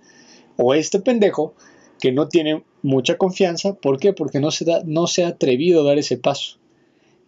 O 0.57 0.75
este 0.75 1.01
pendejo 1.01 1.55
que 2.01 2.12
no 2.12 2.29
tiene 2.29 2.62
mucha 2.83 3.16
confianza, 3.16 3.75
¿por 3.75 3.99
qué? 3.99 4.12
Porque 4.12 4.38
no 4.38 4.51
se, 4.51 4.64
da, 4.64 4.83
no 4.85 5.07
se 5.07 5.25
ha 5.25 5.29
atrevido 5.29 5.81
a 5.81 5.85
dar 5.85 5.99
ese 5.99 6.18
paso. 6.18 6.59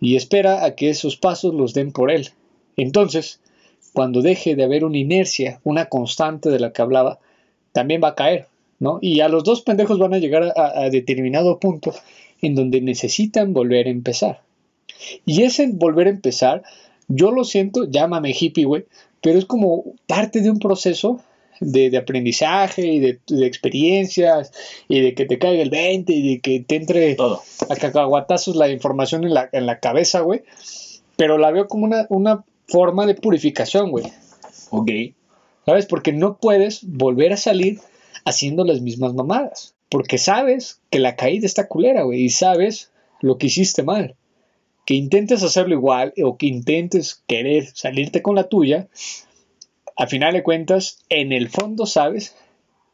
Y 0.01 0.16
espera 0.16 0.64
a 0.64 0.77
que 0.77 0.90
esos 0.90 1.16
pasos 1.16 1.55
los 1.55 1.75
den 1.75 1.93
por 1.93 2.11
él. 2.11 2.29
Entonces, 2.77 3.40
cuando 3.93 4.23
deje 4.23 4.55
de 4.55 4.64
haber 4.64 4.85
una 4.85 4.99
inercia, 4.99 5.61
una 5.64 5.87
constante 5.87 6.51
de 6.51 6.61
la 6.61 6.73
que 6.73 6.83
hablaba, 6.83 7.19
también 7.72 8.00
va 8.02 8.09
a 8.09 8.14
caer, 8.14 8.46
¿no? 8.78 8.98
Y 9.00 9.20
a 9.20 9.28
los 9.28 9.44
dos 9.44 9.62
pendejos 9.62 9.98
van 9.98 10.14
a 10.14 10.18
llegar 10.18 10.52
a, 10.56 10.80
a 10.80 10.90
determinado 10.90 11.59
punto 11.59 11.94
en 12.42 12.54
donde 12.54 12.80
necesitan 12.80 13.52
volver 13.52 13.87
a 13.87 13.90
empezar. 13.90 14.42
Y 15.24 15.42
ese 15.42 15.68
volver 15.72 16.06
a 16.06 16.11
empezar, 16.11 16.62
yo 17.09 17.30
lo 17.30 17.44
siento, 17.44 17.88
llámame 17.90 18.35
hippie, 18.38 18.64
güey, 18.64 18.85
pero 19.20 19.38
es 19.38 19.44
como 19.44 19.85
parte 20.06 20.40
de 20.40 20.50
un 20.50 20.59
proceso 20.59 21.20
de, 21.61 21.90
de 21.90 21.98
aprendizaje 21.98 22.86
y 22.86 23.01
de, 23.01 23.20
de 23.28 23.47
experiencias 23.47 24.53
y 24.88 25.01
de 25.01 25.14
que 25.14 25.26
te 25.26 25.38
caiga 25.38 25.62
el 25.62 25.70
20 25.70 26.12
y 26.12 26.34
de 26.34 26.40
que 26.40 26.61
te 26.61 26.76
entre 26.76 27.14
Todo. 27.14 27.42
a 27.68 27.76
cacahuatazos 27.76 28.57
la 28.57 28.70
información 28.70 29.24
en 29.24 29.34
la, 29.34 29.49
en 29.53 29.66
la 29.66 29.78
cabeza, 29.78 30.20
güey. 30.20 30.42
Pero 31.16 31.36
la 31.36 31.51
veo 31.51 31.68
como 31.68 31.84
una, 31.84 32.07
una 32.09 32.45
forma 32.66 33.07
de 33.07 33.14
purificación, 33.14 33.90
güey. 33.90 34.07
Ok. 34.70 34.90
¿Sabes? 35.66 35.86
Porque 35.86 36.12
no 36.12 36.38
puedes 36.38 36.80
volver 36.84 37.32
a 37.32 37.36
salir 37.36 37.80
haciendo 38.24 38.64
las 38.64 38.80
mismas 38.80 39.14
mamadas. 39.14 39.74
Porque 39.88 40.18
sabes 40.18 40.80
que 40.90 40.98
la 40.98 41.16
caída 41.16 41.46
está 41.46 41.68
culera, 41.68 42.02
güey. 42.02 42.22
Y 42.22 42.30
sabes 42.30 42.90
lo 43.20 43.38
que 43.38 43.46
hiciste 43.46 43.82
mal. 43.82 44.16
Que 44.86 44.94
intentes 44.94 45.42
hacerlo 45.42 45.74
igual 45.74 46.12
o 46.22 46.36
que 46.36 46.46
intentes 46.46 47.22
querer 47.26 47.68
salirte 47.74 48.22
con 48.22 48.34
la 48.34 48.48
tuya. 48.48 48.88
A 49.96 50.06
final 50.06 50.32
de 50.32 50.42
cuentas, 50.42 51.04
en 51.08 51.32
el 51.32 51.48
fondo 51.48 51.86
sabes 51.86 52.34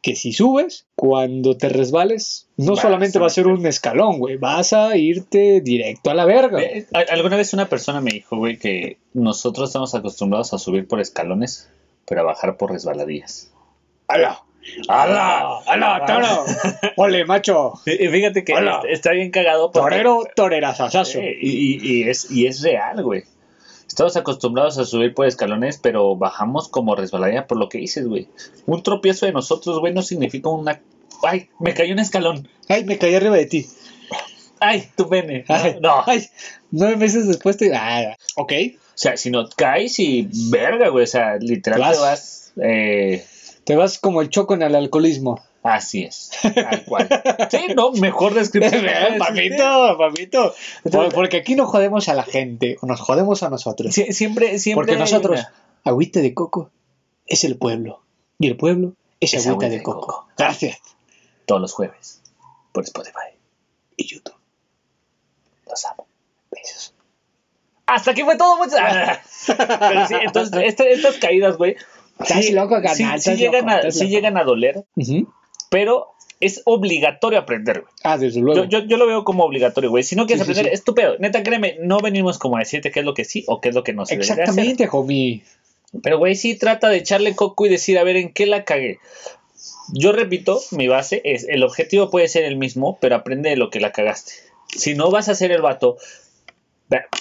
que 0.07 0.15
si 0.15 0.33
subes, 0.33 0.87
cuando 0.95 1.57
te 1.57 1.69
resbales, 1.69 2.49
no 2.57 2.75
Vas 2.75 2.83
solamente 2.83 3.19
a 3.19 3.21
va 3.21 3.27
a 3.27 3.31
ser 3.31 3.49
un 3.49 3.67
escalón, 3.67 4.21
güey. 4.21 4.37
Vas 4.37 4.73
a 4.73 4.97
irte 4.97 5.61
directo 5.61 6.11
a 6.11 6.15
la 6.15 6.25
verga. 6.25 6.63
Eh, 6.63 6.87
Alguna 7.11 7.37
vez 7.37 7.53
una 7.55 7.69
persona 7.69 8.01
me 8.01 8.13
dijo, 8.13 8.37
güey, 8.37 8.57
que 8.57 8.99
nosotros 9.15 9.69
estamos 9.69 9.97
acostumbrados 9.97 10.53
a 10.55 10.59
subir 10.59 10.87
por 10.87 11.01
escalones, 11.01 11.69
pero 12.07 12.23
a 12.23 12.25
bajar 12.25 12.57
por 12.57 12.73
resbaladillas. 12.73 13.53
¡Hala! 14.09 14.43
¡Hala! 14.89 15.59
¡Hala, 15.67 16.05
toro! 16.07 16.45
¡Ole, 16.97 17.25
macho! 17.25 17.75
Y 17.87 18.09
fíjate 18.09 18.45
que 18.45 18.53
Hola. 18.55 18.83
está- 18.89 19.13
bien 19.13 19.31
cagado 19.31 19.71
porque- 19.71 19.91
Torero, 19.91 20.23
torerazazazo. 20.35 21.19
Eh, 21.21 21.37
y, 21.41 21.51
y- 21.51 22.03
y 22.05 22.09
es, 22.09 22.31
y 22.31 22.47
es 22.47 22.63
real, 22.63 23.03
güey. 23.03 23.25
Estamos 23.87 24.17
acostumbrados 24.17 24.79
a 24.79 24.85
subir 24.85 25.15
por 25.15 25.27
escalones, 25.27 25.79
pero 25.79 26.17
bajamos 26.17 26.69
como 26.69 26.97
resbaladilla 26.97 27.47
por 27.47 27.59
lo 27.59 27.69
que 27.69 27.79
dices, 27.79 28.07
güey. 28.09 28.29
Un 28.67 28.83
tropiezo 28.83 29.27
de 29.27 29.33
nosotros, 29.33 29.79
güey, 29.79 29.95
no 29.95 30.03
significa 30.03 30.49
una... 30.49 30.81
¡Ay! 31.23 31.49
Me 31.61 31.73
cayó 31.73 31.93
un 31.95 32.01
escalón. 32.01 32.49
Ay, 32.69 32.85
me 32.85 32.99
caí 32.99 33.15
arriba 33.15 33.37
de 33.37 33.47
ti. 33.47 33.67
¡Ay! 34.61 34.89
Tu 34.97 35.09
pene. 35.09 35.45
Ay, 35.49 35.79
No. 35.81 36.03
ay, 36.07 36.27
nueve 36.71 36.97
meses 36.97 37.29
después 37.29 37.57
te. 37.57 37.75
Ah, 37.75 38.17
ok. 38.37 38.53
O 38.97 38.99
sea, 38.99 39.17
si 39.19 39.31
no 39.31 39.47
caes 39.55 39.99
y 39.99 40.29
verga, 40.51 40.89
güey. 40.89 41.05
O 41.05 41.07
sea, 41.07 41.37
literal 41.37 41.81
Te 41.83 41.91
te 41.97 42.01
vas. 42.01 42.53
eh, 42.63 43.27
Te 43.65 43.77
vas 43.77 43.99
como 43.99 44.23
el 44.23 44.31
choco 44.31 44.55
en 44.55 44.63
el 44.63 44.75
alcoholismo. 44.75 45.39
así 45.63 46.05
es. 46.05 46.31
Tal 46.43 46.85
cual. 46.87 47.09
Sí, 47.51 47.59
no, 47.77 47.93
mejor 47.93 48.33
descripción. 48.35 48.87
papito, 49.19 49.97
papito. 49.99 50.55
Por- 50.91 51.13
Porque 51.13 51.37
aquí 51.39 51.57
no 51.57 51.67
jodemos 51.67 52.09
a 52.09 52.15
la 52.15 52.23
gente, 52.23 52.77
o 52.81 52.87
nos 52.87 53.01
jodemos 53.01 53.43
a 53.43 53.51
nosotros. 53.51 53.93
Sie- 53.95 54.13
siempre, 54.13 54.59
siempre... 54.59 54.87
Porque 54.87 54.99
nosotros, 54.99 55.41
una- 55.41 55.53
agüita 55.85 56.21
de 56.21 56.33
coco 56.33 56.71
es 57.27 57.45
el 57.45 57.59
pueblo. 57.59 58.03
Y 58.39 58.47
el 58.47 58.57
pueblo 58.57 58.95
es, 59.21 59.35
Es 59.35 59.47
agüita 59.47 59.67
agüita 59.67 59.69
de 59.71 59.77
de 59.79 59.83
coco. 59.83 60.01
coco. 60.07 60.29
Gracias. 60.39 60.79
Todos 61.45 61.61
los 61.61 61.73
jueves. 61.75 62.23
Por 62.73 62.85
Spotify. 62.85 63.37
Y 63.97 64.07
YouTube. 64.07 64.35
Los 65.69 65.85
amo. 65.85 66.07
Besos. 66.51 66.95
Hasta 67.87 68.11
aquí 68.11 68.23
fue 68.23 68.37
todo, 68.37 68.57
muchachos. 68.57 69.19
Pero 69.47 70.07
sí, 70.09 70.15
entonces, 70.21 70.63
esta- 70.65 70.85
estas 70.89 71.17
caídas, 71.19 71.57
güey. 71.57 71.77
Estás 72.21 72.45
sí- 72.47 72.53
loco, 72.53 72.77
sí- 72.95 73.05
llegan, 73.37 73.61
loco, 73.67 73.71
a, 73.71 73.77
estás 73.79 73.95
sí 73.95 74.01
loco. 74.05 74.11
llegan 74.11 74.37
a 74.39 74.45
doler, 74.45 74.85
Ujú. 74.97 75.33
pero 75.71 76.09
es 76.41 76.63
obligatorio 76.65 77.39
aprender, 77.39 77.83
güey. 77.83 77.93
Ah, 78.03 78.19
desde 78.19 78.41
luego. 78.41 78.65
Yo, 78.65 78.81
yo, 78.81 78.87
yo 78.87 78.97
lo 78.97 79.07
veo 79.07 79.25
como 79.25 79.45
obligatorio, 79.45 79.91
güey. 79.91 80.03
Si 80.03 80.17
no 80.17 80.27
quieres 80.27 80.45
Sí, 80.47 80.51
aprender, 80.51 80.73
es 80.75 80.83
tu 80.85 80.95
pedo. 80.95 81.17
Neta, 81.19 81.43
créeme, 81.43 81.77
no 81.81 81.99
venimos 82.01 82.39
como 82.39 82.57
a 82.57 82.61
decirte 82.61 82.91
qué 82.91 83.01
es 83.01 83.07
lo 83.07 83.15
que 83.15 83.25
sí 83.25 83.45
o 83.47 83.61
qué 83.61 83.69
es 83.71 83.75
lo 83.75 83.83
que 83.85 83.93
no 83.93 84.05
se 84.07 84.15
hacer. 84.17 84.39
Exactamente, 84.41 84.89
homie. 84.91 85.43
Pero, 86.03 86.19
güey, 86.19 86.35
sí 86.35 86.57
trata 86.59 86.89
de 86.89 86.97
echarle 86.99 87.35
coco 87.37 87.65
y 87.67 87.69
decir, 87.69 87.99
a 87.99 88.03
ver, 88.05 88.17
¿en 88.17 88.33
qué 88.33 88.47
la 88.47 88.65
cagué? 88.65 88.99
Yo 89.93 90.13
repito, 90.13 90.61
mi 90.73 90.89
base 90.89 91.21
es, 91.25 91.47
el 91.49 91.63
objetivo 91.63 92.11
puede 92.11 92.29
ser 92.29 92.45
el 92.45 92.57
mismo, 92.57 92.99
pero 93.01 93.15
aprende 93.17 93.51
de 93.51 93.57
lo 93.57 93.71
que 93.71 93.79
la 93.81 93.93
cagaste. 93.93 94.33
Si 94.69 94.95
no 94.95 95.11
vas 95.11 95.29
a 95.29 95.35
ser 95.35 95.53
el 95.53 95.63
vato, 95.63 95.97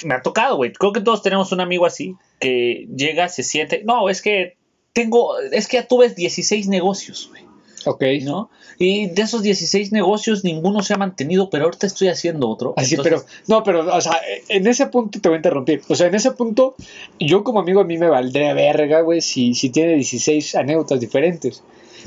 me 0.03 0.13
ha 0.13 0.22
tocado, 0.22 0.57
güey. 0.57 0.74
Creo 0.74 0.93
que 0.93 1.01
todos 1.01 1.22
tenemos 1.22 1.51
un 1.51 1.61
amigo 1.61 1.86
así, 1.86 2.16
que 2.39 2.88
llega, 2.95 3.30
se 3.30 3.43
siente, 3.43 3.84
no, 3.84 4.09
es 4.09 4.22
que 4.22 4.57
tengo, 4.93 5.38
es 5.39 5.68
que 5.68 5.78
ya 5.78 5.88
tuve 5.88 6.09
16 6.09 6.68
negocios, 6.68 7.30
güey, 7.30 7.43
Ok. 7.86 8.03
¿no? 8.24 8.49
Y 8.78 9.07
de 9.07 9.22
esos 9.22 9.41
16 9.41 9.91
negocios, 9.91 10.43
ninguno 10.43 10.82
se 10.82 10.93
ha 10.93 10.97
mantenido, 10.97 11.49
pero 11.49 11.66
ahorita 11.66 11.88
estoy 11.88 12.09
haciendo 12.09 12.49
otro. 12.49 12.74
Así, 12.78 12.95
Entonces, 12.95 13.26
pero, 13.26 13.43
no, 13.47 13.63
pero, 13.63 13.95
o 13.95 14.01
sea, 14.01 14.20
en 14.49 14.68
ese 14.68 14.88
punto 14.88 15.20
te 15.22 15.30
voy 15.30 15.36
a 15.36 15.38
interrumpir. 15.38 15.82
O 15.88 15.95
sea, 15.95 16.07
en 16.07 16.16
ese 16.16 16.32
punto, 16.32 16.76
yo 17.20 17.43
como 17.43 17.59
amigo 17.59 17.82
a 17.82 17.86
mí 17.86 17.97
me 17.97 18.09
valdría 18.09 18.53
verga, 18.53 19.01
güey, 19.01 19.22
si, 19.22 19.53
si 19.53 19.70
tiene 19.70 19.95
16 19.95 20.55
anécdotas 20.55 20.99
diferentes. 20.99 21.63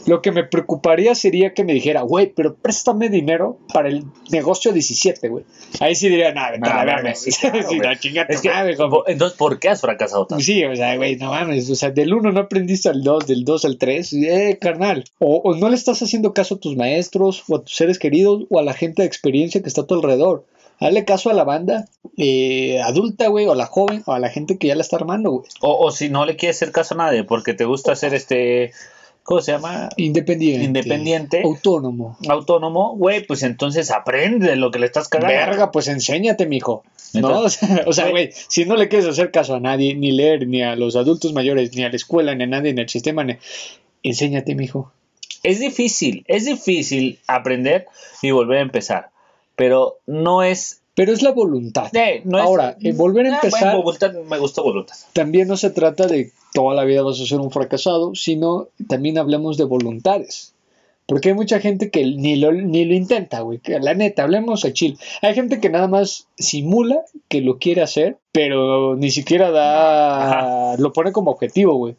Lo 0.07 0.23
que 0.23 0.33
me 0.33 0.45
preocuparía 0.45 1.15
sería 1.15 1.55
que 1.55 1.65
me 1.65 1.75
dijera, 1.75 2.03
güey, 2.03 2.33
pero 2.35 2.57
préstame 2.57 3.09
dinero 3.09 3.59
para 3.73 3.89
el 3.89 4.05
negocio 4.31 4.73
17, 4.73 5.29
güey. 5.29 5.45
Ahí 5.81 5.95
sí 5.95 6.09
diría, 6.09 6.33
nada, 6.33 6.57
No, 6.59 6.67
la 6.67 6.85
verga. 6.85 7.15
sí, 7.15 7.31
claro, 7.33 7.59
no, 7.61 7.95
chinga 7.97 8.27
tu 8.27 8.33
Es 8.33 8.41
que, 8.41 8.51
madre, 8.51 8.77
entonces, 9.07 9.37
¿por 9.37 9.59
qué 9.59 9.69
has 9.71 9.81
fracasado 9.81 10.27
tanto? 10.27 10.45
Sí, 10.45 10.65
o 10.65 10.75
sea, 10.75 10.97
güey, 10.97 11.17
no 11.17 11.31
mames. 11.31 11.69
O 11.71 11.75
sea, 11.75 11.91
del 11.91 12.15
1 12.15 12.33
no 12.33 12.41
aprendiste 12.41 12.89
al 12.89 13.03
2, 13.03 13.27
del 13.27 13.45
2 13.45 13.65
al 13.65 13.79
3. 13.79 14.13
Eh, 14.13 14.59
carnal. 14.61 15.05
O, 15.19 15.37
o 15.37 15.57
no 15.57 15.69
le 15.69 15.77
estás 15.77 16.03
haciendo 16.03 16.33
caso 16.33 16.57
a 16.57 16.61
tus 16.61 16.77
maestros, 16.77 17.45
o 17.49 17.57
a 17.57 17.63
tus 17.63 17.75
seres 17.75 17.99
queridos, 17.99 18.45
o 18.51 18.59
a 18.59 18.63
la 18.63 18.75
gente 18.75 19.03
de 19.03 19.09
experiencia 19.09 19.63
que 19.63 19.69
está 19.69 19.83
a 19.83 19.87
tu 19.87 19.95
alrededor. 19.95 20.45
Dale 20.81 21.05
caso 21.05 21.31
a 21.31 21.35
la 21.35 21.45
banda 21.45 21.87
eh, 22.17 22.81
adulta, 22.83 23.27
güey, 23.29 23.47
o 23.47 23.53
a 23.53 23.57
la 23.57 23.67
joven, 23.67 24.03
o 24.07 24.13
a 24.13 24.21
la 24.21 24.29
gente 24.29 24.59
que 24.59 24.69
ya 24.69 24.77
la 24.77 24.83
está 24.83 24.97
armando, 24.97 25.31
güey. 25.31 25.45
O, 25.61 25.87
o 25.87 25.91
si 25.91 26.09
no 26.09 26.25
le 26.25 26.37
quieres 26.37 26.57
hacer 26.57 26.71
caso 26.71 26.95
a 26.95 26.99
nadie 26.99 27.25
porque 27.25 27.55
te 27.55 27.65
gusta 27.65 27.93
hacer 27.93 28.15
este, 28.15 28.73
¿cómo 29.29 29.43
se 29.43 29.53
llama? 29.53 29.91
Independiente. 29.99 30.65
Independiente. 30.65 31.43
Autónomo. 31.45 32.17
Autónomo, 32.31 32.97
güey, 32.97 33.27
pues 33.27 33.43
entonces 33.43 33.91
aprende 33.91 34.49
de 34.49 34.57
lo 34.57 34.71
que 34.71 34.79
le 34.79 34.87
estás 34.87 35.09
cagando. 35.11 35.35
Verga, 35.35 35.71
pues 35.71 35.87
enséñate, 35.89 36.47
mijo. 36.47 36.83
O 37.13 37.49
sea, 37.51 38.05
Güey. 38.05 38.11
güey, 38.11 38.31
si 38.33 38.65
no 38.65 38.77
le 38.77 38.89
quieres 38.89 39.07
hacer 39.07 39.31
caso 39.31 39.55
a 39.55 39.61
nadie, 39.61 39.95
ni 39.95 40.13
leer, 40.13 40.47
ni 40.47 40.63
a 40.63 40.77
los 40.77 40.97
adultos 40.97 41.35
mayores, 41.35 41.75
ni 41.75 41.85
a 41.85 41.91
la 41.91 41.97
escuela, 41.97 42.35
ni 42.35 42.45
a 42.45 42.47
nadie, 42.47 42.73
ni 42.73 42.81
al 42.81 42.89
sistema, 42.89 43.23
ni... 43.23 43.37
enséñate, 44.03 44.55
mijo. 44.55 44.93
Es 45.43 45.61
difícil, 45.61 46.25
es 46.27 46.47
difícil 46.47 47.19
aprender 47.27 47.87
y 48.23 48.31
volver 48.31 48.59
a 48.59 48.63
empezar, 48.63 49.11
pero 49.57 49.99
no 50.07 50.43
es... 50.43 50.78
Pero 50.99 51.13
es 51.13 51.23
la 51.23 51.31
voluntad. 51.31 51.93
no 52.25 52.39
es- 52.39 52.45
Ahora, 52.45 52.77
eh, 52.83 52.93
volver 52.93 53.27
a 53.27 53.35
Ah, 53.35 53.35
empezar- 53.37 53.61
bueno, 53.77 53.83
voluntad, 53.85 54.13
me 54.29 54.39
gustó 54.41 54.65
voluntad. 54.65 54.97
también 55.13 55.47
no 55.47 55.57
se 55.57 55.71
trata 55.71 56.09
de 56.09 56.33
toda 56.55 56.75
la 56.75 56.83
vida 56.85 57.03
vas 57.03 57.21
a 57.21 57.25
ser 57.27 57.39
un 57.39 57.53
fracasado, 57.53 58.17
sino 58.17 58.67
también 58.89 59.17
hablemos 59.17 59.57
de 59.57 59.63
voluntades. 59.65 60.55
Porque 61.07 61.29
hay 61.29 61.35
mucha 61.37 61.61
gente 61.61 61.91
que 61.91 62.03
ni 62.05 62.35
lo, 62.35 62.51
ni 62.53 62.85
lo 62.85 62.95
intenta, 62.95 63.41
güey. 63.43 63.61
La 63.81 63.95
neta, 63.95 64.25
hablemos 64.25 64.65
a 64.65 64.73
chill. 64.73 64.99
Hay 65.23 65.35
gente 65.35 65.61
que 65.61 65.71
nada 65.71 65.87
más 65.87 66.27
simula 66.37 67.01
que 67.29 67.43
lo 67.43 67.59
quiere 67.59 67.81
hacer, 67.83 68.19
pero 68.33 68.97
ni 68.97 69.11
siquiera 69.13 69.51
da. 69.53 70.75
lo 70.79 70.93
pone 70.93 71.13
como 71.13 71.31
objetivo, 71.31 71.75
güey. 71.77 71.95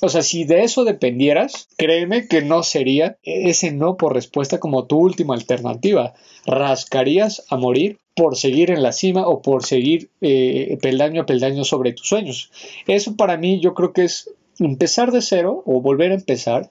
O 0.00 0.08
sea, 0.08 0.22
si 0.22 0.44
de 0.44 0.62
eso 0.62 0.84
dependieras, 0.84 1.68
créeme 1.76 2.28
que 2.28 2.42
no 2.42 2.62
sería 2.62 3.16
ese 3.24 3.72
no 3.72 3.96
por 3.96 4.14
respuesta 4.14 4.58
como 4.60 4.84
tu 4.86 4.98
última 4.98 5.34
alternativa. 5.34 6.14
Rascarías 6.46 7.44
a 7.50 7.56
morir 7.56 7.98
por 8.16 8.36
seguir 8.36 8.70
en 8.70 8.82
la 8.82 8.92
cima 8.92 9.26
o 9.26 9.42
por 9.42 9.64
seguir 9.64 10.08
eh, 10.22 10.78
peldaño 10.80 11.22
a 11.22 11.26
peldaño 11.26 11.64
sobre 11.64 11.92
tus 11.92 12.08
sueños. 12.08 12.50
Eso 12.86 13.14
para 13.14 13.36
mí 13.36 13.60
yo 13.60 13.74
creo 13.74 13.92
que 13.92 14.04
es 14.04 14.30
empezar 14.58 15.12
de 15.12 15.20
cero 15.20 15.62
o 15.66 15.82
volver 15.82 16.12
a 16.12 16.14
empezar, 16.14 16.70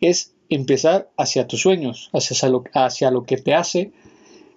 es 0.00 0.32
empezar 0.48 1.10
hacia 1.16 1.48
tus 1.48 1.60
sueños, 1.60 2.10
hacia 2.12 2.48
lo, 2.48 2.62
hacia 2.74 3.10
lo 3.10 3.24
que 3.24 3.36
te 3.36 3.54
hace, 3.54 3.90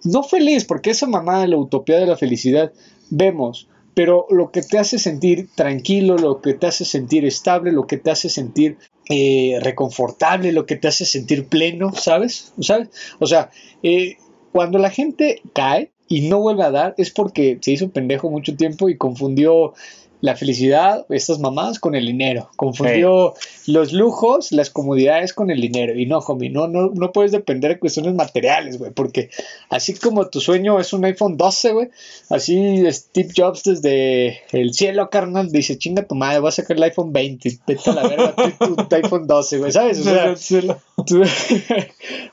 no 0.04 0.22
feliz, 0.22 0.64
porque 0.64 0.90
esa 0.90 1.08
mamá 1.08 1.40
de 1.40 1.48
la 1.48 1.56
utopía 1.56 1.98
de 1.98 2.06
la 2.06 2.16
felicidad, 2.16 2.72
vemos, 3.10 3.68
pero 3.94 4.26
lo 4.30 4.52
que 4.52 4.62
te 4.62 4.78
hace 4.78 5.00
sentir 5.00 5.48
tranquilo, 5.56 6.16
lo 6.16 6.40
que 6.40 6.54
te 6.54 6.68
hace 6.68 6.84
sentir 6.84 7.24
estable, 7.24 7.72
lo 7.72 7.88
que 7.88 7.96
te 7.96 8.12
hace 8.12 8.28
sentir 8.28 8.78
eh, 9.10 9.58
reconfortable, 9.60 10.52
lo 10.52 10.66
que 10.66 10.76
te 10.76 10.86
hace 10.86 11.04
sentir 11.04 11.48
pleno, 11.48 11.92
¿sabes? 11.92 12.52
¿Sabes? 12.60 12.90
O 13.18 13.26
sea, 13.26 13.50
eh, 13.82 14.18
cuando 14.52 14.78
la 14.78 14.90
gente 14.90 15.42
cae 15.52 15.90
y 16.08 16.28
no 16.28 16.40
vuelve 16.40 16.64
a 16.64 16.70
dar 16.70 16.94
es 16.98 17.10
porque 17.10 17.58
se 17.60 17.72
hizo 17.72 17.90
pendejo 17.90 18.30
mucho 18.30 18.56
tiempo 18.56 18.88
y 18.88 18.96
confundió 18.96 19.74
la 20.20 20.34
felicidad, 20.34 21.06
estas 21.10 21.38
mamás, 21.38 21.78
con 21.78 21.94
el 21.94 22.04
dinero. 22.04 22.50
Confundió 22.56 23.34
los 23.68 23.92
lujos, 23.92 24.50
las 24.50 24.68
comodidades 24.68 25.32
con 25.32 25.48
el 25.52 25.60
dinero. 25.60 25.96
Y 25.96 26.06
no, 26.06 26.18
homie, 26.18 26.50
no, 26.50 26.66
no, 26.66 26.90
no 26.92 27.12
puedes 27.12 27.30
depender 27.30 27.70
de 27.74 27.78
cuestiones 27.78 28.14
materiales, 28.14 28.78
güey. 28.80 28.90
Porque 28.90 29.30
así 29.70 29.94
como 29.94 30.26
tu 30.28 30.40
sueño 30.40 30.80
es 30.80 30.92
un 30.92 31.04
iPhone 31.04 31.36
12, 31.36 31.72
güey, 31.72 31.88
así 32.30 32.82
Steve 32.90 33.28
Jobs 33.36 33.62
desde 33.62 34.40
el 34.50 34.74
cielo, 34.74 35.08
carnal, 35.08 35.52
dice, 35.52 35.78
chinga 35.78 36.02
tu 36.04 36.16
madre, 36.16 36.40
voy 36.40 36.48
a 36.48 36.52
sacar 36.52 36.76
el 36.76 36.82
iPhone 36.82 37.12
20. 37.12 37.58
Vete 37.64 37.90
a 37.90 37.94
la 37.94 38.08
verga, 38.08 38.34
tu, 38.58 38.74
tu- 38.74 38.88
tu 38.88 38.96
iPhone 38.96 39.26
12, 39.28 39.58
güey, 39.58 39.70
¿sabes? 39.70 40.00
O 40.00 40.02
sea, 40.10 40.24
Tú- 41.06 41.22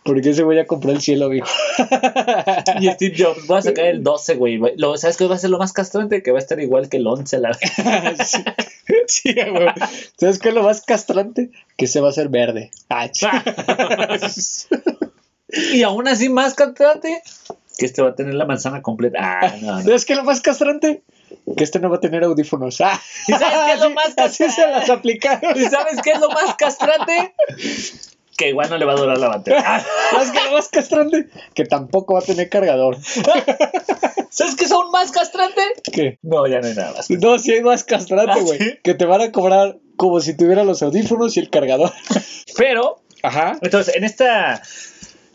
Porque 0.03 0.30
ese 0.32 0.43
voy 0.43 0.57
a 0.59 0.66
comprar 0.66 0.95
el 0.95 1.01
cielo, 1.01 1.26
amigo. 1.28 1.45
Y 2.80 2.88
Steve 2.91 3.16
Jobs, 3.18 3.45
voy 3.47 3.59
a 3.59 3.61
sacar 3.61 3.86
el 3.86 4.03
12, 4.03 4.36
güey. 4.36 4.59
Lo, 4.78 4.97
¿Sabes 4.97 5.18
qué 5.18 5.28
va 5.28 5.36
a 5.36 5.38
ser 5.39 5.49
lo 5.51 5.57
más 5.59 5.72
castrante? 5.74 6.24
Que 6.24 6.32
va 6.32 6.39
a 6.39 6.41
estar 6.41 6.59
igual 6.59 6.89
que 6.89 6.97
el 6.97 7.07
11, 7.07 7.39
la 7.39 7.53
sí, 8.26 8.43
sí, 9.07 9.34
güey. 9.34 9.68
¿Sabes 10.18 10.39
qué 10.39 10.49
es 10.49 10.55
lo 10.55 10.63
más 10.63 10.82
castrante? 10.82 11.51
Que 11.78 11.88
se 11.88 12.01
va 12.01 12.07
a 12.07 12.09
hacer 12.11 12.30
verde. 12.30 12.72
Ah, 12.89 13.07
Y 15.74 15.84
aún 15.84 16.07
así 16.07 16.30
más 16.30 16.53
castrante, 16.55 17.22
que 17.78 17.86
este 17.86 18.01
va 18.01 18.09
a 18.09 18.16
tener 18.16 18.34
la 18.34 18.45
manzana 18.45 18.82
completa. 18.82 19.20
Ah, 19.22 19.53
no, 19.61 19.72
no. 19.78 19.82
¿Sabes 19.84 20.05
qué 20.05 20.13
es 20.13 20.18
lo 20.20 20.26
más 20.26 20.41
castrante? 20.41 21.03
Que 21.55 21.63
este 21.63 21.80
no 21.80 21.89
va 21.89 21.97
a 21.97 21.99
tener 22.01 22.24
audífonos. 22.24 22.82
Ah, 22.82 22.99
¿Y 23.28 23.32
sabes 23.34 23.59
qué 23.66 23.74
es 23.74 23.80
lo 23.80 23.89
más 23.91 24.13
Así 24.18 24.38
se 24.38 24.45
castrante? 24.45 24.80
las 24.80 24.89
aplicaron. 24.89 25.57
¿Y 25.57 25.66
sabes 25.66 26.01
qué 26.03 26.11
es 26.11 26.20
lo 26.20 26.30
más 26.30 26.55
castrante? 26.55 27.34
Que 28.38 28.50
igual 28.50 28.70
no 28.70 28.78
le 28.78 28.86
va 28.86 28.94
a 28.94 28.96
durar 28.98 29.18
la 29.18 29.30
batería. 29.30 29.84
¿Sabes 30.12 30.32
qué 30.32 30.40
es 30.40 30.52
más 30.52 30.68
castrante? 30.70 31.28
Que 31.54 31.64
tampoco 31.66 32.14
va 32.16 32.20
a 32.20 32.24
tener 32.24 32.50
cargador. 32.50 32.98
¿Sabes 34.30 34.56
qué 34.56 34.66
es 34.66 34.72
aún 34.72 34.92
más 34.92 35.12
castrante? 35.12 35.62
¿Qué? 35.92 36.20
No, 36.22 36.46
ya 36.48 36.60
no 36.60 36.68
hay 36.68 36.74
nada 36.76 36.94
más. 36.94 37.10
No, 37.10 37.40
sí 37.40 37.54
hay 37.54 37.62
más 37.62 37.84
castrante, 37.86 38.34
¿Ah, 38.40 38.42
güey. 38.44 38.60
sí? 38.60 38.74
Que 38.84 38.94
te 38.94 39.06
van 39.06 39.22
a 39.22 39.32
cobrar 39.32 39.78
como 39.96 40.20
si 40.20 40.36
tuvieran 40.36 40.68
los 40.68 40.82
audífonos 40.84 41.38
y 41.38 41.40
el 41.40 41.50
cargador. 41.50 41.92
Pero, 42.58 43.02
Ajá. 43.24 43.58
entonces, 43.62 43.96
en 43.96 44.04
esta. 44.04 44.62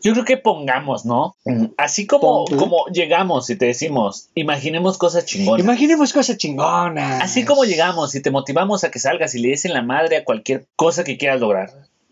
Yo 0.03 0.13
creo 0.13 0.25
que 0.25 0.39
pongamos, 0.39 1.05
¿no? 1.05 1.37
Así 1.77 2.07
como, 2.07 2.47
Pon 2.47 2.57
tú. 2.57 2.57
como 2.57 2.87
llegamos 2.87 3.51
y 3.51 3.57
te 3.57 3.67
decimos, 3.67 4.31
imaginemos 4.35 4.97
cosas 4.97 5.27
chingonas. 5.27 5.63
Imaginemos 5.63 6.15
cosas 6.15 6.39
chingonas. 6.39 7.23
Así 7.23 7.45
como 7.45 7.65
llegamos 7.65 8.15
y 8.15 8.23
te 8.23 8.31
motivamos 8.31 8.83
a 8.85 8.91
que 8.91 8.99
salgas 8.99 9.35
y 9.35 9.41
le 9.41 9.51
des 9.51 9.67
en 9.67 9.75
la 9.75 9.83
madre 9.83 10.17
a 10.17 10.25
cualquier 10.25 10.67
cosa 10.75 11.05
que 11.05 11.19
quieras 11.19 11.41
lograr, 11.41 11.71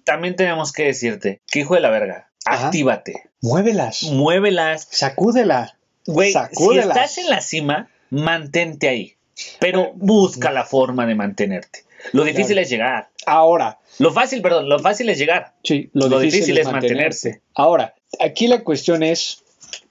también 0.08 0.34
tenemos 0.36 0.72
que 0.72 0.84
decirte 0.84 1.40
que 1.50 1.60
hijo 1.60 1.74
de 1.74 1.80
la 1.80 1.90
verga, 1.90 2.30
Ajá. 2.44 2.66
actívate, 2.66 3.24
Muévelas. 3.42 4.02
muévelas. 4.04 4.88
Sacúdela. 4.90 5.76
Güey, 6.06 6.28
si 6.28 6.32
Sacúdelas. 6.34 6.86
estás 6.96 7.18
en 7.18 7.28
la 7.30 7.40
cima, 7.40 7.90
mantente 8.10 8.88
ahí. 8.88 9.14
Pero 9.60 9.92
busca 9.94 10.50
la 10.50 10.64
forma 10.64 11.06
de 11.06 11.14
mantenerte. 11.14 11.84
Lo 12.12 12.24
difícil 12.24 12.54
Claro. 12.54 12.60
es 12.62 12.70
llegar. 12.70 13.08
Ahora, 13.26 13.78
Lo 13.98 14.12
fácil, 14.12 14.40
perdón, 14.42 14.68
lo 14.68 14.78
fácil 14.78 15.08
es 15.10 15.18
llegar. 15.18 15.52
sí, 15.62 15.90
lo, 15.92 16.08
Lo 16.08 16.18
difícil, 16.20 16.40
difícil 16.40 16.58
es 16.58 16.66
es 16.66 16.72
mantenerse. 16.72 17.28
mantenerse. 17.28 17.42
Ahora, 17.54 17.94
aquí 18.20 18.46
la 18.48 18.62
cuestión 18.64 19.02
es 19.02 19.42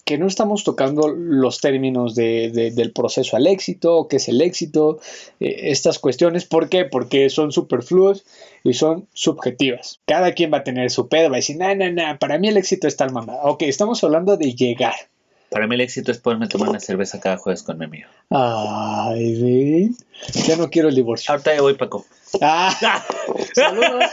que 0.06 0.18
no 0.18 0.26
estamos 0.28 0.64
tocando 0.64 1.10
los 1.10 1.60
términos 1.60 2.16
de- 2.16 2.50
de- 2.54 2.72
del 2.72 2.94
proceso 2.94 3.36
al 3.36 3.46
éxito, 3.46 4.08
qué 4.10 4.16
es 4.16 4.30
el 4.30 4.42
éxito, 4.42 5.00
eh, 5.42 5.70
estas 5.72 6.00
cuestiones. 6.00 6.46
¿Por 6.46 6.70
qué? 6.70 6.86
Porque 6.86 7.30
son 7.30 7.52
superfluos 7.52 8.24
y 8.64 8.74
son 8.74 9.08
subjetivas. 9.14 10.00
Cada 10.06 10.34
quien 10.34 10.52
va 10.52 10.60
a 10.60 10.64
tener 10.64 10.90
su 10.90 11.08
pedo, 11.08 11.30
va 11.30 11.36
a 11.36 11.38
decir, 11.38 11.58
no, 11.58 11.74
no, 11.76 11.92
no, 11.92 12.20
para 12.20 12.38
mí 12.38 12.48
el 12.48 12.58
éxito 12.58 12.88
es 12.88 12.98
tal 12.98 13.12
mamada. 13.12 13.42
Ok, 13.44 13.64
estamos 13.64 14.04
hablando 14.04 14.38
de 14.38 14.54
llegar. 14.54 14.96
Para 15.50 15.66
mí 15.66 15.76
el 15.76 15.82
éxito 15.82 16.12
es 16.12 16.18
poderme 16.18 16.48
tomar 16.48 16.70
una 16.70 16.80
cerveza 16.80 17.22
cada 17.22 17.38
jueves 17.38 17.64
con 17.64 17.78
mi 17.78 17.86
amigo. 17.86 18.10
Ay, 18.30 19.42
ven. 19.42 19.96
Ya 20.46 20.58
no 20.58 20.70
quiero 20.70 20.90
el 20.90 20.96
divorcio. 20.96 21.32
Ahorita 21.32 21.56
ya 21.56 21.62
voy, 21.62 21.76
Paco. 21.76 22.06
Ah, 22.42 22.76
saludos. 23.56 24.04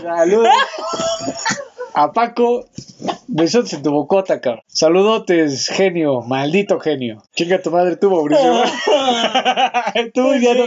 Saludos. 0.00 0.48
A 1.94 2.12
Paco, 2.12 2.66
besos 3.26 3.72
en 3.72 3.82
tu 3.82 3.90
bocota, 3.90 4.40
cabrón. 4.40 4.62
Saludotes, 4.68 5.68
genio, 5.68 6.20
maldito 6.22 6.78
genio. 6.78 7.22
Chinga 7.34 7.60
tu 7.60 7.70
madre, 7.70 7.96
tú, 7.96 8.10
Mauricio. 8.10 8.44
tú, 10.14 10.34
ya 10.40 10.54
no, 10.54 10.66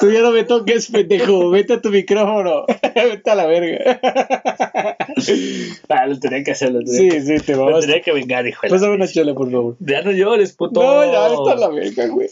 tú 0.00 0.10
ya 0.10 0.20
no 0.20 0.30
me 0.30 0.44
toques, 0.44 0.86
pendejo. 0.90 1.50
Vete 1.50 1.74
a 1.74 1.80
tu 1.82 1.90
micrófono. 1.90 2.64
Vete 2.94 3.30
a 3.30 3.34
la 3.34 3.46
verga. 3.46 4.00
Ah, 5.88 6.06
lo 6.06 6.18
tenía 6.18 6.42
que 6.44 6.52
hacer, 6.52 6.72
lo 6.72 6.80
tenía, 6.80 7.12
Sí, 7.12 7.20
sí, 7.20 7.34
te 7.38 7.44
que, 7.46 7.56
lo 7.56 7.66
vamos. 7.66 7.80
tenía 7.84 8.00
que 8.00 8.12
vengar, 8.12 8.46
hijo 8.46 8.62
Pásame 8.68 8.94
una 8.94 9.08
chela, 9.08 9.34
por 9.34 9.50
favor. 9.50 9.76
Ya 9.80 10.02
no 10.02 10.12
llores, 10.12 10.52
puto. 10.52 10.80
No, 10.80 11.04
ya, 11.04 11.26
a 11.26 11.56
la 11.56 11.68
verga, 11.68 12.06
güey. 12.06 12.28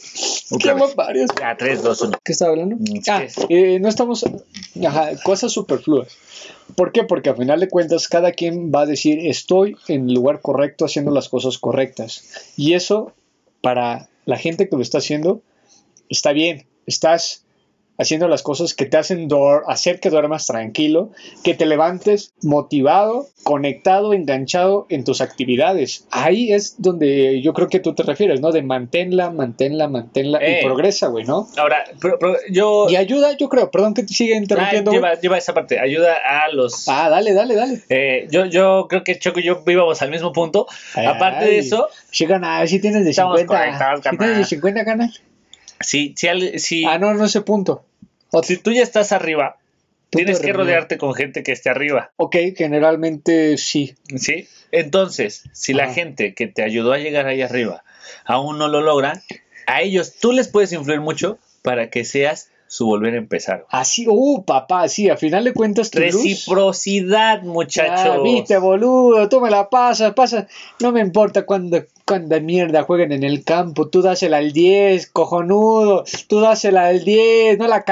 Qué 0.61 0.73
varios. 0.95 1.31
Ya, 1.39 1.57
3, 1.57 1.83
2, 1.83 2.03
1. 2.03 2.19
¿Qué 2.25 2.33
estaba 2.33 2.53
hablando? 2.53 2.77
Mm, 2.77 3.01
Ah, 3.11 3.25
eh, 3.49 3.79
no 3.81 3.89
estamos. 3.89 4.25
Cosas 5.25 5.53
superfluas. 5.53 6.17
¿Por 6.77 6.93
qué? 6.93 7.05
Porque 7.05 7.31
a 7.31 7.35
final 7.35 7.61
de 7.61 7.69
cuentas 7.69 8.09
cada 8.09 8.33
quien 8.33 8.71
va 8.73 8.83
a 8.83 8.87
decir 8.87 9.19
estoy 9.27 9.77
en 9.89 10.09
el 10.09 10.15
lugar 10.15 10.41
correcto 10.41 10.85
haciendo 10.85 11.11
las 11.11 11.29
cosas 11.29 11.59
correctas. 11.59 12.53
Y 12.57 12.75
eso, 12.75 13.13
para 13.61 14.09
la 14.25 14.37
gente 14.37 14.69
que 14.69 14.77
lo 14.77 14.83
está 14.83 14.99
haciendo, 14.99 15.43
está 16.09 16.33
bien. 16.33 16.67
Estás 16.87 17.45
haciendo 17.99 18.29
las 18.29 18.43
cosas 18.43 18.75
que 18.75 18.87
te 18.87 18.97
hacen 18.97 19.29
hacer 19.67 19.99
que 20.01 20.09
duermas 20.11 20.47
tranquilo, 20.47 21.11
que 21.43 21.55
te 21.55 21.67
levantes 21.67 22.33
motivado, 22.43 23.27
conectado, 23.43 24.13
enganchado 24.15 24.87
en 24.89 25.05
tus 25.05 25.21
actividades. 25.21 26.07
Ahí 26.11 26.53
es 26.53 26.77
donde 26.79 27.43
yo 27.43 27.53
creo 27.53 27.69
que 27.69 27.81
tú 27.81 27.95
te 27.95 28.05
refieres, 28.05 28.41
¿no? 28.41 28.53
De 28.53 28.63
manténla, 28.63 29.31
manténla, 29.31 29.89
manténla 29.89 30.39
Eh. 30.41 30.61
y 30.61 30.65
progresa, 30.65 31.09
güey, 31.09 31.25
¿no? 31.25 31.49
Ahora, 31.57 31.85
pero, 32.01 32.19
pero 32.19 32.37
yo. 32.51 32.87
Y 32.89 32.97
ayuda, 32.97 33.37
yo 33.37 33.49
creo, 33.49 33.71
perdón 33.71 33.95
que 33.95 34.03
te 34.05 34.15
siga 34.15 34.37
Ah, 34.37 34.39
interrumpiendo. 34.39 34.91
güey. 34.93 35.03
lleva, 35.03 35.21
lleva 35.21 35.39
esa 35.39 35.53
parte. 35.55 35.81
Ayuda 35.81 36.15
a 36.25 36.53
los. 36.53 36.89
Ah, 36.89 37.09
dale, 37.09 37.33
dale, 37.35 37.55
dale. 37.57 37.83
Eh, 37.89 38.29
yo, 38.31 38.45
yo 38.47 38.87
creo 38.89 39.03
que 39.03 39.19
Choco 39.19 39.41
y 39.41 39.45
yo 39.45 39.63
íbamos 39.67 40.01
al 40.03 40.11
mismo 40.11 40.33
punto. 40.33 40.67
Aparte 40.95 41.47
de 41.47 41.59
eso, 41.59 41.89
Sí, 42.11 42.27
gana, 42.27 42.67
si 42.67 42.81
tienes 42.81 43.05
de 43.05 43.11
Estamos 43.11 43.41
50. 43.41 43.65
conectados, 43.67 44.01
Si 44.05 44.17
tienes 44.17 44.39
de 44.39 44.45
50 44.45 44.85
ganas. 44.85 45.21
si, 45.81 46.15
si, 46.17 46.29
al- 46.29 46.59
si, 46.59 46.85
Ah, 46.85 46.99
no, 46.99 47.13
no 47.15 47.25
ese 47.25 47.41
punto. 47.43 47.85
Si 48.43 48.57
tú 48.57 48.73
ya 48.73 48.83
estás 48.83 49.13
arriba, 49.13 49.57
tienes 50.11 50.41
que 50.41 50.53
rodearte 50.53 50.99
con 50.99 51.15
gente 51.15 51.43
que 51.43 51.53
esté 51.53 51.71
arriba. 51.71 52.13
Ok, 52.17 52.37
generalmente 52.57 53.57
sí. 53.59 53.95
¿Sí? 54.17 54.49
Entonces, 54.71 55.45
si 55.53 55.73
la 55.73 55.93
gente 55.93 56.35
que 56.35 56.47
te 56.47 56.63
ayudó 56.63 56.93
a 56.93 56.99
llegar 56.99 57.27
ahí 57.27 57.43
arriba 57.43 57.85
aún 58.25 58.59
no 58.59 58.69
lo 58.69 58.81
logra, 58.81 59.23
a 59.67 59.83
ellos 59.83 60.15
tú 60.21 60.33
les 60.33 60.49
puedes 60.49 60.73
influir 60.73 61.01
mucho 61.01 61.39
para 61.63 61.91
que 61.91 62.05
seas 62.05 62.51
su 62.69 62.87
volver 62.87 63.15
a 63.15 63.19
empezar. 63.19 63.65
Así, 63.71 64.07
uh, 64.09 64.45
papá, 64.45 64.89
sí, 64.89 65.09
a 65.09 65.17
final 65.17 65.45
de 65.45 65.55
cuentas 65.55 65.91
tu 65.91 65.99
Reciprocidad, 65.99 67.43
muchachos. 67.43 68.19
Ah, 68.19 68.21
viste, 68.23 68.59
boludo, 68.59 69.29
tú 69.29 69.41
me 69.41 69.51
la 69.51 69.71
pasas, 69.71 70.13
pasa. 70.13 70.47
No 70.81 70.93
me 70.93 71.01
importa 71.01 71.47
cuándo, 71.47 71.83
cuánda 72.09 72.41
mierda 72.41 72.83
jueguen 72.83 73.13
en 73.13 73.23
el 73.23 73.45
campo. 73.45 73.89
Tú 73.89 74.01
dásela 74.03 74.39
al 74.39 74.53
10, 74.53 75.09
cojonudo. 75.09 76.05
Tú 76.27 76.41
dásela 76.41 76.87
al 76.87 77.05
10, 77.05 77.59
no 77.59 77.69
la 77.69 77.85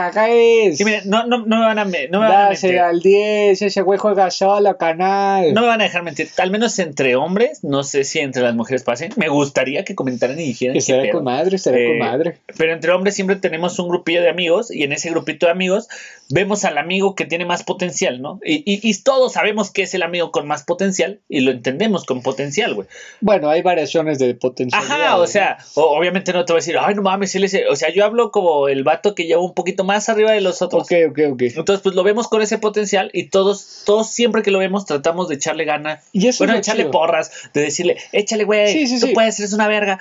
miren, 0.84 1.02
no, 1.04 1.26
no, 1.26 1.44
no 1.46 1.58
me 1.58 1.64
van 1.64 1.78
a, 1.78 1.84
no 1.84 1.90
me 1.90 1.98
van 2.26 2.32
a 2.32 2.48
mentir. 2.48 2.70
Dásela 2.70 2.88
al 2.88 3.00
10, 3.00 3.62
ese 3.62 3.82
güey 3.82 3.98
juega 3.98 4.30
solo, 4.30 4.76
canal. 4.78 5.52
No 5.52 5.60
me 5.60 5.66
van 5.68 5.80
a 5.80 5.84
dejar 5.84 6.02
mentir. 6.02 6.28
Al 6.38 6.50
menos 6.50 6.78
entre 6.78 7.16
hombres, 7.16 7.62
no 7.62 7.84
sé 7.84 8.04
si 8.04 8.20
entre 8.20 8.42
las 8.42 8.54
mujeres 8.54 8.82
pasen. 8.82 9.12
Me 9.16 9.28
gustaría 9.28 9.84
que 9.84 9.94
comentaran 9.94 10.40
y 10.40 10.44
dijeran 10.44 10.76
Estará 10.76 11.10
con 11.10 11.24
madre, 11.24 11.56
estará 11.56 11.78
Eh, 11.78 11.88
con 11.88 11.98
madre. 11.98 12.38
Pero 12.56 12.72
entre 12.72 12.92
hombres 12.92 13.14
siempre 13.14 13.36
tenemos 13.36 13.78
un 13.78 13.88
grupillo 13.88 14.22
de 14.22 14.30
amigos 14.30 14.70
y 14.70 14.82
en 14.82 14.92
ese 14.92 15.10
grupito 15.10 15.46
de 15.46 15.52
amigos 15.52 15.88
vemos 16.28 16.64
al 16.64 16.76
amigo 16.78 17.14
que 17.14 17.24
tiene 17.24 17.44
más 17.44 17.62
potencial, 17.62 18.20
¿no? 18.20 18.40
Y, 18.44 18.56
y- 18.70 18.80
y 18.82 19.02
todos 19.02 19.34
sabemos 19.34 19.70
que 19.70 19.82
es 19.82 19.94
el 19.94 20.02
amigo 20.02 20.30
con 20.32 20.46
más 20.46 20.64
potencial 20.64 21.20
y 21.28 21.40
lo 21.40 21.50
entendemos 21.52 22.04
con 22.04 22.22
potencial, 22.22 22.74
güey. 22.74 22.88
Bueno, 23.20 23.48
hay 23.48 23.62
variaciones 23.62 24.18
de 24.18 24.34
potencial. 24.34 24.82
Ajá, 24.82 25.16
o 25.18 25.26
sea, 25.26 25.58
obviamente 25.74 26.32
no 26.32 26.44
te 26.44 26.52
voy 26.52 26.58
a 26.58 26.62
decir, 26.62 26.76
ay, 26.80 26.94
no 26.94 27.02
mames, 27.02 27.34
él 27.36 27.44
es... 27.44 27.54
el-". 27.54 27.68
O 27.68 27.76
sea, 27.76 27.92
yo 27.92 28.04
hablo 28.04 28.30
como 28.30 28.68
el 28.68 28.82
vato 28.82 29.14
que 29.14 29.24
lleva 29.26 29.42
un 29.42 29.54
poquito 29.54 29.84
más 29.84 30.08
arriba 30.08 30.32
de 30.32 30.40
los 30.40 30.62
otros. 30.62 30.82
Ok, 30.82 30.92
ok, 31.10 31.18
ok. 31.32 31.42
Entonces, 31.42 31.80
pues 31.82 31.94
lo 31.94 32.02
vemos 32.02 32.28
con 32.28 32.42
ese 32.42 32.58
potencial 32.58 33.10
y 33.12 33.28
todos, 33.28 33.82
todos 33.84 34.10
siempre 34.10 34.42
que 34.42 34.50
lo 34.50 34.58
vemos 34.58 34.84
tratamos 34.86 35.28
de 35.28 35.36
echarle 35.36 35.64
gana. 35.64 36.00
Y 36.12 36.26
eso 36.26 36.44
bueno, 36.44 36.54
es 36.54 36.60
echarle 36.60 36.82
chido. 36.84 36.90
porras, 36.90 37.30
de 37.54 37.60
decirle, 37.62 37.96
échale, 38.12 38.44
güey, 38.44 38.72
Sí, 38.72 38.86
sí, 38.86 38.98
tú 39.00 39.06
sí. 39.06 39.12
puedes, 39.14 39.38
eres 39.38 39.52
una 39.52 39.68
verga. 39.68 39.98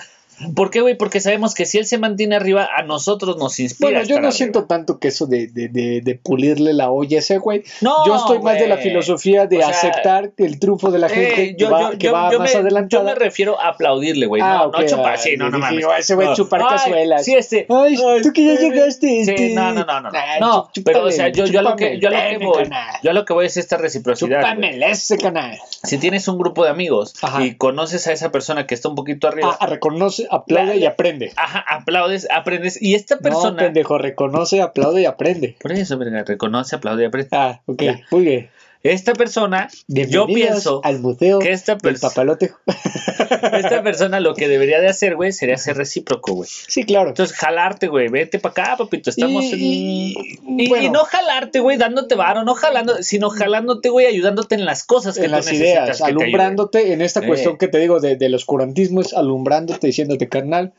¿Por 0.56 0.70
qué, 0.70 0.82
güey? 0.82 0.96
Porque 0.98 1.20
sabemos 1.20 1.54
que 1.54 1.66
si 1.66 1.78
él 1.78 1.86
se 1.86 1.98
mantiene 1.98 2.36
arriba, 2.36 2.68
a 2.78 2.84
nosotros 2.84 3.38
nos 3.38 3.60
inspira. 3.60 3.90
Bueno, 3.92 4.04
yo 4.06 4.16
no 4.16 4.28
arriba. 4.28 4.32
siento 4.32 4.66
tanto 4.66 5.00
que 5.00 5.08
eso 5.10 5.26
de, 5.28 5.48
de, 5.48 5.70
de, 5.70 6.02
de 6.02 6.16
pulirle 6.16 6.74
la 6.74 6.92
olla 6.92 7.18
a 7.18 7.20
ese 7.20 7.38
güey. 7.38 7.64
No, 7.82 8.06
yo 8.06 8.16
estoy 8.16 8.40
más 8.40 8.60
de 8.60 8.68
la 8.68 8.78
filosofía 8.78 9.46
de 9.48 9.58
O 9.58 9.60
sea, 9.62 9.70
aceptar 9.70 10.32
el 10.38 10.60
triunfo 10.60 10.92
de 10.92 11.00
la 11.00 11.10
gente 11.10 11.32
Eh, 11.32 11.36
que 11.36 11.56
yo, 11.58 11.70
va, 11.72 11.92
yo- 11.92 11.98
que 11.98 12.06
yo- 12.08 12.14
va 12.14 12.32
yo 12.32 12.40
más 12.40 12.54
me, 12.54 12.60
adelantada. 12.60 13.04
yo 13.04 13.08
me 13.10 13.16
refiero 13.16 13.60
a 13.62 13.70
aplaudirle, 13.70 14.26
güey. 14.26 14.42
Ah, 14.42 14.70
no, 14.72 14.80
no 14.80 14.86
chupar, 14.88 15.14
ah, 15.14 15.18
sí, 15.18 15.36
no, 15.38 15.50
no 15.50 15.58
mames. 15.60 15.86
"Oh, 15.86 15.94
ese 15.94 16.16
güey 16.16 16.28
No. 16.28 16.36
chupar 16.36 16.62
Ay, 16.62 16.68
cazuelas". 16.70 17.24
Sí, 17.26 17.34
este. 17.36 17.66
Ay, 17.70 17.96
tú 18.22 18.32
que 18.34 18.46
ya 18.46 18.58
sí, 18.58 18.70
llegaste. 18.70 19.08
Sí, 19.26 19.32
este, 19.32 19.50
no, 19.56 19.72
no, 19.74 19.86
no, 19.86 20.02
no. 20.02 20.10
ah, 20.14 20.38
No, 20.40 20.70
pero 20.84 21.06
o 21.06 21.12
sea, 21.12 21.30
yo, 21.30 21.46
yo 21.46 21.60
a 21.60 21.64
lo 21.64 21.76
que, 21.76 22.00
yo 22.00 22.10
a 22.10 22.12
lo 22.12 22.40
que 22.40 22.46
voy, 22.46 22.64
canal. 22.64 22.96
yo 23.04 23.12
a 23.12 23.14
lo 23.14 23.26
que 23.26 23.34
voy 23.34 23.46
es 23.46 23.58
esta 23.58 23.78
reciprocidad. 23.78 24.42
Chúpamele 24.42 24.90
ese 24.92 25.18
canal. 25.18 25.58
Si 25.84 25.98
tienes 25.98 26.28
un 26.28 26.38
grupo 26.38 26.64
de 26.64 26.70
amigos 26.72 27.14
y 27.40 27.56
conoces 27.56 28.08
a 28.08 28.12
esa 28.14 28.32
persona 28.32 28.68
que 28.68 28.76
está 28.76 28.90
un 28.90 28.96
poquito 28.96 29.28
arriba, 29.28 29.58
Ah, 29.60 29.66
reconoce, 29.68 30.25
aplaude 30.32 30.76
La- 30.76 30.76
y 30.76 30.86
aprende. 30.86 31.32
ajá, 31.36 31.64
aplaudes, 31.68 32.28
aprendes. 32.32 32.82
Y 32.82 32.96
esta 32.96 33.16
No, 33.16 33.22
persona. 33.22 33.64
pendejo, 33.64 33.98
reconoce, 33.98 34.62
aplaude 34.62 35.02
y 35.02 35.06
aprende. 35.06 35.56
por 35.62 35.72
eso, 35.72 35.98
verga, 35.98 36.24
reconoce, 36.24 36.76
aplaude 36.76 37.04
y 37.04 37.06
aprende. 37.08 37.30
Ah, 37.32 37.62
ok, 37.66 37.82
Ya. 37.82 38.00
muy 38.12 38.24
bien. 38.24 38.50
Esta 38.92 39.14
persona, 39.14 39.70
yo 39.88 40.28
pienso 40.28 40.82
al 40.84 41.00
museo 41.00 41.40
que 41.40 41.52
esta 41.52 41.74
del 41.74 41.82
persona, 41.82 42.10
papalote. 42.10 42.52
esta 43.54 43.82
persona 43.84 44.20
lo 44.20 44.34
que 44.36 44.48
debería 44.48 44.80
de 44.82 44.88
hacer, 44.88 45.16
güey, 45.16 45.32
sería 45.32 45.58
ser 45.58 45.78
recíproco, 45.78 46.34
güey. 46.34 46.50
Sí, 46.68 46.84
claro. 46.84 47.10
Entonces, 47.10 47.36
jalarte, 47.36 47.88
güey, 47.88 48.08
vete 48.10 48.40
para 48.40 48.52
acá, 48.52 48.78
papito, 48.78 49.10
estamos 49.10 49.44
Y- 49.46 49.54
en... 49.54 49.60
y- 49.62 50.64
Y, 50.66 50.70
bueno. 50.70 50.86
y 50.86 50.90
no 50.90 51.04
jalarte, 51.06 51.60
güey, 51.60 51.78
dándote 51.78 52.16
varo, 52.16 52.44
no 52.44 52.54
jalando, 52.56 53.02
sino 53.02 53.30
jalándote, 53.30 53.90
güey, 53.90 54.06
ayudándote 54.08 54.56
en 54.56 54.66
las 54.66 54.84
cosas 54.84 55.16
que 55.16 55.22
en 55.26 55.32
tú 55.32 55.38
las 55.38 55.46
necesitas 55.46 55.84
ideas, 56.00 56.02
alumbrándote 56.02 56.94
en 56.94 57.02
esta 57.02 57.20
Eh. 57.22 57.28
cuestión 57.28 57.58
que 57.58 57.68
te 57.68 57.80
digo 57.80 58.00
de, 58.00 58.16
del 58.16 58.36
oscurantismo, 58.36 59.02
es 59.02 59.14
alumbrándote, 59.14 59.88
diciéndote, 59.88 60.30
carnal, 60.30 60.74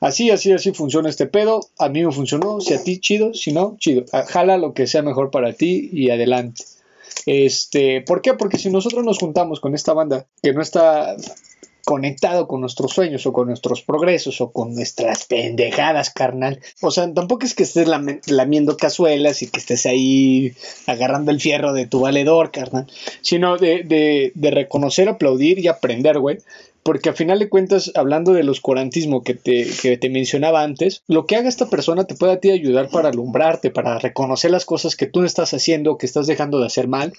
así, 0.00 0.30
así, 0.30 0.52
así 0.52 0.72
funciona 0.72 1.08
este 1.08 1.26
pedo, 1.26 1.60
a 1.78 1.88
mí 1.88 2.04
me 2.04 2.12
funcionó, 2.12 2.60
si 2.60 2.74
a 2.74 2.82
ti 2.84 2.98
chido, 3.00 3.32
si 3.34 3.52
no, 3.52 3.76
chido, 3.78 4.04
jala 4.28 4.58
lo 4.58 4.74
que 4.74 4.86
sea 4.86 5.02
mejor 5.02 5.30
para 5.30 5.52
ti 5.54 5.88
y 5.92 6.10
adelante. 6.10 6.64
Este, 7.26 8.02
¿por 8.02 8.22
qué? 8.22 8.34
Porque 8.34 8.58
si 8.58 8.70
nosotros 8.70 9.04
nos 9.04 9.18
juntamos 9.18 9.60
con 9.60 9.74
esta 9.74 9.92
banda 9.92 10.26
que 10.42 10.52
no 10.52 10.62
está 10.62 11.16
conectado 11.86 12.48
con 12.48 12.60
nuestros 12.60 12.92
sueños 12.92 13.26
o 13.26 13.32
con 13.32 13.46
nuestros 13.46 13.80
progresos 13.80 14.40
o 14.40 14.50
con 14.50 14.74
nuestras 14.74 15.24
pendejadas, 15.24 16.10
carnal. 16.10 16.60
O 16.82 16.90
sea, 16.90 17.14
tampoco 17.14 17.46
es 17.46 17.54
que 17.54 17.62
estés 17.62 17.86
lamiendo 18.26 18.76
cazuelas 18.76 19.42
y 19.42 19.46
que 19.46 19.60
estés 19.60 19.86
ahí 19.86 20.52
agarrando 20.88 21.30
el 21.30 21.40
fierro 21.40 21.72
de 21.72 21.86
tu 21.86 22.00
valedor, 22.00 22.50
carnal, 22.50 22.88
sino 23.20 23.56
de, 23.56 23.84
de, 23.84 24.32
de 24.34 24.50
reconocer, 24.50 25.08
aplaudir 25.08 25.60
y 25.60 25.68
aprender, 25.68 26.18
güey. 26.18 26.38
Porque 26.86 27.08
al 27.08 27.16
final 27.16 27.40
de 27.40 27.48
cuentas, 27.48 27.90
hablando 27.96 28.32
del 28.32 28.48
oscurantismo 28.48 29.24
que 29.24 29.34
te, 29.34 29.66
que 29.82 29.96
te 29.96 30.08
mencionaba 30.08 30.62
antes, 30.62 31.02
lo 31.08 31.26
que 31.26 31.34
haga 31.34 31.48
esta 31.48 31.68
persona 31.68 32.04
te 32.04 32.14
puede 32.14 32.34
a 32.34 32.38
ti 32.38 32.52
ayudar 32.52 32.90
para 32.90 33.08
alumbrarte, 33.08 33.72
para 33.72 33.98
reconocer 33.98 34.52
las 34.52 34.64
cosas 34.64 34.94
que 34.94 35.06
tú 35.06 35.18
no 35.18 35.26
estás 35.26 35.52
haciendo, 35.52 35.98
que 35.98 36.06
estás 36.06 36.28
dejando 36.28 36.60
de 36.60 36.66
hacer 36.66 36.86
mal. 36.86 37.12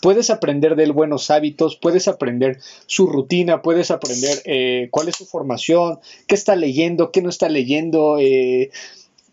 Puedes 0.00 0.30
aprender 0.30 0.74
de 0.74 0.84
él 0.84 0.92
buenos 0.92 1.30
hábitos, 1.30 1.76
puedes 1.76 2.08
aprender 2.08 2.60
su 2.86 3.08
rutina, 3.08 3.60
puedes 3.60 3.90
aprender 3.90 4.40
eh, 4.46 4.88
cuál 4.90 5.10
es 5.10 5.16
su 5.16 5.26
formación, 5.26 5.98
qué 6.26 6.34
está 6.34 6.56
leyendo, 6.56 7.12
qué 7.12 7.20
no 7.20 7.28
está 7.28 7.50
leyendo, 7.50 8.16
eh, 8.18 8.70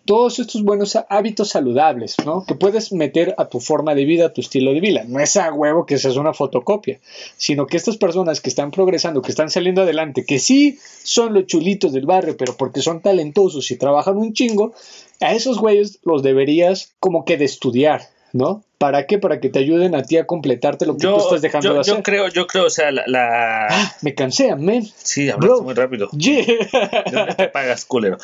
todos 0.07 0.39
estos 0.39 0.63
buenos 0.63 0.97
hábitos 1.09 1.49
saludables, 1.49 2.15
¿no? 2.25 2.45
Que 2.45 2.55
puedes 2.55 2.93
meter 2.93 3.35
a 3.37 3.49
tu 3.49 3.59
forma 3.59 3.93
de 3.93 4.05
vida, 4.05 4.27
a 4.27 4.33
tu 4.33 4.39
estilo 4.39 4.73
de 4.73 4.79
vida. 4.79 5.03
No 5.05 5.19
es 5.19 5.35
a 5.35 5.51
huevo 5.53 5.85
que 5.85 5.99
seas 5.99 6.15
una 6.15 6.33
fotocopia, 6.33 6.99
sino 7.35 7.67
que 7.67 7.75
estas 7.75 7.97
personas 7.97 8.39
que 8.39 8.49
están 8.49 8.71
progresando, 8.71 9.21
que 9.21 9.31
están 9.31 9.51
saliendo 9.51 9.81
adelante, 9.81 10.25
que 10.25 10.39
sí 10.39 10.79
son 11.03 11.33
los 11.33 11.45
chulitos 11.45 11.91
del 11.91 12.05
barrio, 12.05 12.37
pero 12.37 12.55
porque 12.55 12.81
son 12.81 13.01
talentosos 13.01 13.69
y 13.69 13.75
trabajan 13.75 14.17
un 14.17 14.33
chingo, 14.33 14.73
a 15.19 15.33
esos 15.33 15.59
güeyes 15.59 15.99
los 16.03 16.23
deberías 16.23 16.93
como 17.01 17.25
que 17.25 17.35
de 17.35 17.45
estudiar, 17.45 18.07
¿no? 18.37 18.63
¿Para 18.77 19.07
qué? 19.07 19.17
Para 19.17 19.39
que 19.39 19.49
te 19.49 19.57
ayuden 19.57 19.95
a 19.95 20.03
ti 20.03 20.17
a 20.17 20.25
completarte 20.27 20.85
lo 20.85 20.93
que 20.93 20.99
tú 20.99 21.07
Yo, 21.07 21.17
estás 21.17 21.41
dejando 21.41 21.67
yo, 21.69 21.73
de 21.73 21.83
yo 21.83 21.93
hacer. 21.93 22.03
creo, 22.03 22.27
yo 22.29 22.45
creo, 22.45 22.65
o 22.65 22.69
sea, 22.69 22.91
la... 22.91 23.03
la- 23.07 23.65
Ah, 23.69 23.95
me 24.03 24.13
cansé, 24.13 24.51
amén. 24.51 24.87
Sí, 24.95 25.27
hablaste 25.29 25.63
muy 25.63 25.73
rápido. 25.73 26.07
Yeah. 26.11 26.45
¿De 27.05 27.11
dónde 27.11 27.33
te 27.35 27.47
pagas, 27.47 27.85
culero? 27.85 28.17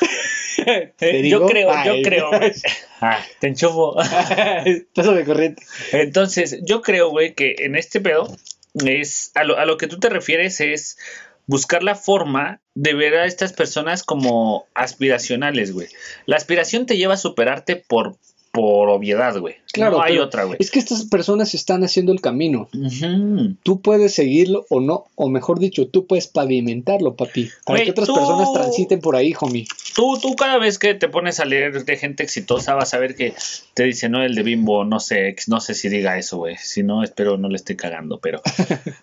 Te 0.96 1.18
Eh, 1.18 1.22
digo, 1.22 1.40
yo 1.40 1.46
creo, 1.48 1.70
yo 1.84 2.02
creo. 2.02 2.30
Ah, 3.00 3.18
te 3.40 3.48
enchufo. 3.48 3.96
Paso 4.94 5.12
de 5.14 5.24
corriente. 5.24 5.62
Entonces, 5.92 6.60
yo 6.62 6.80
creo, 6.80 7.10
güey, 7.10 7.34
que 7.34 7.56
en 7.58 7.74
este 7.76 8.00
pedo 8.00 8.28
es 8.86 9.32
a 9.34 9.42
lo, 9.44 9.58
a 9.58 9.66
lo 9.66 9.76
que 9.76 9.88
tú 9.88 9.98
te 9.98 10.08
refieres 10.08 10.60
es 10.60 10.96
buscar 11.46 11.82
la 11.82 11.96
forma 11.96 12.60
de 12.74 12.94
ver 12.94 13.16
a 13.16 13.26
estas 13.26 13.52
personas 13.52 14.04
como 14.04 14.66
aspiracionales, 14.74 15.72
güey. 15.72 15.88
La 16.26 16.36
aspiración 16.36 16.86
te 16.86 16.96
lleva 16.96 17.14
a 17.14 17.18
superarte 17.18 17.76
por, 17.76 18.16
por 18.52 18.88
obviedad, 18.88 19.36
güey. 19.38 19.56
Claro, 19.74 19.98
no 19.98 20.02
hay 20.02 20.18
otra, 20.18 20.44
güey. 20.44 20.56
Es 20.60 20.70
que 20.70 20.78
estas 20.78 21.04
personas 21.04 21.54
están 21.54 21.82
haciendo 21.84 22.12
el 22.12 22.20
camino. 22.20 22.68
Tú 23.62 23.80
puedes 23.80 24.14
seguirlo 24.14 24.66
o 24.70 24.80
no, 24.80 25.06
o 25.16 25.28
mejor 25.28 25.58
dicho, 25.58 25.86
tú 25.88 26.06
puedes 26.06 26.26
pavimentarlo, 26.28 27.14
papi. 27.14 27.50
Para 27.66 27.82
que 27.82 27.90
otras 27.90 28.06
tú- 28.08 28.14
personas 28.14 28.52
transiten 28.52 29.00
por 29.00 29.16
ahí, 29.16 29.34
homie. 29.40 29.66
Tú, 29.94 30.18
tú 30.20 30.34
cada 30.34 30.58
vez 30.58 30.78
que 30.78 30.94
te 30.94 31.08
pones 31.08 31.38
a 31.40 31.44
leer 31.44 31.84
de 31.84 31.96
gente 31.96 32.22
exitosa 32.24 32.74
vas 32.74 32.94
a 32.94 32.98
ver 32.98 33.14
que 33.14 33.34
te 33.74 33.84
dice, 33.84 34.08
no, 34.08 34.22
el 34.24 34.34
de 34.34 34.42
Bimbo, 34.42 34.84
no 34.84 34.98
sé, 35.00 35.36
no 35.46 35.60
sé 35.60 35.74
si 35.74 35.88
diga 35.88 36.18
eso, 36.18 36.38
güey. 36.38 36.56
Si 36.56 36.82
no, 36.82 37.02
espero 37.04 37.36
no 37.36 37.48
le 37.48 37.56
esté 37.56 37.76
cagando, 37.76 38.18
pero... 38.18 38.40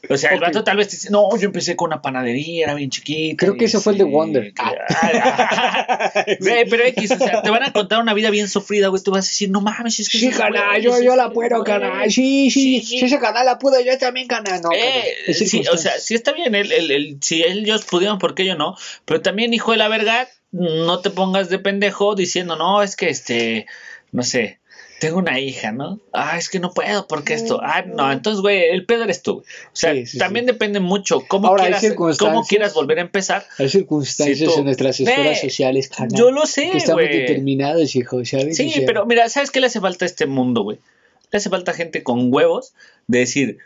O 0.09 0.17
sea, 0.17 0.31
el 0.31 0.39
vato 0.41 0.63
tal 0.63 0.77
vez 0.77 0.89
te 0.89 0.95
dice, 0.97 1.09
no, 1.09 1.29
yo 1.37 1.45
empecé 1.45 1.75
con 1.75 1.87
una 1.87 2.01
panadería, 2.01 2.65
era 2.65 2.73
bien 2.73 2.89
chiquita. 2.89 3.35
Creo 3.37 3.55
que 3.57 3.65
ese 3.65 3.79
fue 3.79 3.93
el 3.93 3.99
de 3.99 4.03
Wonder. 4.05 4.53
que- 4.53 4.61
pero 6.69 6.83
X, 6.85 7.11
o 7.11 7.17
sea, 7.17 7.41
te 7.41 7.49
van 7.49 7.63
a 7.63 7.71
contar 7.73 8.01
una 8.01 8.13
vida 8.13 8.29
bien 8.29 8.47
sufrida, 8.49 8.87
güey. 8.89 9.01
Tú 9.01 9.11
vas 9.11 9.25
a 9.25 9.29
decir, 9.29 9.49
no 9.49 9.61
mames, 9.61 9.99
es 9.99 10.09
que... 10.09 10.19
Sí, 10.19 10.31
yo, 10.79 11.01
yo 11.01 11.15
la 11.15 11.31
puedo, 11.31 11.57
güey". 11.57 11.63
canal. 11.65 12.09
Sí, 12.11 12.49
sí, 12.49 12.81
si 12.81 12.99
ese 13.03 13.19
canal 13.19 13.45
la 13.45 13.59
pude, 13.59 13.83
yo 13.85 13.97
también, 13.97 14.27
canal. 14.27 14.61
No. 14.61 14.69
Eh, 14.71 15.33
sí, 15.33 15.63
o 15.71 15.77
sea, 15.77 15.99
sí 15.99 16.15
está 16.15 16.31
bien, 16.31 16.55
el, 16.55 16.71
el- 16.71 16.91
el- 16.91 17.17
si 17.21 17.43
ellos 17.43 17.83
pudieron, 17.85 18.17
¿por 18.19 18.33
qué 18.35 18.45
yo 18.45 18.55
no? 18.55 18.77
Pero 19.05 19.21
también, 19.21 19.53
hijo 19.53 19.71
de 19.71 19.77
la 19.77 19.89
verga, 19.89 20.29
no 20.51 20.99
te 21.01 21.09
pongas 21.09 21.49
de 21.49 21.59
pendejo 21.59 22.15
diciendo, 22.15 22.55
no, 22.55 22.81
es 22.83 22.95
que 22.95 23.09
este, 23.09 23.65
no 24.13 24.23
sé, 24.23 24.60
tengo 25.01 25.17
una 25.17 25.39
hija, 25.39 25.71
¿no? 25.71 25.99
Ah, 26.13 26.37
es 26.37 26.47
que 26.47 26.59
no 26.59 26.73
puedo 26.75 27.07
porque 27.07 27.33
esto. 27.33 27.59
Ah, 27.63 27.81
no, 27.81 28.11
entonces, 28.11 28.39
güey, 28.41 28.69
el 28.69 28.85
pedo 28.85 29.03
eres 29.05 29.23
tú. 29.23 29.37
O 29.39 29.43
sea, 29.73 29.93
Sí, 29.93 30.05
sí, 30.05 30.17
también 30.19 30.45
depende 30.45 30.79
mucho 30.79 31.21
cómo, 31.27 31.47
Ahora, 31.47 31.63
quieras, 31.79 31.95
cómo 32.19 32.43
quieras 32.45 32.75
volver 32.75 32.99
a 32.99 33.01
empezar. 33.01 33.43
Hay 33.57 33.67
circunstancias 33.67 34.53
tú- 34.53 34.59
en 34.59 34.65
nuestras 34.65 34.99
esferas 34.99 35.41
sociales, 35.41 35.87
canal. 35.89 36.15
Yo 36.15 36.29
lo 36.29 36.45
sé, 36.45 36.69
que 36.69 36.77
estamos 36.77 37.03
güey. 37.03 37.17
determinados, 37.21 37.95
hijo, 37.95 38.23
¿sabes? 38.25 38.55
Sí, 38.55 38.71
pero 38.85 39.07
mira, 39.07 39.27
¿sabes 39.27 39.49
qué 39.49 39.59
le 39.59 39.65
hace 39.67 39.81
falta 39.81 40.05
a 40.05 40.07
este 40.07 40.27
mundo, 40.27 40.61
güey? 40.61 40.77
Le 41.31 41.37
hace 41.37 41.49
falta 41.49 41.73
gente 41.73 42.03
con 42.03 42.31
huevos 42.31 42.73
de 43.07 43.19
decir, 43.19 43.57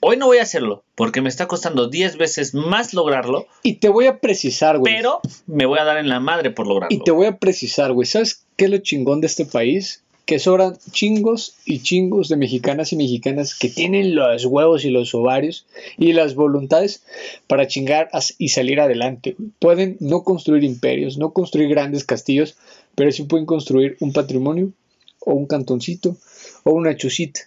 hoy 0.00 0.18
no 0.18 0.26
voy 0.26 0.38
a 0.38 0.42
hacerlo 0.42 0.84
porque 0.94 1.22
me 1.22 1.30
está 1.30 1.46
costando 1.48 1.88
10 1.88 2.18
veces 2.18 2.52
más 2.52 2.92
lograrlo, 2.92 3.46
Y 3.62 3.76
te 3.76 3.88
voy 3.88 4.08
a 4.08 4.18
precisar, 4.18 4.76
güey. 4.78 4.94
pero 4.94 5.20
me 5.46 5.64
voy 5.64 5.78
a 5.78 5.84
dar 5.84 5.96
en 5.96 6.10
la 6.10 6.20
madre 6.20 6.50
por 6.50 6.66
lograrlo. 6.66 6.94
Y 6.94 7.02
te 7.02 7.12
voy 7.12 7.28
a 7.28 7.38
precisar, 7.38 7.92
güey. 7.92 8.06
¿Sabes 8.06 8.44
qué 8.56 8.66
es 8.66 8.70
lo 8.70 8.76
chingón 8.78 9.22
de 9.22 9.28
este 9.28 9.46
país? 9.46 10.02
Que 10.24 10.38
sobran 10.38 10.78
chingos 10.92 11.56
y 11.64 11.80
chingos 11.80 12.28
de 12.28 12.36
mexicanas 12.36 12.92
y 12.92 12.96
mexicanas 12.96 13.54
que 13.58 13.68
tienen 13.68 14.14
los 14.14 14.44
huevos 14.46 14.84
y 14.84 14.90
los 14.90 15.14
ovarios 15.14 15.66
y 15.98 16.12
las 16.12 16.34
voluntades 16.34 17.02
para 17.46 17.66
chingar 17.66 18.08
y 18.38 18.48
salir 18.48 18.80
adelante. 18.80 19.36
Pueden 19.58 19.96
no 20.00 20.22
construir 20.22 20.64
imperios, 20.64 21.18
no 21.18 21.32
construir 21.32 21.68
grandes 21.68 22.04
castillos, 22.04 22.56
pero 22.94 23.10
sí 23.10 23.24
pueden 23.24 23.46
construir 23.46 23.96
un 24.00 24.12
patrimonio 24.12 24.72
o 25.20 25.34
un 25.34 25.46
cantoncito 25.46 26.16
o 26.64 26.72
una 26.72 26.96
chusita 26.96 27.40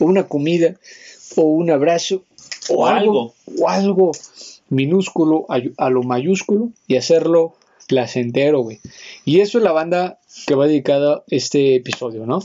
o 0.00 0.04
una 0.04 0.26
comida 0.26 0.76
o 1.36 1.42
un 1.42 1.70
abrazo 1.70 2.24
o, 2.68 2.82
O 2.82 2.86
algo, 2.86 3.34
o 3.58 3.68
algo 3.68 4.12
minúsculo 4.68 5.46
a, 5.48 5.60
a 5.76 5.90
lo 5.90 6.02
mayúsculo 6.02 6.70
y 6.86 6.96
hacerlo 6.96 7.54
placentero, 7.88 8.60
güey. 8.60 8.78
Y 9.24 9.40
eso 9.40 9.58
es 9.58 9.64
la 9.64 9.72
banda 9.72 10.20
que 10.46 10.54
va 10.54 10.68
dedicada 10.68 11.14
a 11.14 11.22
este 11.28 11.74
episodio, 11.74 12.26
¿no? 12.26 12.40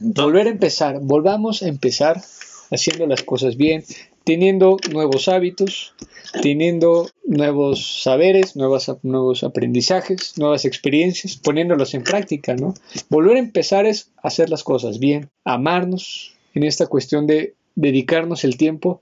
Volver 0.00 0.46
a 0.46 0.50
empezar, 0.50 1.00
volvamos 1.02 1.64
a 1.64 1.68
empezar 1.68 2.22
haciendo 2.70 3.06
las 3.06 3.24
cosas 3.24 3.56
bien, 3.56 3.82
teniendo 4.22 4.76
nuevos 4.92 5.26
hábitos, 5.26 5.94
teniendo 6.42 7.08
nuevos 7.24 8.02
saberes, 8.02 8.54
nuevas, 8.54 8.92
nuevos 9.02 9.42
aprendizajes, 9.42 10.34
nuevas 10.36 10.64
experiencias, 10.64 11.36
poniéndolos 11.36 11.94
en 11.94 12.04
práctica, 12.04 12.54
¿no? 12.54 12.74
Volver 13.08 13.36
a 13.36 13.40
empezar 13.40 13.86
es 13.86 14.10
hacer 14.22 14.50
las 14.50 14.62
cosas 14.62 14.98
bien, 14.98 15.30
amarnos 15.44 16.34
en 16.54 16.62
esta 16.62 16.86
cuestión 16.86 17.26
de 17.26 17.54
dedicarnos 17.74 18.44
el 18.44 18.56
tiempo 18.56 19.00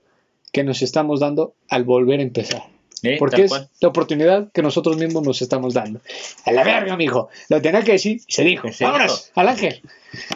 que 0.51 0.63
nos 0.63 0.81
estamos 0.81 1.19
dando 1.19 1.53
al 1.67 1.83
volver 1.83 2.21
a 2.21 2.23
empezar. 2.23 2.76
Porque 3.19 3.43
es 3.43 3.49
cual. 3.49 3.69
la 3.79 3.87
oportunidad 3.89 4.51
que 4.51 4.61
nosotros 4.61 4.97
mismos 4.97 5.23
nos 5.23 5.41
estamos 5.41 5.73
dando. 5.73 6.01
A 6.45 6.51
la 6.51 6.63
verga, 6.63 6.97
mijo. 6.97 7.29
Lo 7.49 7.61
tenía 7.61 7.81
que 7.83 7.93
decir 7.93 8.21
y 8.27 8.31
se 8.31 8.43
dijo. 8.43 8.67
Vámonos, 8.79 9.31
al 9.35 9.47
ángel. 9.49 9.81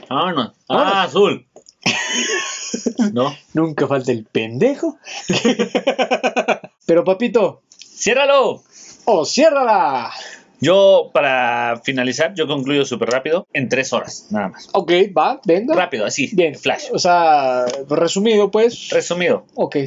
Vámonos. 0.09 0.51
Vámonos. 0.67 0.93
Ah, 0.93 1.03
azul. 1.03 1.45
no, 3.13 3.35
Nunca 3.53 3.87
falta 3.87 4.11
el 4.11 4.25
pendejo. 4.25 4.97
Pero 6.85 7.03
papito, 7.03 7.61
ciérralo. 7.77 8.63
¡oh, 9.05 9.25
ciérrala! 9.25 10.11
Yo, 10.59 11.09
para 11.11 11.81
finalizar, 11.83 12.35
yo 12.35 12.45
concluyo 12.45 12.85
súper 12.85 13.09
rápido, 13.09 13.47
en 13.51 13.67
tres 13.67 13.93
horas, 13.93 14.27
nada 14.29 14.49
más. 14.49 14.69
Ok, 14.73 14.91
va, 15.17 15.41
venga. 15.43 15.73
Rápido, 15.73 16.05
así, 16.05 16.29
Bien, 16.33 16.53
flash. 16.53 16.85
O 16.93 16.99
sea, 16.99 17.65
resumido, 17.89 18.51
pues. 18.51 18.89
Resumido, 18.89 19.47
Ok. 19.55 19.77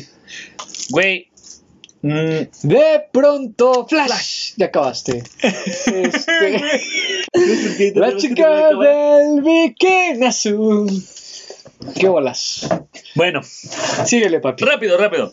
güey, 0.91 1.29
De 2.09 3.03
pronto, 3.11 3.87
flash. 3.89 4.53
Ya 4.57 4.67
acabaste. 4.67 5.23
Este, 5.41 6.61
la 7.95 8.17
chica 8.17 8.69
del 8.79 9.43
bikini 9.43 10.27
azul. 10.27 10.91
¿Qué 11.99 12.09
bolas? 12.09 12.69
bueno, 13.15 13.41
Síguele, 13.43 14.41
papi. 14.41 14.65
rápido, 14.65 14.99
rápido. 14.99 15.33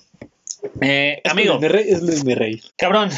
Eh, 0.79 1.21
amigo, 1.25 1.53
Luis 1.55 1.61
mi 1.61 1.67
rey, 1.67 1.85
es 1.89 2.01
Luis 2.01 2.23
mi 2.23 2.35
rey. 2.35 2.61
cabrón, 2.77 3.09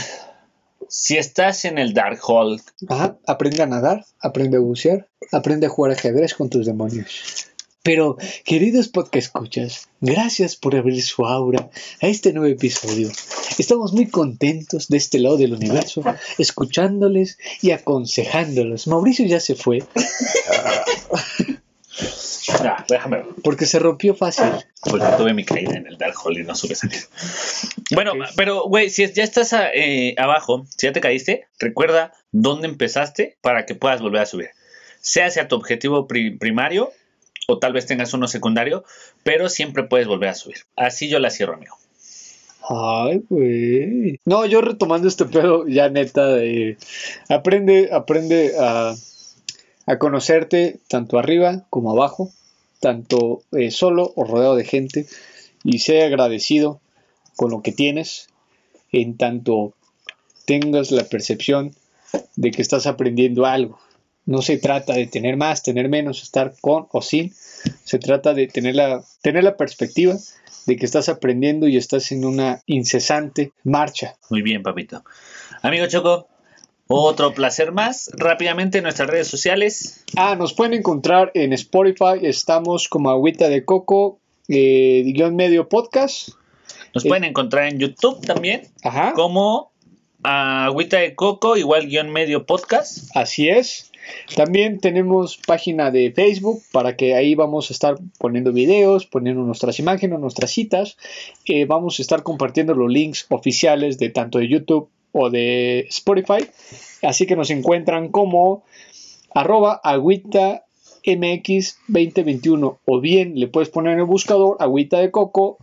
si 0.88 1.18
estás 1.18 1.66
en 1.66 1.78
el 1.78 1.94
Dark 1.94 2.20
Hall, 2.28 2.60
Ajá, 2.90 3.18
aprende 3.28 3.62
a 3.62 3.66
nadar, 3.68 4.06
aprende 4.20 4.58
a 4.58 4.62
bucear, 4.62 5.08
aprende 5.32 5.68
a 5.68 5.70
jugar 5.70 5.92
ajedrez 5.92 6.34
con 6.34 6.50
tus 6.50 6.66
demonios. 6.66 7.48
Pero, 7.84 8.16
queridos 8.46 8.88
podcast 8.88 9.28
escuchas, 9.28 9.90
gracias 10.00 10.56
por 10.56 10.74
abrir 10.74 11.02
su 11.04 11.26
aura 11.26 11.70
a 12.02 12.08
este 12.08 12.32
nuevo 12.32 12.48
episodio. 12.48 13.12
Estamos 13.58 13.92
muy 13.92 14.08
contentos 14.08 14.88
de 14.88 14.96
este 14.96 15.20
lado 15.20 15.36
del 15.36 15.52
universo, 15.52 16.02
escuchándoles 16.38 17.38
y 17.62 17.72
aconsejándolos. 17.72 18.88
Mauricio 18.88 19.26
ya 19.26 19.42
se 19.42 19.56
fue. 19.56 19.84
Ah, 22.62 22.86
déjame. 22.88 23.24
Porque 23.44 23.66
se 23.66 23.80
rompió 23.80 24.16
fácil. 24.16 24.46
Porque 24.90 25.06
tuve 25.18 25.34
mi 25.34 25.44
caída 25.44 25.76
en 25.76 25.86
el 25.86 25.98
Dark 25.98 26.16
Hole 26.24 26.40
y 26.40 26.44
no 26.44 26.56
supe 26.56 26.76
salir. 26.76 27.02
Bueno, 27.92 28.14
pero, 28.38 28.64
güey, 28.64 28.90
si 28.90 29.12
ya 29.12 29.24
estás 29.24 29.54
eh, 29.74 30.16
abajo, 30.18 30.66
si 30.70 30.88
ya 30.88 30.94
te 30.94 31.02
caíste, 31.02 31.48
recuerda 31.60 32.14
dónde 32.32 32.68
empezaste 32.68 33.38
para 33.42 33.66
que 33.66 33.76
puedas 33.76 34.02
volver 34.02 34.22
a 34.22 34.26
subir. 34.26 34.52
Sea 35.02 35.26
hacia 35.26 35.50
tu 35.50 35.58
objetivo 35.58 36.08
primario 36.08 36.94
o 37.48 37.60
tal 37.60 37.74
vez 37.74 37.86
tengas 37.86 38.14
uno 38.14 38.28
secundario, 38.28 38.84
pero 39.24 39.50
siempre 39.50 39.84
puedes 39.84 40.08
volver 40.08 40.30
a 40.30 40.36
subir. 40.36 40.58
Así 40.76 41.10
yo 41.10 41.20
la 41.20 41.30
cierro, 41.30 41.56
amigo. 41.56 41.76
Ay, 42.70 43.22
güey. 43.30 44.20
No, 44.26 44.46
yo 44.46 44.62
retomando 44.62 45.08
este 45.08 45.26
pedo, 45.26 45.68
ya 45.68 45.90
neta, 45.90 46.28
de, 46.28 46.78
aprende, 47.28 47.90
aprende 47.92 48.54
a, 48.58 48.96
a 49.86 49.98
conocerte 49.98 50.80
tanto 50.88 51.20
arriba 51.20 51.66
como 51.70 51.92
abajo, 51.92 52.32
tanto 52.80 53.44
eh, 53.52 53.72
solo 53.72 54.14
o 54.16 54.24
rodeado 54.24 54.56
de 54.56 54.64
gente, 54.64 55.08
y 55.64 55.80
sé 55.80 56.04
agradecido 56.04 56.80
con 57.36 57.52
lo 57.52 57.62
que 57.62 57.72
tienes, 57.72 58.28
en 58.92 59.18
tanto 59.18 59.74
tengas 60.46 60.92
la 60.92 61.04
percepción 61.04 61.74
de 62.36 62.52
que 62.52 62.62
estás 62.62 62.86
aprendiendo 62.86 63.46
algo. 63.46 63.80
No 64.26 64.42
se 64.42 64.58
trata 64.58 64.94
de 64.94 65.08
tener 65.08 65.38
más, 65.38 65.64
tener 65.64 65.90
menos, 65.90 66.24
estar 66.24 66.54
con 66.62 66.88
o 66.92 67.02
sin. 67.02 67.34
Se 67.84 68.00
trata 68.00 68.34
de 68.34 68.48
tener 68.48 68.76
la, 68.76 69.04
tener 69.22 69.44
la 69.44 69.58
perspectiva 69.58 70.16
de 70.66 70.78
que 70.78 70.86
estás 70.86 71.10
aprendiendo 71.10 71.68
y 71.68 71.78
estás 71.78 72.12
en 72.12 72.26
una 72.26 72.62
incesante 72.66 73.52
marcha. 73.64 74.16
Muy 74.30 74.42
bien, 74.42 74.64
papito. 74.64 75.04
Amigo 75.62 75.88
Choco, 75.88 76.28
otro 76.88 77.34
placer 77.34 77.72
más. 77.72 78.12
Rápidamente 78.14 78.78
en 78.78 78.84
nuestras 78.84 79.10
redes 79.10 79.28
sociales. 79.28 80.04
Ah, 80.16 80.36
nos 80.36 80.54
pueden 80.54 80.74
encontrar 80.74 81.32
en 81.34 81.54
Spotify. 81.54 82.20
Estamos 82.22 82.88
como 82.88 83.10
Agüita 83.10 83.50
de 83.50 83.66
Coco, 83.66 84.20
eh, 84.48 85.04
guion 85.06 85.36
medio 85.36 85.68
podcast. 85.68 86.30
Nos 86.94 87.04
pueden 87.04 87.24
encontrar 87.24 87.68
en 87.68 87.80
YouTube 87.80 88.26
también. 88.26 88.68
Ajá. 88.84 89.14
Como 89.14 89.72
Agüita 90.22 91.00
de 91.00 91.16
Coco, 91.16 91.58
igual 91.58 91.88
guion 91.88 92.12
medio 92.12 92.46
podcast. 92.46 93.10
Así 93.16 93.50
es. 93.50 93.92
También 94.36 94.80
tenemos 94.80 95.38
página 95.38 95.92
de 95.92 96.12
Facebook 96.12 96.62
para 96.72 96.96
que 96.96 97.16
ahí 97.16 97.36
vamos 97.36 97.70
a 97.70 97.74
estar 97.74 97.96
poniendo 98.18 98.52
videos, 98.52 99.06
poniendo 99.06 99.44
nuestras 99.44 99.80
imágenes, 99.80 100.20
nuestras 100.20 100.52
citas. 100.52 100.98
Eh, 101.46 101.66
vamos 101.66 102.00
a 102.00 102.02
estar 102.02 102.24
compartiendo 102.24 102.74
los 102.74 102.92
links 102.92 103.26
oficiales 103.30 103.98
de 103.98 104.10
tanto 104.10 104.40
de 104.40 104.48
YouTube 104.48 104.90
o 105.12 105.30
de 105.30 105.88
Spotify. 105.90 106.46
Así 107.02 107.26
que 107.26 107.36
nos 107.36 107.50
encuentran 107.50 108.10
como 108.10 108.64
arroba 109.34 109.80
agüita 109.84 110.66
mx 111.06 111.80
2021 111.88 112.80
o 112.86 113.00
bien 113.02 113.34
le 113.36 113.48
puedes 113.48 113.70
poner 113.70 113.94
en 113.94 114.00
el 114.00 114.06
buscador 114.06 114.58
agüita 114.60 115.00
de 115.00 115.12
coco 115.12 115.58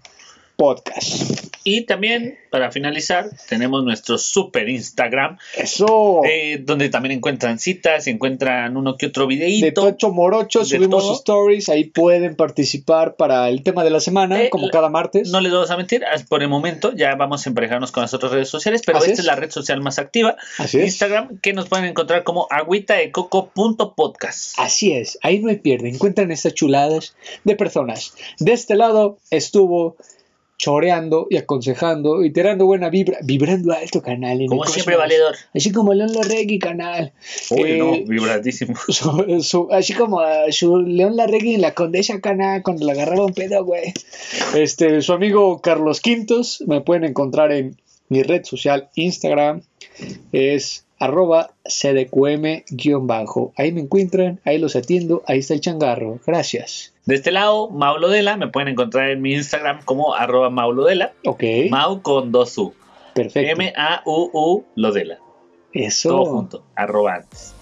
podcast. 0.57 1.39
Y 1.62 1.82
también, 1.82 2.38
para 2.50 2.70
finalizar, 2.70 3.28
tenemos 3.48 3.84
nuestro 3.84 4.16
super 4.16 4.68
Instagram. 4.68 5.38
Eso. 5.56 6.22
Eh, 6.24 6.58
donde 6.62 6.88
también 6.88 7.12
encuentran 7.12 7.58
citas, 7.58 8.06
encuentran 8.06 8.76
uno 8.76 8.96
que 8.96 9.06
otro 9.06 9.26
videíto. 9.26 9.66
De 9.66 9.72
Tocho 9.72 10.11
Morocho, 10.11 10.64
subimos 10.64 11.18
stories, 11.18 11.68
ahí 11.68 11.84
pueden 11.84 12.36
participar 12.36 13.16
para 13.16 13.48
el 13.48 13.62
tema 13.62 13.84
de 13.84 13.90
la 13.90 14.00
semana, 14.00 14.42
eh, 14.42 14.50
como 14.50 14.70
cada 14.70 14.88
martes. 14.88 15.30
No 15.30 15.40
les 15.40 15.52
vamos 15.52 15.70
a 15.70 15.76
mentir, 15.76 16.02
por 16.28 16.42
el 16.42 16.48
momento 16.48 16.92
ya 16.94 17.14
vamos 17.14 17.46
a 17.46 17.50
emparejarnos 17.50 17.92
con 17.92 18.02
las 18.02 18.14
otras 18.14 18.32
redes 18.32 18.48
sociales, 18.48 18.82
pero 18.84 18.98
esta 18.98 19.12
es. 19.12 19.24
la 19.24 19.36
red 19.36 19.50
social 19.50 19.80
más 19.80 19.98
activa. 19.98 20.36
Así 20.58 20.80
Instagram, 20.80 21.38
que 21.40 21.52
nos 21.52 21.68
pueden 21.68 21.84
encontrar 21.84 22.24
como 22.24 22.46
agüitaecoco.podcast. 22.50 24.58
Así 24.58 24.92
es, 24.92 25.18
ahí 25.22 25.40
no 25.40 25.50
hay 25.50 25.56
pierde, 25.56 25.90
encuentran 25.90 26.30
estas 26.30 26.54
chuladas 26.54 27.14
de 27.44 27.56
personas. 27.56 28.14
De 28.38 28.52
este 28.52 28.76
lado 28.76 29.18
estuvo 29.30 29.96
choreando 30.61 31.26
y 31.30 31.38
aconsejando 31.38 32.22
y 32.22 32.30
tirando 32.30 32.66
buena 32.66 32.90
vibra, 32.90 33.18
vibrando 33.22 33.72
alto 33.72 34.02
canal. 34.02 34.44
como 34.46 34.66
siempre, 34.66 34.94
valedor. 34.94 35.34
Así 35.54 35.72
como 35.72 35.94
León 35.94 36.12
Larregui 36.12 36.58
canal. 36.58 37.14
Uy, 37.48 37.78
no, 37.78 37.94
eh, 37.94 38.04
vibradísimo. 38.06 38.74
así 39.70 39.94
como 39.94 40.20
su 40.50 40.76
León 40.76 41.16
Larregui 41.16 41.54
en 41.54 41.62
la 41.62 41.72
Condesa 41.72 42.20
canal 42.20 42.62
cuando 42.62 42.84
le 42.84 42.92
agarraron 42.92 43.32
pedo, 43.32 43.64
güey. 43.64 43.94
Este, 44.54 45.00
su 45.00 45.14
amigo 45.14 45.62
Carlos 45.62 46.02
Quintos, 46.02 46.62
me 46.66 46.82
pueden 46.82 47.04
encontrar 47.04 47.52
en 47.52 47.80
mi 48.11 48.22
red 48.22 48.44
social 48.44 48.90
Instagram, 48.96 49.62
es 50.32 50.84
arroba 51.01 51.51
cdqm-bajo. 51.64 53.53
Ahí 53.57 53.72
me 53.72 53.80
encuentran, 53.80 54.38
ahí 54.44 54.59
los 54.59 54.76
atiendo, 54.76 55.24
ahí 55.26 55.40
está 55.40 55.55
el 55.55 55.61
changarro. 55.61 56.20
Gracias. 56.24 56.94
De 57.07 57.16
este 57.16 57.32
lado, 57.32 57.68
Maulodela, 57.70 58.36
me 58.36 58.46
pueden 58.46 58.68
encontrar 58.68 59.11
en 59.11 59.20
mi 59.20 59.32
Instagram 59.34 59.80
como 59.84 60.14
arroba 60.14 60.51
Maulodela. 60.51 61.12
Ok. 61.24 61.42
Mau 61.70 62.03
con 62.03 62.30
dos 62.30 62.57
U. 62.59 62.72
Perfecto. 63.14 63.51
M-A-U-U 63.62 64.64
Lodela. 64.76 65.18
Eso. 65.72 66.11
Todo 66.11 66.26
junto, 66.26 66.62
arroba 66.76 67.16
antes. 67.16 67.55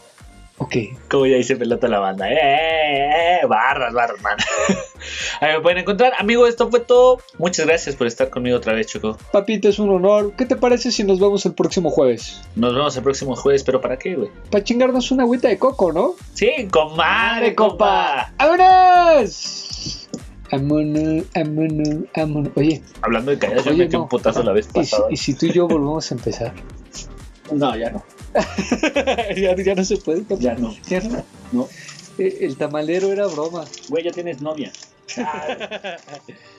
Ok. 0.59 0.75
Como 1.09 1.27
ya 1.27 1.37
dice 1.37 1.57
pelota 1.57 1.89
la 1.89 2.01
banda. 2.01 2.31
¡Eh, 2.31 2.37
eh, 2.37 3.41
eh! 3.43 3.47
Barras, 3.47 3.95
barras, 3.95 4.21
man. 4.23 4.37
Ahí 5.41 5.55
me 5.55 5.61
pueden 5.61 5.79
encontrar. 5.79 6.13
Amigo, 6.19 6.47
esto 6.47 6.69
fue 6.69 6.81
todo. 6.81 7.21
Muchas 7.39 7.67
gracias 7.67 7.95
por 7.95 8.07
estar 8.07 8.29
conmigo 8.29 8.57
otra 8.57 8.73
vez, 8.73 8.89
Choco. 8.89 9.17
Papito, 9.33 9.69
es 9.69 9.79
un 9.79 9.91
honor. 9.91 10.33
¿Qué 10.37 10.45
te 10.47 10.57
parece 10.57 10.91
si 10.91 11.05
nos 11.05 11.21
vemos 11.21 11.47
el 11.47 11.55
próximo 11.55 11.91
jueves? 11.91 12.41
Nos 12.57 12.75
vemos 12.75 12.97
el 12.97 13.03
próximo 13.05 13.37
jueves, 13.37 13.63
pero 13.63 13.81
¿para 13.81 13.99
qué, 13.99 14.17
güey? 14.17 14.31
Para 14.51 14.65
chingarnos 14.65 15.11
una 15.13 15.23
agüita 15.23 15.49
de 15.49 15.59
coco, 15.59 15.93
¿no? 15.93 16.15
Sí, 16.35 16.69
comadre, 16.71 17.55
copa. 17.55 18.33
¡Vámonos! 18.39 20.09
Amono, 20.51 21.25
amono, 21.35 22.05
amono. 22.15 22.51
Oye. 22.57 22.83
Hablando 23.03 23.31
de 23.31 23.39
caídas, 23.39 23.65
yo 23.65 23.77
metí 23.77 23.97
un 23.97 24.09
putazo 24.09 24.43
la 24.43 24.53
vez 24.53 24.67
pasada. 24.67 25.07
¿Y 25.11 25.17
si, 25.17 25.33
¿Y 25.33 25.35
si 25.35 25.39
tú 25.39 25.47
y 25.47 25.53
yo 25.53 25.69
volvemos 25.69 26.11
a 26.11 26.15
empezar? 26.15 26.55
no, 27.53 27.77
ya 27.77 27.91
no. 27.91 28.03
ya, 29.37 29.75
no 29.75 29.85
se 29.85 29.97
puede. 29.99 30.25
Ya 30.39 30.55
no. 30.55 30.75
Ya 30.89 31.01
no. 31.01 31.25
no. 31.53 31.69
Eh, 32.19 32.39
el 32.43 32.57
tamalero 32.57 33.13
era 33.13 33.27
broma. 33.27 33.65
Güey, 33.89 34.05
ya 34.05 34.13
tienes 34.13 34.41
novia. 34.41 34.73